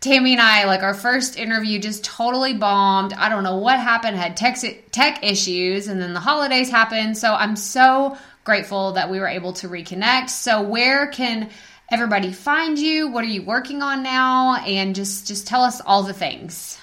Tammie 0.00 0.32
and 0.32 0.40
I, 0.40 0.64
like, 0.64 0.82
our 0.82 0.94
first 0.94 1.36
interview 1.36 1.78
just 1.78 2.04
totally 2.04 2.54
bombed. 2.54 3.12
I 3.12 3.28
don't 3.28 3.44
know 3.44 3.56
what 3.56 3.78
happened, 3.78 4.16
had 4.16 4.36
tech, 4.36 4.58
tech 4.90 5.24
issues, 5.24 5.88
and 5.88 6.00
then 6.00 6.14
the 6.14 6.20
holidays 6.20 6.70
happened. 6.70 7.18
So 7.18 7.34
I'm 7.34 7.56
so 7.56 8.16
grateful 8.44 8.92
that 8.92 9.10
we 9.10 9.18
were 9.18 9.28
able 9.28 9.52
to 9.54 9.68
reconnect. 9.68 10.30
So, 10.30 10.62
where 10.62 11.08
can 11.08 11.50
everybody 11.90 12.32
find 12.32 12.78
you? 12.78 13.08
What 13.08 13.24
are 13.24 13.28
you 13.28 13.42
working 13.42 13.82
on 13.82 14.02
now? 14.02 14.56
And 14.56 14.94
just, 14.94 15.26
just 15.26 15.46
tell 15.46 15.62
us 15.62 15.80
all 15.80 16.02
the 16.04 16.12
things. 16.12 16.78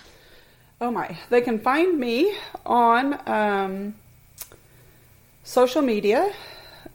Oh 0.81 0.91
my, 0.91 1.17
they 1.29 1.41
can 1.41 1.59
find 1.59 1.97
me 1.97 2.35
on, 2.65 3.17
um, 3.27 3.95
social 5.43 5.81
media, 5.81 6.31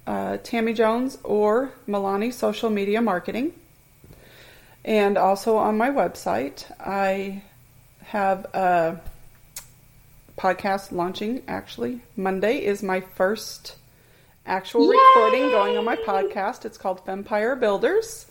uh, 0.08 0.38
Tammie 0.38 0.72
Jones 0.72 1.18
or 1.22 1.70
Milani 1.86 2.32
Social 2.32 2.70
Media 2.70 3.02
Marketing. 3.02 3.52
And 4.82 5.18
also 5.18 5.58
on 5.58 5.76
my 5.76 5.90
website, 5.90 6.64
I 6.80 7.42
have 8.04 8.46
a 8.54 9.00
podcast 10.38 10.92
launching 10.92 11.42
actually. 11.46 12.00
Monday 12.16 12.64
is 12.64 12.82
my 12.82 13.00
first 13.00 13.76
actual 14.46 14.86
Yay! 14.86 14.98
recording 14.98 15.50
going 15.50 15.76
on 15.76 15.84
my 15.84 15.96
podcast. 15.96 16.64
It's 16.64 16.78
called 16.78 17.04
Fempire 17.04 17.60
Builders. 17.60 18.26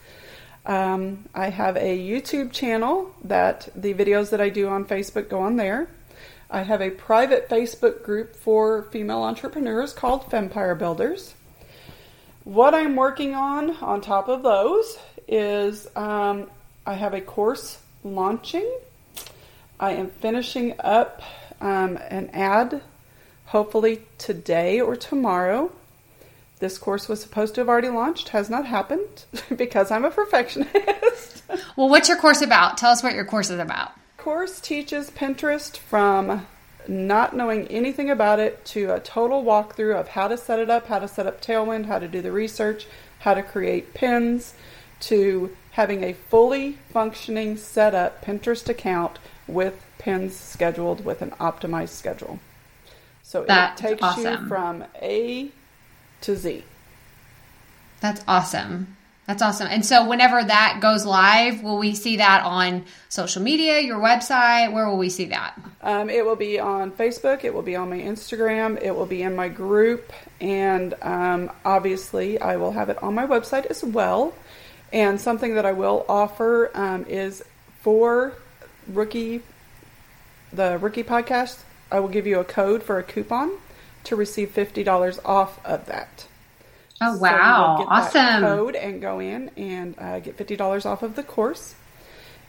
Um, 0.66 1.26
I 1.36 1.50
have 1.50 1.78
a 1.78 1.98
YouTube 1.98 2.52
channel 2.52 3.14
that 3.26 3.70
the 3.76 3.94
videos 3.94 4.32
that 4.32 4.42
I 4.42 4.50
do 4.50 4.68
on 4.68 4.84
Facebook 4.84 5.30
go 5.30 5.42
on 5.42 5.58
there. 5.58 5.90
I 6.50 6.64
have 6.64 6.82
a 6.82 6.90
private 6.90 7.48
Facebook 7.50 8.04
group 8.04 8.36
for 8.36 8.84
female 8.84 9.22
entrepreneurs 9.22 9.94
called 9.94 10.24
Fempire 10.32 10.78
Builders. 10.78 11.36
What 12.48 12.74
I'm 12.74 12.96
working 12.96 13.36
on 13.36 13.72
on 13.82 14.00
top 14.00 14.30
of 14.30 14.42
those 14.42 14.98
is 15.28 15.86
um, 15.98 16.50
I 16.86 16.94
have 16.94 17.14
a 17.14 17.20
course 17.20 17.78
launching. 18.06 18.66
I 19.82 19.92
am 19.92 20.08
finishing 20.08 20.74
up 20.80 21.22
um, 21.60 21.98
an 22.10 22.30
ad 22.32 22.82
hopefully 23.48 24.04
today 24.18 24.80
or 24.80 24.96
tomorrow. 24.96 25.74
This 26.60 26.78
course 26.78 27.10
was 27.10 27.20
supposed 27.22 27.56
to 27.56 27.62
have 27.62 27.68
already 27.68 27.90
launched, 27.90 28.30
has 28.30 28.50
not 28.50 28.66
happened 28.66 29.26
because 29.58 29.92
I'm 29.92 30.06
a 30.06 30.10
perfectionist. 30.10 31.44
well, 31.76 31.90
what's 31.90 32.08
your 32.08 32.18
course 32.18 32.42
about? 32.42 32.78
Tell 32.78 32.92
us 32.92 33.04
what 33.04 33.14
your 33.14 33.26
course 33.26 33.50
is 33.50 33.60
about 33.60 33.92
course 34.28 34.60
teaches 34.60 35.10
Pinterest 35.10 35.78
from 35.78 36.46
not 36.90 37.36
knowing 37.36 37.68
anything 37.68 38.10
about 38.10 38.40
it 38.40 38.64
to 38.66 38.94
a 38.94 39.00
total 39.00 39.44
walkthrough 39.44 40.00
of 40.00 40.10
how 40.10 40.28
to 40.28 40.38
set 40.38 40.60
it 40.60 40.70
up, 40.70 40.88
how 40.88 41.00
to 41.00 41.08
set 41.08 41.28
up 41.28 41.42
Tailwind, 41.42 41.86
how 41.86 42.00
to 42.00 42.08
do 42.08 42.22
the 42.22 42.32
research, 42.32 42.88
how 43.20 43.34
to 43.34 43.44
create 43.44 43.94
pins, 43.94 44.54
to 45.00 45.56
having 45.72 46.04
a 46.04 46.14
fully 46.14 46.78
functioning 46.92 47.56
set 47.56 47.94
up 47.94 48.24
Pinterest 48.26 48.68
account 48.68 49.20
with 49.48 49.84
pins 49.98 50.36
scheduled 50.36 51.06
with 51.06 51.22
an 51.22 51.32
optimized 51.32 51.90
schedule. 51.90 52.40
So 53.24 53.44
That's 53.44 53.80
it 53.80 53.88
takes 53.88 54.04
awesome. 54.04 54.44
you 54.44 54.48
from 54.48 54.84
A 55.02 55.52
to 56.22 56.36
Z. 56.36 56.64
That's 58.00 58.24
awesome. 58.28 58.97
That's 59.28 59.42
awesome. 59.42 59.68
And 59.70 59.86
so, 59.86 60.08
whenever 60.08 60.42
that 60.42 60.80
goes 60.82 61.06
live, 61.06 61.62
will 61.62 61.78
we 61.78 61.96
see 61.96 62.16
that 62.18 62.44
on 62.44 62.86
social 63.10 63.42
media, 63.42 63.82
your 63.82 64.00
website? 64.00 64.72
Where 64.72 64.88
will 64.88 64.98
we 64.98 65.10
see 65.10 65.26
that? 65.26 65.60
Um, 65.82 66.10
it 66.10 66.26
will 66.26 66.38
be 66.38 66.62
on 66.62 66.92
Facebook. 66.92 67.44
It 67.44 67.54
will 67.54 67.62
be 67.62 67.76
on 67.76 67.90
my 67.90 68.00
Instagram. 68.00 68.82
It 68.82 68.96
will 68.96 69.06
be 69.06 69.24
in 69.24 69.36
my 69.36 69.50
group. 69.50 70.14
And 70.40 70.94
um, 71.02 71.52
obviously, 71.66 72.40
I 72.40 72.56
will 72.56 72.72
have 72.72 72.88
it 72.90 73.04
on 73.04 73.16
my 73.16 73.28
website 73.28 73.66
as 73.66 73.84
well. 73.84 74.34
And 74.94 75.20
something 75.20 75.56
that 75.56 75.66
I 75.66 75.74
will 75.74 76.06
offer 76.08 76.72
um, 76.74 77.06
is 77.10 77.44
for 77.82 78.34
Rookie, 78.88 79.42
the 80.54 80.78
Rookie 80.78 81.04
podcast, 81.04 81.60
I 81.92 82.00
will 82.00 82.08
give 82.08 82.26
you 82.26 82.40
a 82.40 82.46
code 82.46 82.82
for 82.82 82.98
a 82.98 83.04
coupon 83.04 83.52
to 84.06 84.16
receive 84.16 84.54
$50 84.54 85.20
off 85.26 85.64
of 85.66 85.86
that. 85.88 86.28
Oh 87.00 87.18
wow! 87.18 87.78
So 87.80 87.86
awesome 87.88 88.42
code 88.42 88.76
and 88.76 89.02
go 89.02 89.20
in 89.20 89.52
and 89.56 89.96
uh, 90.00 90.20
get 90.20 90.38
fifty 90.38 90.56
dollars 90.56 90.86
off 90.86 91.04
of 91.04 91.16
the 91.16 91.24
course, 91.24 91.76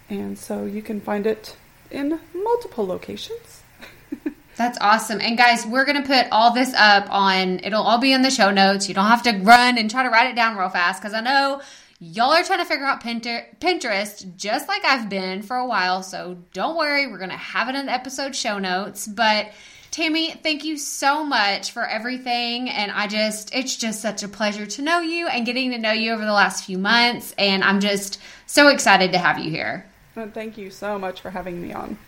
and 0.08 0.38
so 0.38 0.64
you 0.64 0.82
can 0.82 1.00
find 1.00 1.26
it 1.26 1.56
in 1.90 2.18
multiple 2.34 2.86
locations. 2.86 3.62
That's 4.56 4.78
awesome. 4.80 5.20
And 5.20 5.38
guys, 5.38 5.64
we're 5.66 5.84
going 5.84 6.02
to 6.02 6.06
put 6.06 6.26
all 6.32 6.52
this 6.52 6.74
up 6.74 7.06
on, 7.10 7.60
it'll 7.60 7.82
all 7.82 7.98
be 7.98 8.12
in 8.12 8.22
the 8.22 8.30
show 8.30 8.50
notes. 8.50 8.88
You 8.88 8.94
don't 8.94 9.06
have 9.06 9.22
to 9.22 9.38
run 9.38 9.78
and 9.78 9.88
try 9.88 10.02
to 10.02 10.08
write 10.08 10.30
it 10.30 10.34
down 10.34 10.56
real 10.56 10.68
fast 10.68 11.00
because 11.00 11.14
I 11.14 11.20
know 11.20 11.62
y'all 12.00 12.32
are 12.32 12.42
trying 12.42 12.58
to 12.58 12.64
figure 12.64 12.84
out 12.84 13.00
Pinterest 13.00 14.36
just 14.36 14.66
like 14.66 14.84
I've 14.84 15.08
been 15.08 15.42
for 15.42 15.56
a 15.56 15.66
while. 15.66 16.02
So 16.02 16.38
don't 16.52 16.76
worry, 16.76 17.06
we're 17.06 17.18
going 17.18 17.30
to 17.30 17.36
have 17.36 17.68
it 17.68 17.76
in 17.76 17.86
the 17.86 17.92
episode 17.92 18.34
show 18.34 18.58
notes. 18.58 19.06
But 19.06 19.52
Tammie, 19.90 20.32
thank 20.42 20.64
you 20.64 20.76
so 20.76 21.24
much 21.24 21.72
for 21.72 21.86
everything. 21.86 22.68
And 22.68 22.90
I 22.92 23.06
just, 23.06 23.54
it's 23.54 23.76
just 23.76 24.00
such 24.00 24.22
a 24.22 24.28
pleasure 24.28 24.66
to 24.66 24.82
know 24.82 25.00
you 25.00 25.28
and 25.28 25.46
getting 25.46 25.70
to 25.70 25.78
know 25.78 25.92
you 25.92 26.12
over 26.12 26.24
the 26.24 26.32
last 26.32 26.64
few 26.64 26.78
months. 26.78 27.34
And 27.38 27.64
I'm 27.64 27.80
just 27.80 28.20
so 28.46 28.68
excited 28.68 29.12
to 29.12 29.18
have 29.18 29.38
you 29.38 29.50
here. 29.50 29.86
Well, 30.14 30.30
thank 30.32 30.58
you 30.58 30.70
so 30.70 30.98
much 30.98 31.20
for 31.20 31.30
having 31.30 31.62
me 31.62 31.72
on. 31.72 31.98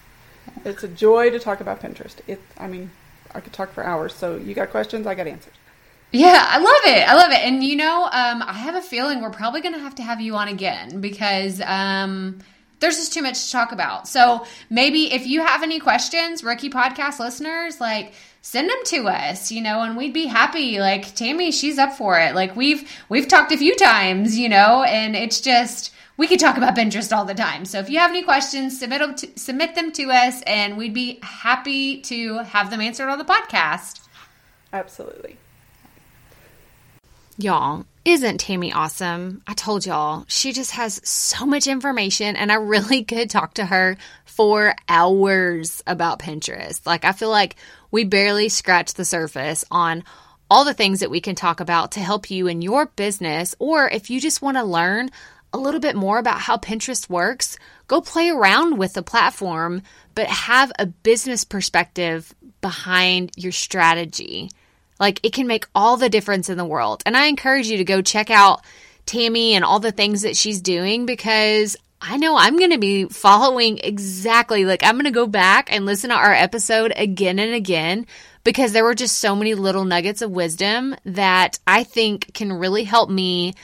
It's 0.65 0.83
a 0.83 0.89
joy 0.89 1.31
to 1.31 1.39
talk 1.39 1.61
about 1.61 1.81
Pinterest. 1.81 2.17
It, 2.27 2.41
I 2.59 2.67
mean, 2.67 2.91
I 3.35 3.41
could 3.41 3.53
talk 3.53 3.73
for 3.73 3.85
hours. 3.85 4.15
So 4.15 4.37
you 4.37 4.55
got 4.55 4.71
questions, 4.71 5.07
I 5.07 5.15
got 5.15 5.27
answers. 5.27 5.55
Yeah, 6.13 6.45
I 6.49 6.59
love 6.59 6.97
it. 6.97 7.09
I 7.09 7.15
love 7.15 7.31
it. 7.31 7.39
And 7.39 7.63
you 7.63 7.77
know, 7.77 8.05
um, 8.05 8.43
I 8.43 8.55
have 8.55 8.75
a 8.75 8.83
feeling 8.83 9.23
we're 9.23 9.31
probably 9.31 9.61
going 9.61 9.75
to 9.75 9.81
have 9.81 9.95
to 9.97 10.03
have 10.03 10.21
you 10.21 10.35
on 10.35 10.49
again 10.49 11.01
because 11.01 11.61
um, 11.61 12.41
there's 12.81 12.97
just 12.97 13.13
too 13.13 13.23
much 13.23 13.47
to 13.47 13.53
talk 13.53 13.73
about. 13.73 14.09
So 14.09 14.47
maybe 14.69 15.13
if 15.13 15.27
you 15.27 15.41
have 15.43 15.63
any 15.63 15.79
questions, 15.79 16.43
rookie 16.43 16.71
podcast 16.71 17.21
listeners, 17.21 17.81
like 17.81 18.15
send 18.43 18.69
them 18.69 18.79
to 18.87 19.09
us, 19.09 19.53
you 19.53 19.61
know, 19.61 19.83
and 19.83 19.97
we'd 19.97 20.15
be 20.15 20.27
happy. 20.27 20.81
Like 20.81 21.15
Tammie, 21.15 21.53
she's 21.53 21.79
up 21.79 21.93
for 21.93 22.19
it. 22.19 22.35
Like 22.35 22.57
we've 22.57 22.91
we've 23.09 23.29
talked 23.29 23.53
a 23.53 23.59
few 23.59 23.77
times, 23.77 24.39
you 24.39 24.49
know, 24.49 24.83
and 24.83 25.15
it's 25.15 25.41
just 25.41 25.93
we 26.17 26.27
could 26.27 26.41
talk 26.41 26.57
about 26.57 26.77
Pinterest 26.77 27.17
all 27.17 27.25
the 27.25 27.35
time. 27.35 27.65
So 27.65 27.79
if 27.79 27.89
you 27.89 27.99
have 27.99 28.11
any 28.11 28.23
questions, 28.23 28.79
submit 28.79 29.01
them 29.01 29.15
to, 29.15 29.39
submit 29.39 29.75
them 29.75 29.93
to 29.93 30.11
us, 30.11 30.43
and 30.43 30.77
we'd 30.77 30.95
be 30.95 31.19
happy 31.23 32.01
to 32.03 32.39
have 32.39 32.71
them 32.71 32.81
answered 32.81 33.09
on 33.09 33.19
the 33.19 33.25
podcast. 33.25 34.07
Absolutely. 34.73 35.39
Y'all, 37.43 37.87
isn't 38.05 38.39
Tammie 38.39 38.75
awesome? 38.75 39.41
I 39.47 39.55
told 39.55 39.87
y'all, 39.87 40.27
she 40.29 40.53
just 40.53 40.73
has 40.73 41.01
so 41.09 41.47
much 41.47 41.67
information, 41.67 42.37
and 42.37 42.53
I 42.53 42.57
really 42.57 43.03
could 43.11 43.31
talk 43.31 43.55
to 43.55 43.65
her 43.65 43.97
for 44.27 44.75
hours 44.91 45.83
about 45.87 46.19
Pinterest. 46.19 46.85
Like, 46.85 47.07
I 47.07 47.13
feel 47.13 47.31
like 47.31 47.57
we 47.91 48.05
barely 48.05 48.51
scratched 48.51 48.99
the 48.99 49.07
surface 49.07 49.65
on 49.71 50.05
all 50.51 50.67
the 50.67 50.75
things 50.75 51.01
that 51.01 51.11
we 51.11 51.23
can 51.23 51.35
talk 51.35 51.61
about 51.61 51.93
to 51.93 52.01
help 52.01 52.31
you 52.31 52.47
in 52.47 52.61
your 52.61 52.85
business, 52.85 53.55
or 53.59 53.89
if 53.89 54.11
you 54.11 54.21
just 54.21 54.43
want 54.43 54.59
to 54.59 54.63
learn 54.63 55.11
a 55.55 55.59
little 55.59 55.81
bit 55.81 55.97
more 55.97 56.19
about 56.19 56.41
how 56.41 56.59
Pinterest 56.59 57.09
works, 57.09 57.57
go 57.87 58.03
play 58.03 58.29
around 58.29 58.77
with 58.77 58.93
the 58.93 59.03
platform, 59.03 59.81
but 60.15 60.27
have 60.27 60.71
a 60.79 60.85
business 60.85 61.45
perspective 61.45 62.35
behind 62.61 63.33
your 63.39 63.53
strategy. 63.53 64.51
Like 65.01 65.19
it 65.23 65.33
can 65.33 65.47
make 65.47 65.67
all 65.75 65.97
the 65.97 66.11
difference 66.11 66.49
in 66.49 66.59
the 66.59 66.65
world. 66.65 67.03
And 67.07 67.17
I 67.17 67.27
encourage 67.27 67.69
you 67.69 67.79
to 67.79 67.85
go 67.85 68.03
check 68.03 68.31
out 68.31 68.63
Tammie 69.07 69.55
and 69.55 69.65
all 69.65 69.81
the 69.81 69.91
things 69.91 70.23
that 70.23 70.37
she's 70.37 70.61
doing 70.61 71.07
because 71.07 71.77
I 72.03 72.17
know 72.17 72.37
I'm 72.37 72.57
going 72.57 72.71
to 72.71 72.79
be 72.79 73.07
following 73.07 73.79
exactly 73.79 74.65
like 74.65 74.85
I'm 74.85 74.95
going 74.95 75.05
to 75.05 75.11
go 75.11 75.27
back 75.27 75.73
and 75.73 75.85
listen 75.85 76.11
to 76.11 76.17
our 76.17 76.33
episode 76.33 76.93
again 76.97 77.39
and 77.39 77.53
again 77.53 78.07
because 78.45 78.73
there 78.73 78.85
were 78.85 78.95
just 78.95 79.19
so 79.19 79.37
many 79.37 79.55
little 79.55 79.85
nuggets 79.85 80.23
of 80.23 80.31
wisdom 80.31 80.95
that 81.05 81.59
I 81.67 81.85
think 81.85 82.33
can 82.33 82.53
really 82.53 82.85
help 82.85 83.11
me 83.11 83.55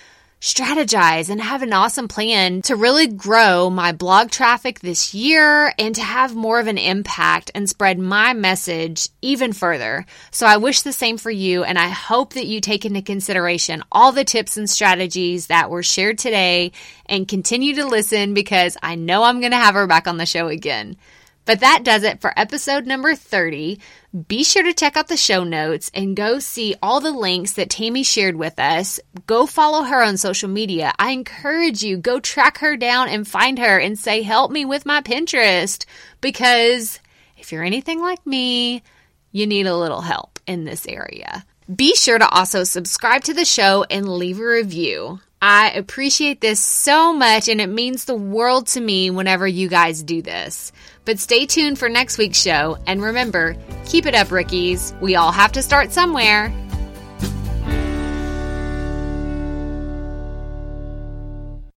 strategize 0.41 1.31
and 1.31 1.41
have 1.41 1.63
an 1.63 1.73
awesome 1.73 2.09
plan 2.09 2.61
to 2.63 2.77
really 2.77 3.07
grow 3.07 3.71
my 3.71 3.91
blog 3.91 4.31
traffic 4.31 4.81
this 4.81 5.15
year 5.15 5.73
and 5.79 5.95
to 5.95 6.03
have 6.03 6.37
more 6.37 6.61
of 6.61 6.67
an 6.67 6.77
impact 6.77 7.51
and 7.55 7.69
spread 7.69 7.99
my 7.99 8.35
message 8.35 9.09
even 9.23 9.53
further. 9.53 10.05
So 10.31 10.47
I 10.47 10.59
wish 10.59 10.83
the 10.83 10.93
same 10.93 11.17
for 11.17 11.31
you 11.31 11.65
and 11.65 11.79
I 11.79 11.89
hope 11.89 12.35
that 12.35 12.47
you 12.47 12.61
take 12.61 12.85
into 12.85 13.01
consideration 13.01 13.83
all 13.91 14.13
the 14.13 14.25
tips 14.25 14.57
and 14.57 14.69
strategies 14.69 15.47
that 15.47 15.71
were 15.71 15.83
shared 15.83 16.19
today 16.19 16.73
and 17.07 17.27
continue 17.27 17.75
to 17.77 17.87
listen 17.87 18.35
because 18.35 18.77
I 18.83 18.95
know 18.95 19.23
I'm 19.23 19.41
going 19.41 19.53
to 19.53 19.57
have 19.57 19.75
her 19.75 19.87
back 19.87 20.07
on 20.07 20.19
the 20.19 20.27
show 20.27 20.49
again. 20.49 20.97
But 21.47 21.61
that 21.61 21.85
does 21.85 22.03
it 22.03 22.21
for 22.21 22.39
episode 22.39 22.87
number 22.87 23.15
30. 23.15 23.81
Be 24.29 24.45
sure 24.45 24.65
to 24.65 24.75
check 24.75 24.97
out 24.97 25.09
the 25.09 25.17
show 25.17 25.45
notes 25.45 25.91
and 25.95 26.17
go 26.17 26.41
see 26.41 26.75
all 26.83 27.01
the 27.01 27.13
links 27.13 27.53
that 27.53 27.71
Tammie 27.71 28.03
shared 28.03 28.35
with 28.35 28.59
us. 28.59 28.99
Go 29.27 29.47
follow 29.47 29.85
her 29.85 30.03
on 30.03 30.17
social 30.17 30.49
media. 30.49 30.93
I 30.99 31.13
encourage 31.13 31.83
you, 31.83 31.97
go 31.97 32.19
track 32.19 32.59
her 32.59 32.77
down 32.77 33.09
and 33.09 33.27
find 33.27 33.59
her 33.59 33.79
and 33.79 33.99
say, 33.99 34.23
help 34.23 34.51
me 34.51 34.65
with 34.65 34.85
my 34.85 35.01
Pinterest. 35.01 35.87
Because 36.21 36.99
if 37.39 37.53
you're 37.53 37.63
anything 37.63 38.03
like 38.03 38.27
me, 38.27 38.83
you 39.31 39.47
need 39.47 39.67
a 39.67 39.77
little 39.77 40.01
help 40.01 40.41
in 40.47 40.65
this 40.65 40.87
area. 40.89 41.47
Be 41.75 41.95
sure 41.95 42.19
to 42.19 42.29
also 42.29 42.65
subscribe 42.65 43.23
to 43.25 43.35
the 43.35 43.45
show 43.45 43.85
and 43.89 44.09
leave 44.09 44.41
a 44.41 44.47
review. 44.47 45.21
I 45.43 45.71
appreciate 45.71 46.41
this 46.41 46.59
so 46.59 47.13
much 47.13 47.49
and 47.49 47.61
it 47.61 47.69
means 47.69 48.05
the 48.05 48.15
world 48.15 48.69
to 48.69 48.81
me 48.81 49.11
whenever 49.11 49.47
you 49.47 49.69
guys 49.69 50.03
do 50.03 50.23
this. 50.23 50.73
But 51.07 51.21
stay 51.21 51.47
tuned 51.47 51.79
for 51.79 51.89
next 51.89 52.19
week's 52.19 52.43
show 52.43 52.77
and 52.87 53.01
remember, 53.01 53.57
keep 53.87 54.07
it 54.07 54.15
up, 54.15 54.31
rookies. 54.31 54.93
We 55.01 55.15
all 55.15 55.33
have 55.33 55.53
to 55.53 55.63
start 55.63 55.93
somewhere. 55.93 56.53